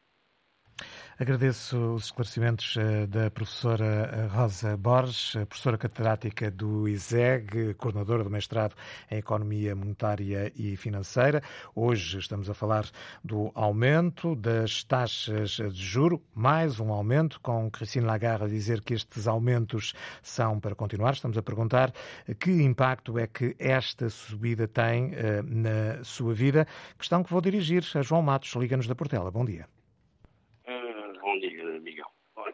Agradeço 1.21 1.77
os 1.93 2.05
esclarecimentos 2.05 2.75
eh, 2.77 3.05
da 3.05 3.29
professora 3.29 3.85
eh, 3.85 4.25
Rosa 4.25 4.75
Borges, 4.75 5.33
professora 5.47 5.77
catedrática 5.77 6.49
do 6.49 6.87
ISEG, 6.87 7.75
coordenadora 7.75 8.23
do 8.23 8.29
mestrado 8.31 8.75
em 9.11 9.19
Economia 9.19 9.75
Monetária 9.75 10.51
e 10.55 10.75
Financeira. 10.75 11.43
Hoje 11.75 12.17
estamos 12.17 12.49
a 12.49 12.55
falar 12.55 12.89
do 13.23 13.51
aumento 13.53 14.35
das 14.35 14.83
taxas 14.83 15.51
de 15.51 15.85
juro, 15.85 16.19
mais 16.33 16.79
um 16.79 16.91
aumento, 16.91 17.39
com 17.39 17.69
Christine 17.69 18.07
Lagarde 18.07 18.45
a 18.45 18.47
dizer 18.47 18.81
que 18.81 18.95
estes 18.95 19.27
aumentos 19.27 19.93
são 20.23 20.59
para 20.59 20.73
continuar. 20.73 21.13
Estamos 21.13 21.37
a 21.37 21.43
perguntar 21.43 21.93
que 22.39 22.51
impacto 22.63 23.19
é 23.19 23.27
que 23.27 23.55
esta 23.59 24.09
subida 24.09 24.67
tem 24.67 25.13
eh, 25.13 25.43
na 25.43 26.03
sua 26.03 26.33
vida. 26.33 26.65
Questão 26.97 27.23
que 27.23 27.29
vou 27.29 27.41
dirigir 27.41 27.85
a 27.93 28.01
João 28.01 28.23
Matos, 28.23 28.55
Liga-nos 28.55 28.87
da 28.87 28.95
Portela. 28.95 29.29
Bom 29.29 29.45
dia. 29.45 29.67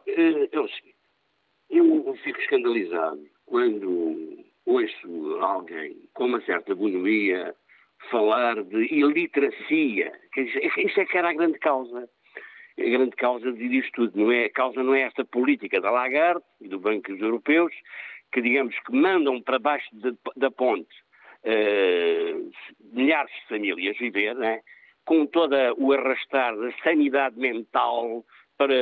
Eh, 0.07 0.49
é 0.51 0.59
o 0.59 0.67
seguinte, 0.67 0.97
eu 1.69 2.15
fico 2.23 2.39
escandalizado 2.39 3.25
quando 3.45 4.45
ouço 4.65 5.37
alguém 5.41 6.09
com 6.13 6.25
uma 6.25 6.41
certa 6.41 6.75
bonomia 6.75 7.55
falar 8.11 8.63
de 8.63 8.93
iliteracia. 8.93 10.11
Isso 10.35 10.99
é 10.99 11.05
que 11.05 11.17
era 11.17 11.29
a 11.29 11.33
grande 11.33 11.57
causa. 11.59 12.09
A 12.77 12.83
grande 12.83 13.15
causa 13.15 13.51
disto 13.53 13.91
tudo. 13.93 14.19
Não 14.19 14.31
é, 14.31 14.45
a 14.45 14.51
causa 14.51 14.83
não 14.83 14.93
é 14.93 15.01
esta 15.01 15.25
política 15.25 15.81
da 15.81 15.89
Lagarde 15.89 16.43
e 16.61 16.67
do 16.67 16.79
Banco 16.79 17.11
dos 17.11 17.21
Europeus, 17.21 17.73
que 18.31 18.41
digamos 18.41 18.77
que 18.79 18.93
mandam 18.93 19.41
para 19.41 19.57
baixo 19.57 19.87
de, 19.93 20.15
da 20.35 20.51
ponte 20.51 20.93
uh, 21.43 22.51
milhares 22.93 23.31
de 23.33 23.47
famílias 23.47 23.97
viver, 23.97 24.35
né? 24.35 24.61
com 25.05 25.25
todo 25.25 25.55
o 25.77 25.93
arrastar 25.93 26.55
da 26.55 26.71
sanidade 26.83 27.39
mental, 27.39 28.25
para, 28.57 28.73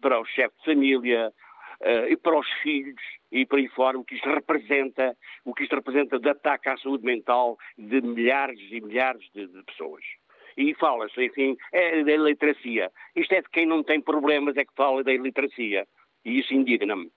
para 0.00 0.20
o 0.20 0.24
chefe 0.24 0.54
de 0.58 0.64
família 0.64 1.32
uh, 1.80 2.08
e 2.08 2.16
para 2.16 2.38
os 2.38 2.48
filhos 2.62 3.02
e 3.30 3.46
para 3.46 3.58
aí 3.58 3.68
fora, 3.68 3.98
o 3.98 4.04
que 4.04 4.14
isto 4.14 4.28
representa, 4.28 5.16
o 5.44 5.54
que 5.54 5.62
isto 5.62 5.74
representa 5.74 6.18
de 6.18 6.28
ataque 6.28 6.68
à 6.68 6.76
saúde 6.76 7.04
mental 7.04 7.56
de 7.78 8.00
milhares 8.02 8.60
e 8.70 8.80
milhares 8.80 9.24
de, 9.34 9.46
de 9.46 9.62
pessoas. 9.64 10.04
E 10.56 10.74
fala-se, 10.74 11.24
enfim, 11.24 11.56
é 11.72 12.04
da 12.04 12.12
iliteracia. 12.12 12.90
Isto 13.16 13.32
é 13.32 13.40
de 13.40 13.48
quem 13.48 13.64
não 13.64 13.82
tem 13.82 14.00
problemas 14.00 14.56
é 14.56 14.64
que 14.64 14.74
fala 14.76 15.02
da 15.02 15.12
iliteracia. 15.12 15.86
E 16.24 16.38
isso 16.40 16.52
indigna-me. 16.52 17.10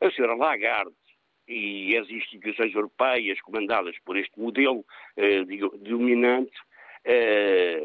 A 0.00 0.10
senhora 0.10 0.34
Lagarde 0.34 0.94
e 1.46 1.96
as 1.96 2.08
instituições 2.08 2.74
europeias 2.74 3.40
comandadas 3.42 3.96
por 4.04 4.16
este 4.16 4.38
modelo 4.38 4.84
eh, 5.16 5.44
dominante 5.80 6.52
eh, 7.04 7.82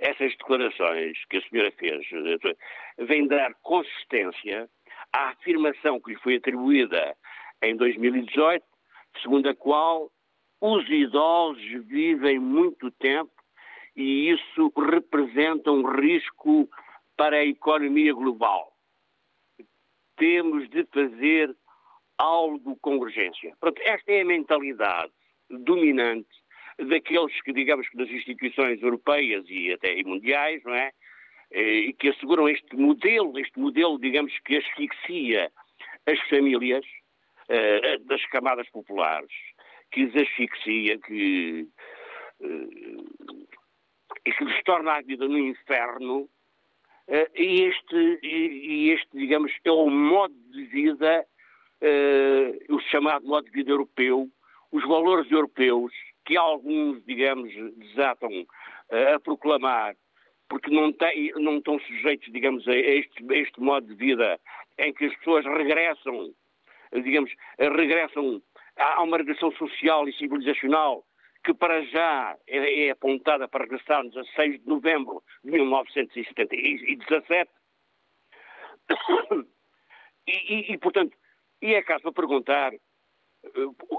essas 0.00 0.32
declarações 0.36 1.24
que 1.26 1.36
a 1.36 1.42
senhora 1.42 1.70
fez 1.72 2.06
eh, 2.12 3.04
vêm 3.04 3.26
dar 3.26 3.54
consistência 3.62 4.68
à 5.12 5.28
afirmação 5.30 6.00
que 6.00 6.12
lhe 6.12 6.18
foi 6.18 6.36
atribuída 6.36 7.16
em 7.62 7.76
2018, 7.76 8.64
segundo 9.22 9.48
a 9.48 9.54
qual 9.54 10.10
os 10.60 10.88
idosos 10.88 11.62
vivem 11.86 12.38
muito 12.38 12.90
tempo 12.92 13.32
e 13.94 14.30
isso 14.30 14.72
representa 14.76 15.70
um 15.70 15.82
risco 15.82 16.68
para 17.16 17.36
a 17.36 17.44
economia 17.44 18.14
global. 18.14 18.72
Temos 20.16 20.68
de 20.70 20.84
fazer 20.86 21.54
algo 22.16 22.76
com 22.76 22.98
urgência. 22.98 23.54
Pronto, 23.60 23.80
esta 23.82 24.12
é 24.12 24.22
a 24.22 24.24
mentalidade 24.24 25.12
dominante 25.50 26.39
daqueles 26.86 27.40
que, 27.42 27.52
digamos 27.52 27.88
que 27.88 27.96
das 27.96 28.10
instituições 28.10 28.82
europeias 28.82 29.44
e 29.48 29.72
até 29.72 30.02
mundiais, 30.02 30.62
não 30.64 30.74
é? 30.74 30.90
Eh, 31.50 31.78
e 31.88 31.92
que 31.92 32.08
asseguram 32.10 32.48
este 32.48 32.76
modelo, 32.76 33.38
este 33.38 33.58
modelo, 33.58 33.98
digamos, 33.98 34.32
que 34.44 34.56
asfixia 34.56 35.50
as 36.06 36.20
famílias 36.28 36.84
uh, 37.48 38.04
das 38.04 38.24
camadas 38.26 38.68
populares, 38.70 39.32
que 39.90 40.04
as 40.04 40.14
asfixia, 40.14 40.98
que, 40.98 41.68
uh, 42.40 43.08
e 44.24 44.32
que 44.32 44.44
lhes 44.44 44.62
torna 44.64 44.92
a 44.92 45.02
vida 45.02 45.26
no 45.26 45.38
inferno, 45.38 46.28
e, 47.34 47.64
este, 47.64 48.20
e, 48.22 48.90
este, 48.90 49.18
digamos, 49.18 49.50
é 49.64 49.70
o 49.72 49.90
modo 49.90 50.32
de 50.52 50.62
vida, 50.66 51.26
o 52.68 52.78
chamado 52.82 53.26
modo 53.26 53.46
de 53.46 53.50
vida 53.50 53.72
europeu, 53.72 54.28
os 54.70 54.86
valores 54.86 55.28
europeus, 55.28 55.92
que 56.24 56.36
alguns, 56.36 57.04
digamos, 57.04 57.52
desatam 57.76 58.46
a 59.14 59.18
proclamar 59.20 59.94
porque 60.48 60.68
não, 60.68 60.92
tem, 60.92 61.32
não 61.36 61.58
estão 61.58 61.78
sujeitos, 61.78 62.30
digamos, 62.32 62.66
a 62.66 62.74
este, 62.74 63.24
a 63.32 63.36
este 63.36 63.60
modo 63.60 63.86
de 63.86 63.94
vida 63.94 64.38
em 64.78 64.92
que 64.92 65.04
as 65.04 65.16
pessoas 65.18 65.44
regressam, 65.44 66.34
digamos, 66.92 67.32
regressam 67.56 68.42
a 68.76 69.02
uma 69.02 69.18
regressão 69.18 69.52
social 69.52 70.08
e 70.08 70.12
civilizacional 70.14 71.04
que 71.44 71.54
para 71.54 71.82
já 71.86 72.36
é, 72.46 72.86
é 72.86 72.90
apontada 72.90 73.48
para 73.48 73.64
regressarmos 73.64 74.16
a 74.16 74.24
6 74.36 74.60
de 74.60 74.68
novembro 74.68 75.22
de 75.44 75.52
1917. 75.52 77.50
E, 80.26 80.54
e, 80.54 80.72
e 80.74 80.78
portanto, 80.78 81.16
e 81.62 81.74
é 81.74 81.82
caso 81.82 82.02
para 82.02 82.12
perguntar, 82.12 82.72
eh, 82.74 82.78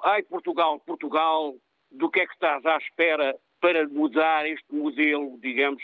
ai 0.04 0.24
Portugal, 0.24 0.80
Portugal, 0.80 1.56
do 1.92 2.10
que 2.10 2.22
é 2.22 2.26
que 2.26 2.34
estás 2.34 2.66
à 2.66 2.78
espera 2.78 3.36
para 3.60 3.88
mudar 3.88 4.48
este 4.48 4.74
modelo, 4.74 5.38
digamos, 5.40 5.84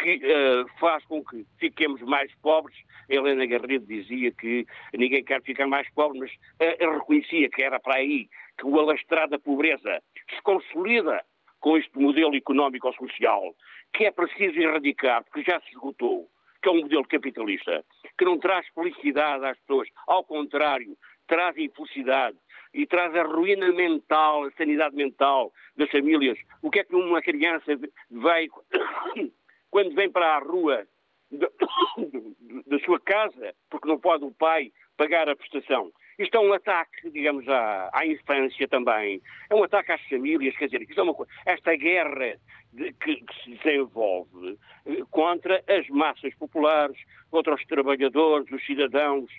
que 0.00 0.16
uh, 0.16 0.68
faz 0.78 1.04
com 1.06 1.24
que 1.24 1.44
fiquemos 1.58 2.00
mais 2.02 2.32
pobres. 2.36 2.76
Helena 3.08 3.46
Garrido 3.46 3.86
dizia 3.86 4.30
que 4.32 4.66
ninguém 4.94 5.24
quer 5.24 5.42
ficar 5.42 5.66
mais 5.66 5.90
pobre, 5.94 6.20
mas 6.20 6.30
uh, 6.32 6.92
reconhecia 6.92 7.48
que 7.50 7.62
era 7.62 7.80
para 7.80 7.96
aí 7.96 8.28
que 8.56 8.66
o 8.66 8.78
alastrado 8.78 9.30
da 9.30 9.38
pobreza 9.38 10.00
se 10.30 10.42
consolida 10.42 11.24
com 11.60 11.76
este 11.76 11.98
modelo 11.98 12.36
económico-social, 12.36 13.54
que 13.92 14.04
é 14.04 14.10
preciso 14.12 14.58
erradicar, 14.60 15.24
porque 15.24 15.50
já 15.50 15.60
se 15.60 15.70
esgotou, 15.70 16.28
que 16.62 16.68
é 16.68 16.72
um 16.72 16.82
modelo 16.82 17.06
capitalista, 17.06 17.84
que 18.16 18.24
não 18.24 18.38
traz 18.38 18.66
felicidade 18.68 19.44
às 19.44 19.58
pessoas, 19.60 19.88
ao 20.06 20.22
contrário, 20.22 20.96
traz 21.26 21.56
infelicidade 21.56 22.36
e 22.72 22.86
traz 22.86 23.14
a 23.14 23.22
ruína 23.22 23.72
mental, 23.72 24.44
a 24.44 24.50
sanidade 24.52 24.94
mental 24.94 25.52
das 25.76 25.90
famílias. 25.90 26.38
O 26.62 26.70
que 26.70 26.80
é 26.80 26.84
que 26.84 26.94
uma 26.94 27.22
criança 27.22 27.78
vai 28.10 28.48
quando 29.70 29.94
vem 29.94 30.10
para 30.10 30.36
a 30.36 30.38
rua 30.38 30.86
da 32.66 32.78
sua 32.80 33.00
casa, 33.00 33.54
porque 33.70 33.88
não 33.88 33.98
pode 33.98 34.24
o 34.24 34.32
pai 34.32 34.72
pagar 34.96 35.28
a 35.28 35.36
prestação. 35.36 35.92
Isto 36.18 36.36
é 36.36 36.40
um 36.40 36.52
ataque, 36.52 37.10
digamos, 37.10 37.48
à, 37.48 37.90
à 37.92 38.04
infância 38.04 38.66
também. 38.66 39.22
É 39.48 39.54
um 39.54 39.62
ataque 39.62 39.92
às 39.92 40.02
famílias, 40.08 40.56
quer 40.56 40.66
dizer, 40.66 40.82
isto 40.82 40.98
é 40.98 41.02
uma 41.02 41.14
coisa. 41.14 41.30
Esta 41.46 41.76
guerra 41.76 42.36
de, 42.72 42.92
que, 42.94 43.16
que, 43.16 43.42
se 43.44 43.50
desenvolve 43.50 44.58
eh, 44.86 45.02
contra 45.12 45.62
as 45.68 45.88
massas 45.88 46.34
populares, 46.34 46.98
contra 47.30 47.54
os 47.54 47.64
trabalhadores, 47.66 48.50
os 48.50 48.66
cidadãos. 48.66 49.30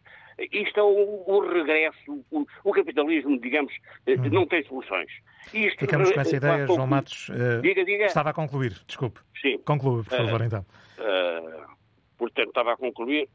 Isto 0.51 0.79
é 0.79 0.83
o, 0.83 1.23
o 1.27 1.39
regresso, 1.51 2.23
o, 2.31 2.45
o, 2.63 2.71
capitalismo, 2.71 3.39
digamos, 3.39 3.73
eh, 4.05 4.15
uhum. 4.15 4.29
não 4.29 4.47
tem 4.47 4.63
soluções. 4.63 5.11
Isto, 5.53 5.79
Ficamos 5.79 6.11
com 6.11 6.21
essa 6.21 6.35
ideia, 6.35 6.65
João 6.67 6.87
Matos. 6.87 7.29
Uh, 7.29 7.61
diga, 7.61 7.83
diga. 7.83 8.05
Estava 8.05 8.29
a 8.29 8.33
concluir, 8.33 8.73
desculpe. 8.87 9.19
Sim. 9.41 9.57
Conclua, 9.59 10.03
por 10.03 10.17
favor, 10.17 10.41
uh, 10.41 10.43
então. 10.43 10.65
Uh, 10.97 11.65
portanto, 12.17 12.49
estava 12.49 12.73
a 12.73 12.77
concluir 12.77 13.27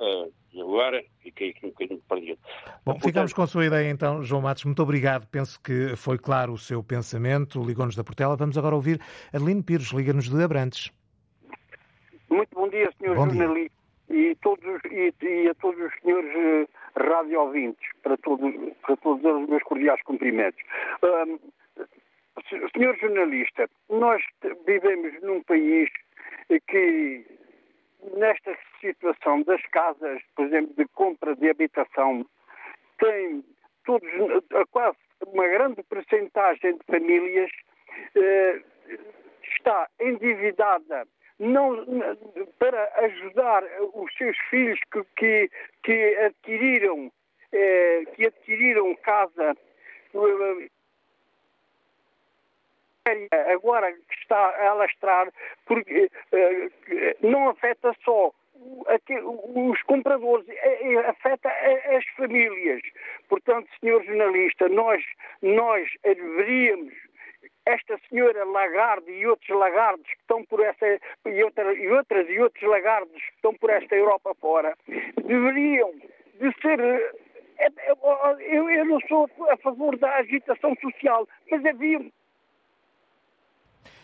e 0.53 0.61
agora 0.61 1.03
fiquei 1.21 1.51
aqui 1.51 1.67
um 1.67 1.71
bocadinho 1.71 2.01
perdido. 2.09 2.39
Bom, 2.45 2.93
portanto... 2.93 3.05
ficamos 3.05 3.33
com 3.33 3.43
a 3.43 3.47
sua 3.47 3.67
ideia 3.67 3.91
então, 3.91 4.23
João 4.23 4.43
Matos. 4.43 4.65
Muito 4.65 4.83
obrigado. 4.83 5.27
Penso 5.27 5.61
que 5.61 5.97
foi 5.97 6.19
claro 6.19 6.53
o 6.53 6.59
seu 6.59 6.83
pensamento. 6.83 7.63
Ligou-nos 7.63 7.97
da 7.97 8.05
Portela. 8.05 8.37
Vamos 8.37 8.57
agora 8.57 8.75
ouvir 8.75 9.01
Adeline 9.33 9.63
Pires, 9.63 9.89
liga-nos 9.93 10.29
de 10.29 10.43
Abrantes. 10.43 10.93
Muito 12.31 12.55
bom 12.55 12.69
dia, 12.69 12.91
senhor 12.99 13.15
jornalista, 13.15 13.77
e, 14.11 14.35
todos, 14.37 14.81
e, 14.91 15.13
e, 15.23 15.49
a 15.49 15.55
todos 15.55 15.81
os 15.81 16.01
senhores 16.01 16.31
uh, 16.35 16.69
rádio 16.97 17.41
ouvintes, 17.41 17.89
para 18.03 18.17
todos, 18.19 18.55
para 18.83 18.97
todos 18.97 19.25
os 19.25 19.49
meus 19.49 19.63
cordiais 19.63 20.03
cumprimentos. 20.03 20.63
Um, 21.03 21.39
senhor 22.77 22.97
jornalista, 22.99 23.69
nós 23.89 24.23
vivemos 24.67 25.21
num 25.23 25.43
país 25.43 25.89
que 26.69 27.25
nesta 28.17 28.57
situação 28.81 29.43
das 29.43 29.63
casas, 29.69 30.21
por 30.37 30.47
exemplo, 30.47 30.75
de 30.77 30.87
compra 30.89 31.35
de 31.37 31.49
habitação, 31.49 32.27
tem 32.99 33.45
todos, 33.85 34.09
quase 34.71 34.99
uma 35.27 35.47
grande 35.49 35.83
percentagem 35.85 36.77
de 36.77 36.85
famílias 36.87 37.51
eh, 38.15 38.63
está 39.57 39.89
endividada 40.01 41.07
não, 41.39 41.85
para 42.59 42.91
ajudar 43.05 43.65
os 43.95 44.15
seus 44.17 44.37
filhos 44.51 44.79
que, 44.93 45.05
que, 45.17 45.51
que 45.83 46.17
adquiriram 46.17 47.11
eh, 47.53 48.05
que 48.15 48.27
adquiriram 48.27 48.95
casa 48.97 49.57
agora 53.53 53.93
que 53.93 54.15
está 54.21 54.37
a 54.37 54.71
alastrar, 54.71 55.31
porque 55.67 56.11
uh, 56.33 57.27
não 57.27 57.51
afeta 57.51 57.95
só 58.05 58.33
os 59.55 59.83
compradores, 59.83 60.49
é, 60.49 60.97
afeta 61.09 61.49
as 61.97 62.07
famílias. 62.17 62.81
Portanto, 63.29 63.69
senhor 63.81 64.03
jornalista, 64.05 64.69
nós, 64.69 65.03
nós 65.43 65.89
deveríamos 66.03 66.95
esta 67.67 67.99
senhora 68.09 68.45
Lagarde 68.45 69.11
e 69.11 69.27
outros 69.27 69.49
lagardes 69.57 70.07
que 70.07 70.21
estão 70.21 70.45
por 70.45 70.61
essa 70.61 70.87
e, 71.27 71.43
outra, 71.43 71.73
e 71.73 71.89
outras 71.89 72.29
e 72.29 72.39
outros 72.39 72.63
lagardes 72.69 73.23
que 73.23 73.35
estão 73.37 73.55
por 73.55 73.71
esta 73.71 73.95
Europa 73.95 74.35
fora 74.41 74.77
deveriam 75.25 75.93
de 76.41 76.53
ser 76.61 76.81
é, 77.59 77.69
eu, 78.41 78.69
eu 78.69 78.85
não 78.85 78.99
sou 79.09 79.29
a 79.49 79.57
favor 79.59 79.97
da 79.97 80.17
agitação 80.17 80.75
social, 80.81 81.27
mas 81.51 81.65
havia 81.65 82.01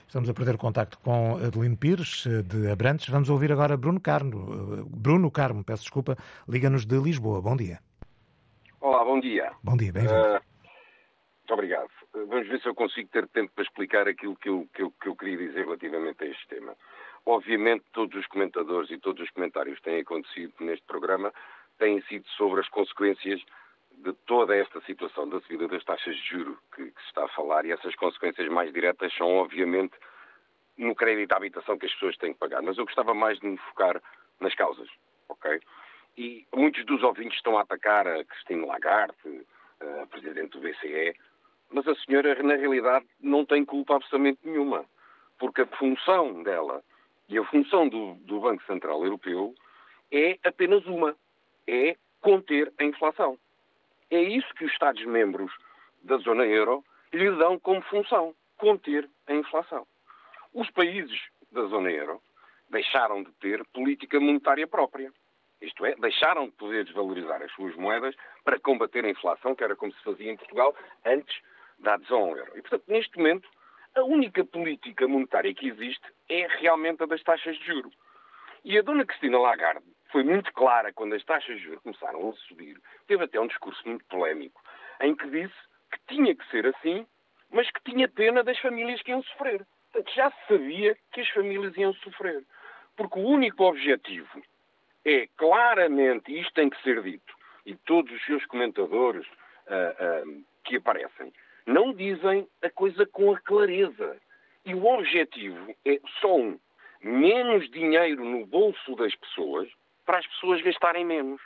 Estamos 0.06 0.28
a 0.28 0.34
perder 0.34 0.56
contacto 0.56 0.98
com 0.98 1.36
Adelino 1.36 1.76
Pires, 1.76 2.26
de 2.44 2.68
Abrantes. 2.68 3.08
Vamos 3.08 3.30
ouvir 3.30 3.52
agora 3.52 3.76
Bruno 3.76 4.00
Carmo. 4.00 4.84
Bruno 4.84 5.30
Carmo, 5.30 5.62
peço 5.62 5.84
desculpa, 5.84 6.16
liga-nos 6.48 6.84
de 6.84 6.98
Lisboa. 6.98 7.40
Bom 7.40 7.56
dia. 7.56 7.78
Olá, 8.80 9.04
bom 9.04 9.20
dia. 9.20 9.52
Bom 9.62 9.76
dia, 9.76 9.92
bem-vindo. 9.92 10.12
Uh, 10.12 10.32
muito 10.32 11.54
obrigado. 11.54 11.99
Vamos 12.12 12.48
ver 12.48 12.60
se 12.60 12.68
eu 12.68 12.74
consigo 12.74 13.08
ter 13.10 13.28
tempo 13.28 13.52
para 13.54 13.64
explicar 13.64 14.08
aquilo 14.08 14.34
que 14.36 14.48
eu, 14.48 14.68
que 14.74 14.82
eu, 14.82 14.90
que 14.90 15.08
eu 15.08 15.16
queria 15.16 15.36
dizer 15.36 15.64
relativamente 15.64 16.24
a 16.24 16.26
este 16.26 16.48
tema. 16.48 16.76
Obviamente, 17.24 17.84
todos 17.92 18.18
os 18.18 18.26
comentadores 18.26 18.90
e 18.90 18.98
todos 18.98 19.22
os 19.22 19.30
comentários 19.30 19.78
que 19.78 19.84
têm 19.84 20.00
acontecido 20.00 20.52
neste 20.60 20.84
programa 20.86 21.32
têm 21.78 22.02
sido 22.02 22.26
sobre 22.30 22.60
as 22.60 22.68
consequências 22.68 23.40
de 23.92 24.12
toda 24.26 24.56
esta 24.56 24.80
situação 24.82 25.28
da 25.28 25.40
subida 25.40 25.68
das 25.68 25.84
taxas 25.84 26.16
de 26.16 26.28
juro 26.28 26.58
que, 26.74 26.84
que, 26.90 27.00
se 27.02 27.08
está 27.08 27.24
a 27.24 27.28
falar 27.28 27.64
e 27.64 27.72
essas 27.72 27.94
consequências 27.94 28.48
mais 28.48 28.72
diretas 28.72 29.12
são, 29.14 29.28
obviamente, 29.36 29.94
no 30.76 30.94
crédito 30.94 31.32
à 31.32 31.36
habitação 31.36 31.78
que 31.78 31.86
as 31.86 31.92
pessoas 31.92 32.16
têm 32.16 32.32
que 32.32 32.38
pagar. 32.38 32.62
Mas 32.62 32.78
eu 32.78 32.86
gostava 32.86 33.14
mais 33.14 33.38
de 33.38 33.46
me 33.46 33.58
focar 33.58 34.02
nas 34.40 34.54
causas, 34.54 34.88
ok? 35.28 35.60
E 36.16 36.46
muitos 36.54 36.84
dos 36.86 37.02
ouvintes 37.02 37.36
estão 37.36 37.56
a 37.58 37.62
atacar 37.62 38.06
a 38.06 38.24
Cristina 38.24 38.66
Lagarde, 38.66 39.46
a 40.02 40.06
Presidente 40.06 40.58
do 40.58 40.60
BCE, 40.60 41.14
mas 41.72 41.86
a 41.86 41.94
senhora, 41.94 42.42
na 42.42 42.56
realidade, 42.56 43.06
não 43.20 43.44
tem 43.44 43.64
culpa 43.64 43.96
absolutamente 43.96 44.40
nenhuma, 44.44 44.84
porque 45.38 45.62
a 45.62 45.66
função 45.66 46.42
dela 46.42 46.82
e 47.28 47.38
a 47.38 47.44
função 47.44 47.88
do, 47.88 48.14
do 48.26 48.40
Banco 48.40 48.62
Central 48.64 49.04
Europeu 49.04 49.54
é 50.10 50.38
apenas 50.44 50.84
uma, 50.86 51.16
é 51.66 51.96
conter 52.20 52.72
a 52.78 52.84
inflação. 52.84 53.38
É 54.10 54.20
isso 54.20 54.52
que 54.54 54.64
os 54.64 54.72
Estados-membros 54.72 55.52
da 56.02 56.16
zona 56.18 56.44
euro 56.44 56.84
lhe 57.12 57.30
dão 57.36 57.58
como 57.58 57.80
função: 57.82 58.34
conter 58.58 59.08
a 59.28 59.34
inflação. 59.34 59.86
Os 60.52 60.68
países 60.70 61.20
da 61.52 61.64
zona 61.66 61.90
euro 61.90 62.20
deixaram 62.68 63.22
de 63.22 63.32
ter 63.34 63.64
política 63.66 64.18
monetária 64.18 64.66
própria. 64.66 65.12
Isto 65.60 65.84
é, 65.84 65.94
deixaram 65.96 66.46
de 66.46 66.52
poder 66.52 66.84
desvalorizar 66.84 67.42
as 67.42 67.52
suas 67.52 67.76
moedas 67.76 68.14
para 68.44 68.58
combater 68.58 69.04
a 69.04 69.10
inflação, 69.10 69.54
que 69.54 69.62
era 69.62 69.76
como 69.76 69.92
se 69.92 70.02
fazia 70.02 70.32
em 70.32 70.36
Portugal 70.36 70.74
antes 71.04 71.40
da 71.80 71.94
adesão 71.94 72.20
ao 72.20 72.36
euro. 72.36 72.52
E, 72.56 72.62
portanto, 72.62 72.84
neste 72.88 73.16
momento, 73.18 73.48
A 73.94 74.02
única 74.02 74.44
política 74.44 75.08
monetária 75.08 75.52
que 75.52 75.68
existe 75.68 76.06
é 76.28 76.46
realmente 76.46 77.02
a 77.02 77.06
das 77.06 77.22
taxas 77.22 77.56
de 77.58 77.66
juros. 77.66 77.92
E 78.64 78.78
a 78.78 78.82
dona 78.82 79.04
Cristina 79.04 79.38
Lagarde 79.38 79.84
foi 80.12 80.22
muito 80.22 80.52
clara 80.52 80.92
quando 80.92 81.14
as 81.14 81.24
taxas 81.24 81.56
de 81.56 81.64
juros 81.64 81.82
começaram 81.82 82.28
a 82.28 82.32
subir. 82.46 82.80
Teve 83.08 83.24
até 83.24 83.40
um 83.40 83.48
discurso 83.48 83.82
muito 83.86 84.04
polémico, 84.04 84.62
em 85.00 85.14
que 85.16 85.28
disse 85.28 85.54
que 85.90 85.98
tinha 86.06 86.34
que 86.34 86.48
ser 86.50 86.66
assim, 86.66 87.04
mas 87.50 87.68
que 87.70 87.82
tinha 87.82 88.08
pena 88.08 88.44
das 88.44 88.58
famílias 88.60 89.02
que 89.02 89.10
iam 89.10 89.22
sofrer. 89.24 89.66
Portanto, 89.92 90.14
já 90.14 90.32
sabia 90.46 90.96
que 91.12 91.20
as 91.20 91.28
famílias 91.30 91.76
iam 91.76 91.92
sofrer. 91.94 92.44
Porque 92.96 93.18
o 93.18 93.26
único 93.26 93.64
objetivo 93.64 94.40
é 95.04 95.26
claramente, 95.36 96.30
e 96.30 96.40
isto 96.40 96.54
tem 96.54 96.70
que 96.70 96.80
ser 96.82 97.02
dito, 97.02 97.34
e 97.66 97.74
todos 97.74 98.12
os 98.12 98.24
seus 98.24 98.44
comentadores 98.46 99.26
uh, 99.26 100.28
uh, 100.28 100.44
que 100.62 100.76
aparecem, 100.76 101.32
não 101.70 101.92
dizem 101.92 102.48
a 102.62 102.68
coisa 102.70 103.06
com 103.06 103.32
a 103.32 103.40
clareza. 103.40 104.20
E 104.64 104.74
o 104.74 104.84
objetivo 104.84 105.74
é 105.86 106.00
só 106.20 106.36
um: 106.36 106.58
menos 107.00 107.70
dinheiro 107.70 108.24
no 108.24 108.44
bolso 108.44 108.96
das 108.96 109.14
pessoas 109.14 109.68
para 110.04 110.18
as 110.18 110.26
pessoas 110.26 110.60
gastarem 110.62 111.04
menos. 111.04 111.40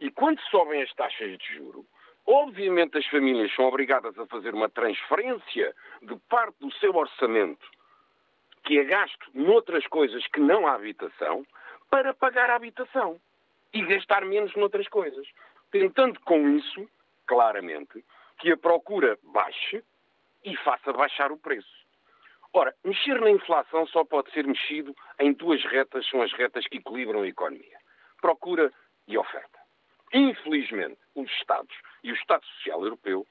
E 0.00 0.10
quando 0.10 0.40
sobem 0.50 0.82
as 0.82 0.92
taxas 0.92 1.38
de 1.38 1.54
juro, 1.54 1.86
obviamente 2.26 2.98
as 2.98 3.06
famílias 3.06 3.54
são 3.54 3.64
obrigadas 3.64 4.18
a 4.18 4.26
fazer 4.26 4.54
uma 4.54 4.68
transferência 4.68 5.74
de 6.02 6.16
parte 6.28 6.56
do 6.60 6.70
seu 6.74 6.94
orçamento, 6.94 7.66
que 8.62 8.78
é 8.78 8.84
gasto 8.84 9.30
noutras 9.32 9.86
coisas 9.86 10.26
que 10.28 10.40
não 10.40 10.66
a 10.66 10.74
habitação, 10.74 11.46
para 11.88 12.12
pagar 12.12 12.50
a 12.50 12.56
habitação 12.56 13.18
e 13.72 13.82
gastar 13.86 14.24
menos 14.26 14.54
noutras 14.54 14.86
coisas. 14.88 15.26
Tentando 15.70 16.20
com 16.20 16.46
isso, 16.50 16.86
claramente, 17.26 18.04
que 18.38 18.52
a 18.52 18.56
procura 18.56 19.18
baixe 19.22 19.82
e 20.44 20.56
faça 20.58 20.92
baixar 20.92 21.32
o 21.32 21.38
preço. 21.38 21.86
Ora, 22.52 22.74
mexer 22.84 23.20
na 23.20 23.30
inflação 23.30 23.86
só 23.86 24.04
pode 24.04 24.30
ser 24.30 24.46
mexido 24.46 24.94
em 25.18 25.32
duas 25.32 25.62
retas, 25.64 26.08
são 26.08 26.22
as 26.22 26.32
retas 26.32 26.66
que 26.66 26.78
equilibram 26.78 27.22
a 27.22 27.28
economia: 27.28 27.78
procura 28.20 28.72
e 29.06 29.18
oferta. 29.18 29.58
Infelizmente, 30.12 30.98
os 31.14 31.30
Estados 31.32 31.76
e 32.02 32.12
o 32.12 32.14
Estado 32.14 32.44
Social 32.46 32.82
Europeu 32.82 33.26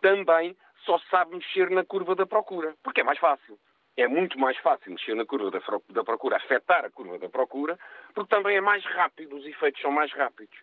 também 0.00 0.56
só 0.84 0.98
sabem 1.10 1.38
mexer 1.38 1.70
na 1.70 1.84
curva 1.84 2.14
da 2.14 2.26
procura, 2.26 2.74
porque 2.82 3.00
é 3.00 3.04
mais 3.04 3.18
fácil. 3.18 3.58
É 3.96 4.08
muito 4.08 4.38
mais 4.38 4.58
fácil 4.58 4.90
mexer 4.90 5.14
na 5.14 5.24
curva 5.24 5.50
da 5.50 6.04
procura, 6.04 6.36
afetar 6.36 6.84
a 6.84 6.90
curva 6.90 7.18
da 7.18 7.28
procura, 7.28 7.78
porque 8.12 8.34
também 8.34 8.56
é 8.56 8.60
mais 8.60 8.84
rápido, 8.84 9.36
os 9.36 9.46
efeitos 9.46 9.80
são 9.80 9.92
mais 9.92 10.12
rápidos. 10.12 10.58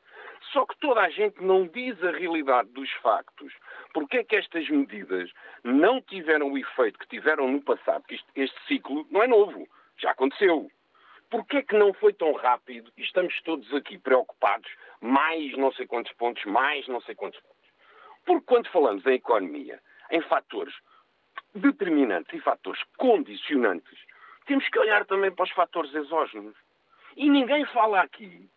Só 0.51 0.65
que 0.65 0.77
toda 0.79 1.01
a 1.01 1.09
gente 1.09 1.41
não 1.41 1.67
diz 1.67 2.01
a 2.03 2.11
realidade 2.11 2.69
dos 2.69 2.91
factos. 2.93 3.53
Porque 3.93 4.17
é 4.17 4.23
que 4.23 4.35
estas 4.35 4.67
medidas 4.69 5.31
não 5.63 6.01
tiveram 6.01 6.51
o 6.51 6.57
efeito 6.57 6.99
que 6.99 7.07
tiveram 7.07 7.47
no 7.47 7.61
passado? 7.61 8.03
Este, 8.09 8.27
este 8.35 8.67
ciclo 8.67 9.07
não 9.11 9.23
é 9.23 9.27
novo, 9.27 9.67
já 9.97 10.11
aconteceu. 10.11 10.69
Porquê 11.29 11.57
é 11.57 11.61
que 11.61 11.77
não 11.77 11.93
foi 11.93 12.11
tão 12.11 12.33
rápido 12.33 12.91
e 12.97 13.03
estamos 13.03 13.39
todos 13.43 13.73
aqui 13.73 13.97
preocupados? 13.97 14.69
Mais 14.99 15.55
não 15.57 15.71
sei 15.71 15.87
quantos 15.87 16.11
pontos, 16.13 16.43
mais 16.45 16.87
não 16.87 16.99
sei 17.01 17.15
quantos 17.15 17.39
pontos. 17.39 17.69
Porque 18.25 18.45
quando 18.45 18.69
falamos 18.69 19.05
em 19.05 19.13
economia, 19.13 19.79
em 20.09 20.21
fatores 20.23 20.73
determinantes 21.55 22.33
e 22.33 22.41
fatores 22.41 22.81
condicionantes, 22.97 23.97
temos 24.45 24.67
que 24.67 24.79
olhar 24.79 25.05
também 25.05 25.31
para 25.31 25.45
os 25.45 25.51
fatores 25.51 25.93
exógenos. 25.93 26.55
E 27.15 27.29
ninguém 27.29 27.65
fala 27.65 28.01
aqui 28.01 28.49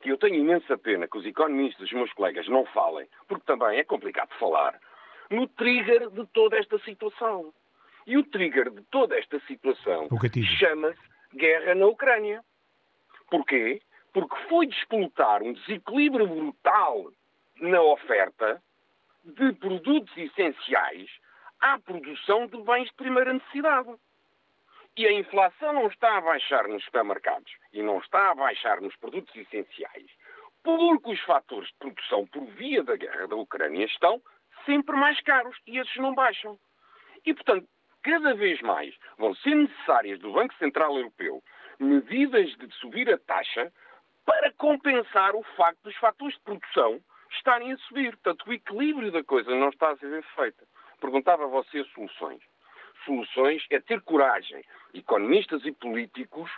que 0.00 0.10
eu 0.10 0.16
tenho 0.16 0.36
imensa 0.36 0.76
pena 0.78 1.06
que 1.06 1.18
os 1.18 1.26
economistas, 1.26 1.86
os 1.86 1.92
meus 1.92 2.12
colegas, 2.12 2.48
não 2.48 2.64
falem, 2.66 3.06
porque 3.28 3.44
também 3.44 3.78
é 3.78 3.84
complicado 3.84 4.30
falar, 4.38 4.78
no 5.30 5.46
trigger 5.46 6.10
de 6.10 6.26
toda 6.28 6.56
esta 6.56 6.78
situação. 6.80 7.52
E 8.06 8.16
o 8.16 8.24
trigger 8.24 8.70
de 8.70 8.82
toda 8.84 9.16
esta 9.16 9.38
situação 9.40 10.08
chama-se 10.58 10.98
guerra 11.36 11.74
na 11.74 11.86
Ucrânia. 11.86 12.42
Porquê? 13.30 13.80
Porque 14.12 14.34
foi 14.48 14.66
despolutar 14.66 15.42
um 15.42 15.52
desequilíbrio 15.52 16.26
brutal 16.26 17.12
na 17.60 17.80
oferta 17.82 18.60
de 19.24 19.52
produtos 19.52 20.16
essenciais 20.16 21.08
à 21.60 21.78
produção 21.78 22.46
de 22.46 22.60
bens 22.62 22.88
de 22.88 22.94
primeira 22.94 23.32
necessidade. 23.32 23.90
E 24.96 25.06
a 25.06 25.12
inflação 25.12 25.72
não 25.72 25.86
está 25.86 26.18
a 26.18 26.20
baixar 26.20 26.66
nos 26.66 26.84
supermercados 26.84 27.52
e 27.72 27.82
não 27.82 27.98
está 27.98 28.30
a 28.30 28.34
baixar 28.34 28.80
nos 28.80 28.94
produtos 28.96 29.34
essenciais, 29.34 30.10
porque 30.62 31.12
os 31.12 31.20
fatores 31.20 31.68
de 31.68 31.76
produção 31.78 32.26
por 32.26 32.44
via 32.46 32.82
da 32.82 32.96
guerra 32.96 33.28
da 33.28 33.36
Ucrânia 33.36 33.84
estão 33.86 34.20
sempre 34.66 34.96
mais 34.96 35.20
caros 35.20 35.56
e 35.66 35.78
esses 35.78 35.96
não 35.96 36.14
baixam. 36.14 36.58
E, 37.24 37.32
portanto, 37.32 37.66
cada 38.02 38.34
vez 38.34 38.60
mais 38.62 38.94
vão 39.16 39.34
ser 39.36 39.54
necessárias 39.54 40.18
do 40.18 40.32
Banco 40.32 40.54
Central 40.54 40.96
Europeu 40.96 41.42
medidas 41.78 42.50
de 42.56 42.70
subir 42.74 43.10
a 43.12 43.18
taxa 43.18 43.72
para 44.26 44.52
compensar 44.52 45.34
o 45.34 45.42
facto 45.56 45.82
dos 45.82 45.96
fatores 45.96 46.34
de 46.34 46.42
produção 46.42 47.00
estarem 47.30 47.72
a 47.72 47.78
subir. 47.78 48.10
Portanto, 48.18 48.44
o 48.46 48.52
equilíbrio 48.52 49.12
da 49.12 49.24
coisa 49.24 49.54
não 49.54 49.68
está 49.68 49.90
a 49.90 49.96
ser 49.96 50.22
feito. 50.34 50.66
Perguntava 51.00 51.44
a 51.44 51.48
você 51.48 51.84
soluções 51.94 52.42
soluções 53.04 53.64
é 53.70 53.80
ter 53.80 54.00
coragem, 54.02 54.64
economistas 54.94 55.64
e 55.64 55.72
políticos, 55.72 56.50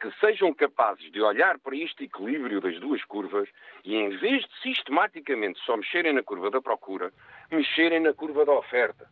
que 0.00 0.10
sejam 0.20 0.52
capazes 0.52 1.10
de 1.10 1.22
olhar 1.22 1.58
para 1.58 1.76
este 1.76 2.04
equilíbrio 2.04 2.60
das 2.60 2.78
duas 2.78 3.02
curvas 3.04 3.48
e, 3.84 3.96
em 3.96 4.10
vez 4.18 4.44
de 4.44 4.60
sistematicamente 4.60 5.58
só 5.64 5.76
mexerem 5.76 6.12
na 6.12 6.22
curva 6.22 6.50
da 6.50 6.60
procura, 6.60 7.12
mexerem 7.50 8.00
na 8.00 8.12
curva 8.12 8.44
da 8.44 8.52
oferta. 8.52 9.08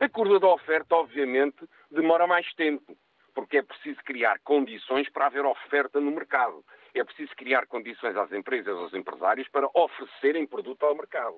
A 0.00 0.08
curva 0.08 0.40
da 0.40 0.48
oferta, 0.48 0.94
obviamente, 0.94 1.68
demora 1.90 2.26
mais 2.26 2.50
tempo, 2.54 2.96
porque 3.34 3.58
é 3.58 3.62
preciso 3.62 4.00
criar 4.04 4.38
condições 4.40 5.08
para 5.10 5.26
haver 5.26 5.44
oferta 5.44 6.00
no 6.00 6.10
mercado. 6.10 6.64
É 6.94 7.04
preciso 7.04 7.34
criar 7.36 7.66
condições 7.66 8.16
às 8.16 8.32
empresas, 8.32 8.76
aos 8.76 8.94
empresários, 8.94 9.48
para 9.48 9.68
oferecerem 9.74 10.46
produto 10.46 10.84
ao 10.84 10.94
mercado. 10.94 11.36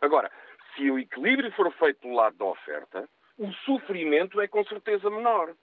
Agora, 0.00 0.30
se 0.74 0.90
o 0.90 0.98
equilíbrio 0.98 1.52
for 1.52 1.72
feito 1.72 2.00
do 2.08 2.14
lado 2.14 2.36
da 2.36 2.44
oferta, 2.44 3.08
o 3.38 3.52
sofrimento 3.64 4.40
é 4.40 4.48
com 4.48 4.64
certeza 4.64 5.10
menor. 5.10 5.54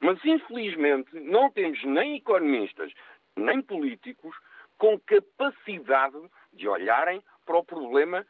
Mas, 0.00 0.24
infelizmente, 0.24 1.18
não 1.18 1.50
temos 1.50 1.82
nem 1.84 2.16
economistas, 2.16 2.92
nem 3.36 3.60
políticos 3.60 4.34
com 4.76 4.98
capacidade 5.00 6.18
de 6.52 6.68
olharem 6.68 7.22
para 7.44 7.58
o 7.58 7.64
problema 7.64 8.24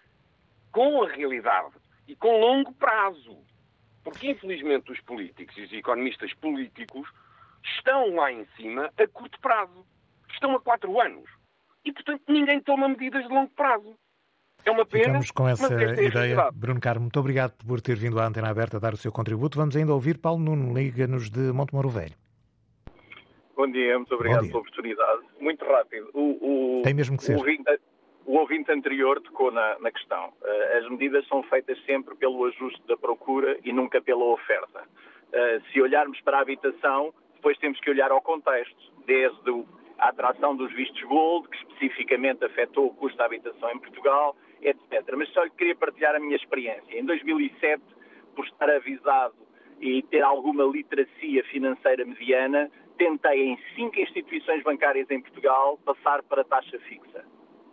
com 0.72 1.02
a 1.02 1.08
realidade 1.08 1.76
e 2.06 2.16
com 2.16 2.40
longo 2.40 2.72
prazo. 2.74 3.36
Porque, 4.02 4.30
infelizmente, 4.30 4.90
os 4.90 5.00
políticos 5.00 5.56
e 5.58 5.62
os 5.62 5.72
economistas 5.72 6.32
políticos 6.34 7.06
estão 7.62 8.14
lá 8.14 8.32
em 8.32 8.46
cima 8.56 8.90
a 8.96 9.06
curto 9.08 9.38
prazo. 9.40 9.86
Estão 10.30 10.54
a 10.54 10.60
quatro 10.60 11.00
anos. 11.00 11.28
E, 11.84 11.92
portanto, 11.92 12.22
ninguém 12.28 12.60
toma 12.60 12.88
medidas 12.88 13.22
de 13.22 13.28
longo 13.28 13.50
prazo. 13.50 13.98
É 14.64 14.70
uma 14.70 14.84
pena. 14.84 15.04
Ficamos 15.04 15.30
com 15.30 15.48
essa 15.48 15.72
é 15.72 16.04
ideia. 16.04 16.50
Bruno 16.52 16.80
Carmo, 16.80 17.02
muito 17.02 17.18
obrigado 17.18 17.52
por 17.66 17.80
ter 17.80 17.96
vindo 17.96 18.20
à 18.20 18.26
Antena 18.26 18.50
Aberta 18.50 18.76
a 18.76 18.80
dar 18.80 18.94
o 18.94 18.96
seu 18.96 19.12
contributo. 19.12 19.56
Vamos 19.56 19.76
ainda 19.76 19.92
ouvir 19.92 20.18
Paulo 20.18 20.40
Nuno, 20.40 20.74
liga-nos 20.74 21.30
de 21.30 21.52
Montemoro 21.52 21.88
Velho. 21.88 22.14
Bom 23.56 23.68
dia, 23.70 23.96
muito 23.96 24.14
obrigado 24.14 24.42
dia. 24.42 24.50
pela 24.50 24.60
oportunidade. 24.60 25.22
Muito 25.40 25.64
rápido. 25.64 26.10
O, 26.14 26.78
o, 26.78 26.82
Tem 26.82 26.94
mesmo 26.94 27.16
que 27.16 27.24
ser. 27.24 27.34
O 27.34 27.38
ouvinte, 27.38 27.64
o 28.24 28.36
ouvinte 28.36 28.70
anterior 28.70 29.20
tocou 29.20 29.50
na, 29.50 29.78
na, 29.80 29.90
questão. 29.90 30.32
Eh, 30.44 30.78
as 30.78 30.88
medidas 30.90 31.26
são 31.26 31.42
feitas 31.44 31.76
sempre 31.84 32.14
pelo 32.14 32.44
ajuste 32.44 32.80
da 32.86 32.96
procura 32.96 33.58
e 33.64 33.72
nunca 33.72 34.00
pela 34.00 34.24
oferta. 34.26 34.82
Eh, 35.32 35.60
se 35.72 35.80
olharmos 35.80 36.20
para 36.20 36.38
a 36.38 36.42
habitação, 36.42 37.12
depois 37.34 37.58
temos 37.58 37.80
que 37.80 37.90
olhar 37.90 38.10
ao 38.10 38.20
contexto, 38.20 38.76
desde 39.06 39.64
a 39.98 40.10
atração 40.10 40.54
dos 40.54 40.72
vistos 40.74 41.02
gold, 41.04 41.48
que 41.48 41.56
especificamente 41.56 42.44
afetou 42.44 42.86
o 42.86 42.94
custo 42.94 43.18
da 43.18 43.24
habitação 43.24 43.70
em 43.72 43.78
Portugal, 43.78 44.36
etc. 44.62 45.14
Mas 45.16 45.28
só 45.30 45.42
lhe 45.44 45.50
queria 45.50 45.76
partilhar 45.76 46.14
a 46.14 46.20
minha 46.20 46.36
experiência. 46.36 46.98
Em 46.98 47.04
2007, 47.04 47.82
por 48.34 48.44
estar 48.44 48.70
avisado 48.70 49.34
e 49.80 50.02
ter 50.04 50.22
alguma 50.22 50.64
literacia 50.64 51.44
financeira 51.44 52.04
mediana, 52.04 52.70
tentei 52.96 53.48
em 53.48 53.58
cinco 53.74 53.98
instituições 53.98 54.62
bancárias 54.62 55.10
em 55.10 55.20
Portugal 55.20 55.78
passar 55.84 56.22
para 56.24 56.44
taxa 56.44 56.78
fixa. 56.80 57.24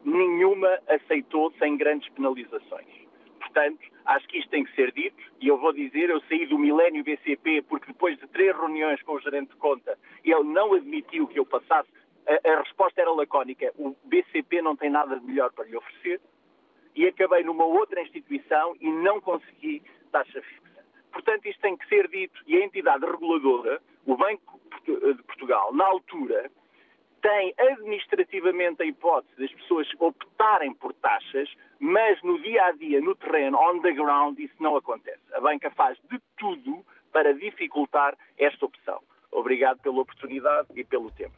Nenhuma 0.04 0.80
aceitou 0.88 1.52
sem 1.60 1.76
grandes 1.78 2.08
penalizações. 2.10 3.06
Portanto, 3.40 3.80
acho 4.06 4.28
que 4.28 4.38
isto 4.38 4.50
tem 4.50 4.64
que 4.64 4.76
ser 4.76 4.92
dito 4.92 5.22
e 5.42 5.48
eu 5.48 5.58
vou 5.58 5.74
dizer, 5.74 6.10
eu 6.10 6.22
saí 6.22 6.46
do 6.46 6.60
milénio 6.60 7.04
BCP 7.04 7.64
porque 7.64 7.88
depois 7.88 8.18
de 8.18 8.28
três 8.28 8.56
reuniões 8.56 9.02
com 9.02 9.14
o 9.14 9.20
gerente 9.20 9.50
de 9.50 9.56
conta, 9.56 9.98
ele 10.24 10.44
não 10.44 10.74
admitiu 10.74 11.28
que 11.28 11.40
eu 11.40 11.46
passasse, 11.46 11.90
a, 12.28 12.52
a 12.52 12.62
resposta 12.62 13.02
era 13.02 13.12
lacónica, 13.12 13.72
o 13.78 13.96
BCP 14.04 14.62
não 14.62 14.76
tem 14.76 14.90
nada 14.90 15.20
de 15.20 15.26
melhor 15.26 15.52
para 15.54 15.66
lhe 15.66 15.76
oferecer, 15.76 16.22
e 16.96 17.06
acabei 17.08 17.43
numa 17.43 17.66
outra 17.66 18.02
instituição 18.02 18.76
e 18.80 18.89
não 18.89 19.20
consegui 19.22 19.84
taxa 20.12 20.41
fixa. 20.41 20.86
Portanto, 21.12 21.46
isto 21.46 21.62
tem 21.62 21.78
que 21.78 21.88
ser 21.88 22.08
dito 22.08 22.41
e 22.48 22.58
a 22.58 22.66
entidade 22.66 23.06
reguladora, 23.06 23.82
o 24.06 24.16
Banco 24.16 24.60
de 24.86 25.24
Portugal, 25.24 25.74
na 25.74 25.86
altura, 25.86 26.50
tem 27.22 27.56
administrativamente 27.58 28.84
a 28.84 28.86
hipótese 28.86 29.34
das 29.39 29.52
pessoas 29.54 29.88
optarem 29.98 30.74
por 30.76 30.93
taxas, 30.93 31.52
mas 31.80 32.22
no 32.22 32.39
dia 32.41 32.66
a 32.66 32.72
dia, 32.74 33.02
no 33.02 33.16
terreno, 33.16 33.58
on 33.58 33.82
the 33.82 33.91
ground, 33.93 34.38
isso 34.39 34.54
não 34.60 34.76
acontece. 34.76 35.22
A 35.34 35.41
banca 35.41 35.72
faz 35.72 35.98
de 36.12 36.20
tudo 36.38 36.86
para 37.12 37.34
dificultar 37.34 38.16
esta 38.38 38.66
opção. 38.66 39.02
Obrigado 39.36 39.80
pela 39.80 40.00
oportunidade 40.00 40.70
e 40.76 40.84
pelo 40.86 41.12
tempo. 41.12 41.34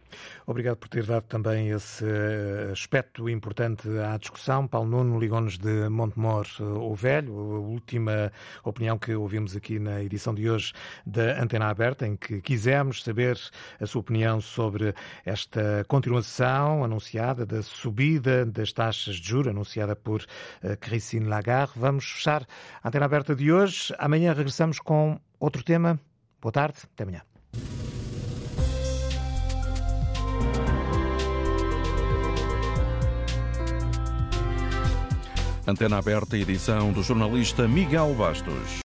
Obrigado 0.45 0.77
por 0.77 0.87
ter 0.87 1.03
dado 1.03 1.23
também 1.23 1.69
esse 1.69 2.05
eh, 2.05 2.69
aspecto 2.71 3.27
importante 3.27 3.89
à 3.99 4.15
discussão. 4.17 4.67
Paulo 4.67 4.87
Nuno 4.87 5.19
ligou-nos 5.19 5.57
de 5.57 5.89
Montemor, 5.89 6.45
eh, 6.59 6.63
o 6.63 6.93
Velho, 6.93 7.33
a 7.33 7.59
última 7.59 8.31
opinião 8.63 8.99
que 8.99 9.15
ouvimos 9.15 9.55
aqui 9.55 9.79
na 9.79 10.03
edição 10.03 10.35
de 10.35 10.47
hoje 10.47 10.73
da 11.07 11.41
Antena 11.41 11.69
Aberta, 11.69 12.05
em 12.05 12.15
que 12.15 12.39
quisemos 12.39 13.03
saber 13.03 13.35
a 13.81 13.87
sua 13.87 14.01
opinião 14.01 14.39
sobre 14.39 14.93
esta 15.25 15.83
continuação 15.87 16.83
anunciada 16.83 17.47
da 17.47 17.63
subida 17.63 18.45
das 18.45 18.71
taxas 18.71 19.15
de 19.15 19.27
juros, 19.27 19.47
anunciada 19.47 19.95
por 19.95 20.23
eh, 20.61 20.75
Christine 20.75 21.25
Lagarde. 21.25 21.73
Vamos 21.75 22.05
fechar 22.05 22.45
a 22.83 22.89
Antena 22.89 23.05
Aberta 23.05 23.35
de 23.35 23.51
hoje. 23.51 23.91
Amanhã 23.97 24.33
regressamos 24.33 24.77
com 24.79 25.19
outro 25.39 25.63
tema. 25.63 25.99
Boa 26.39 26.51
tarde, 26.51 26.77
até 26.93 27.01
amanhã. 27.01 27.36
Antena 35.69 35.97
aberta, 35.97 36.37
edição 36.37 36.93
do 36.93 37.03
jornalista 37.03 37.67
Miguel 37.67 38.15
Bastos. 38.17 38.69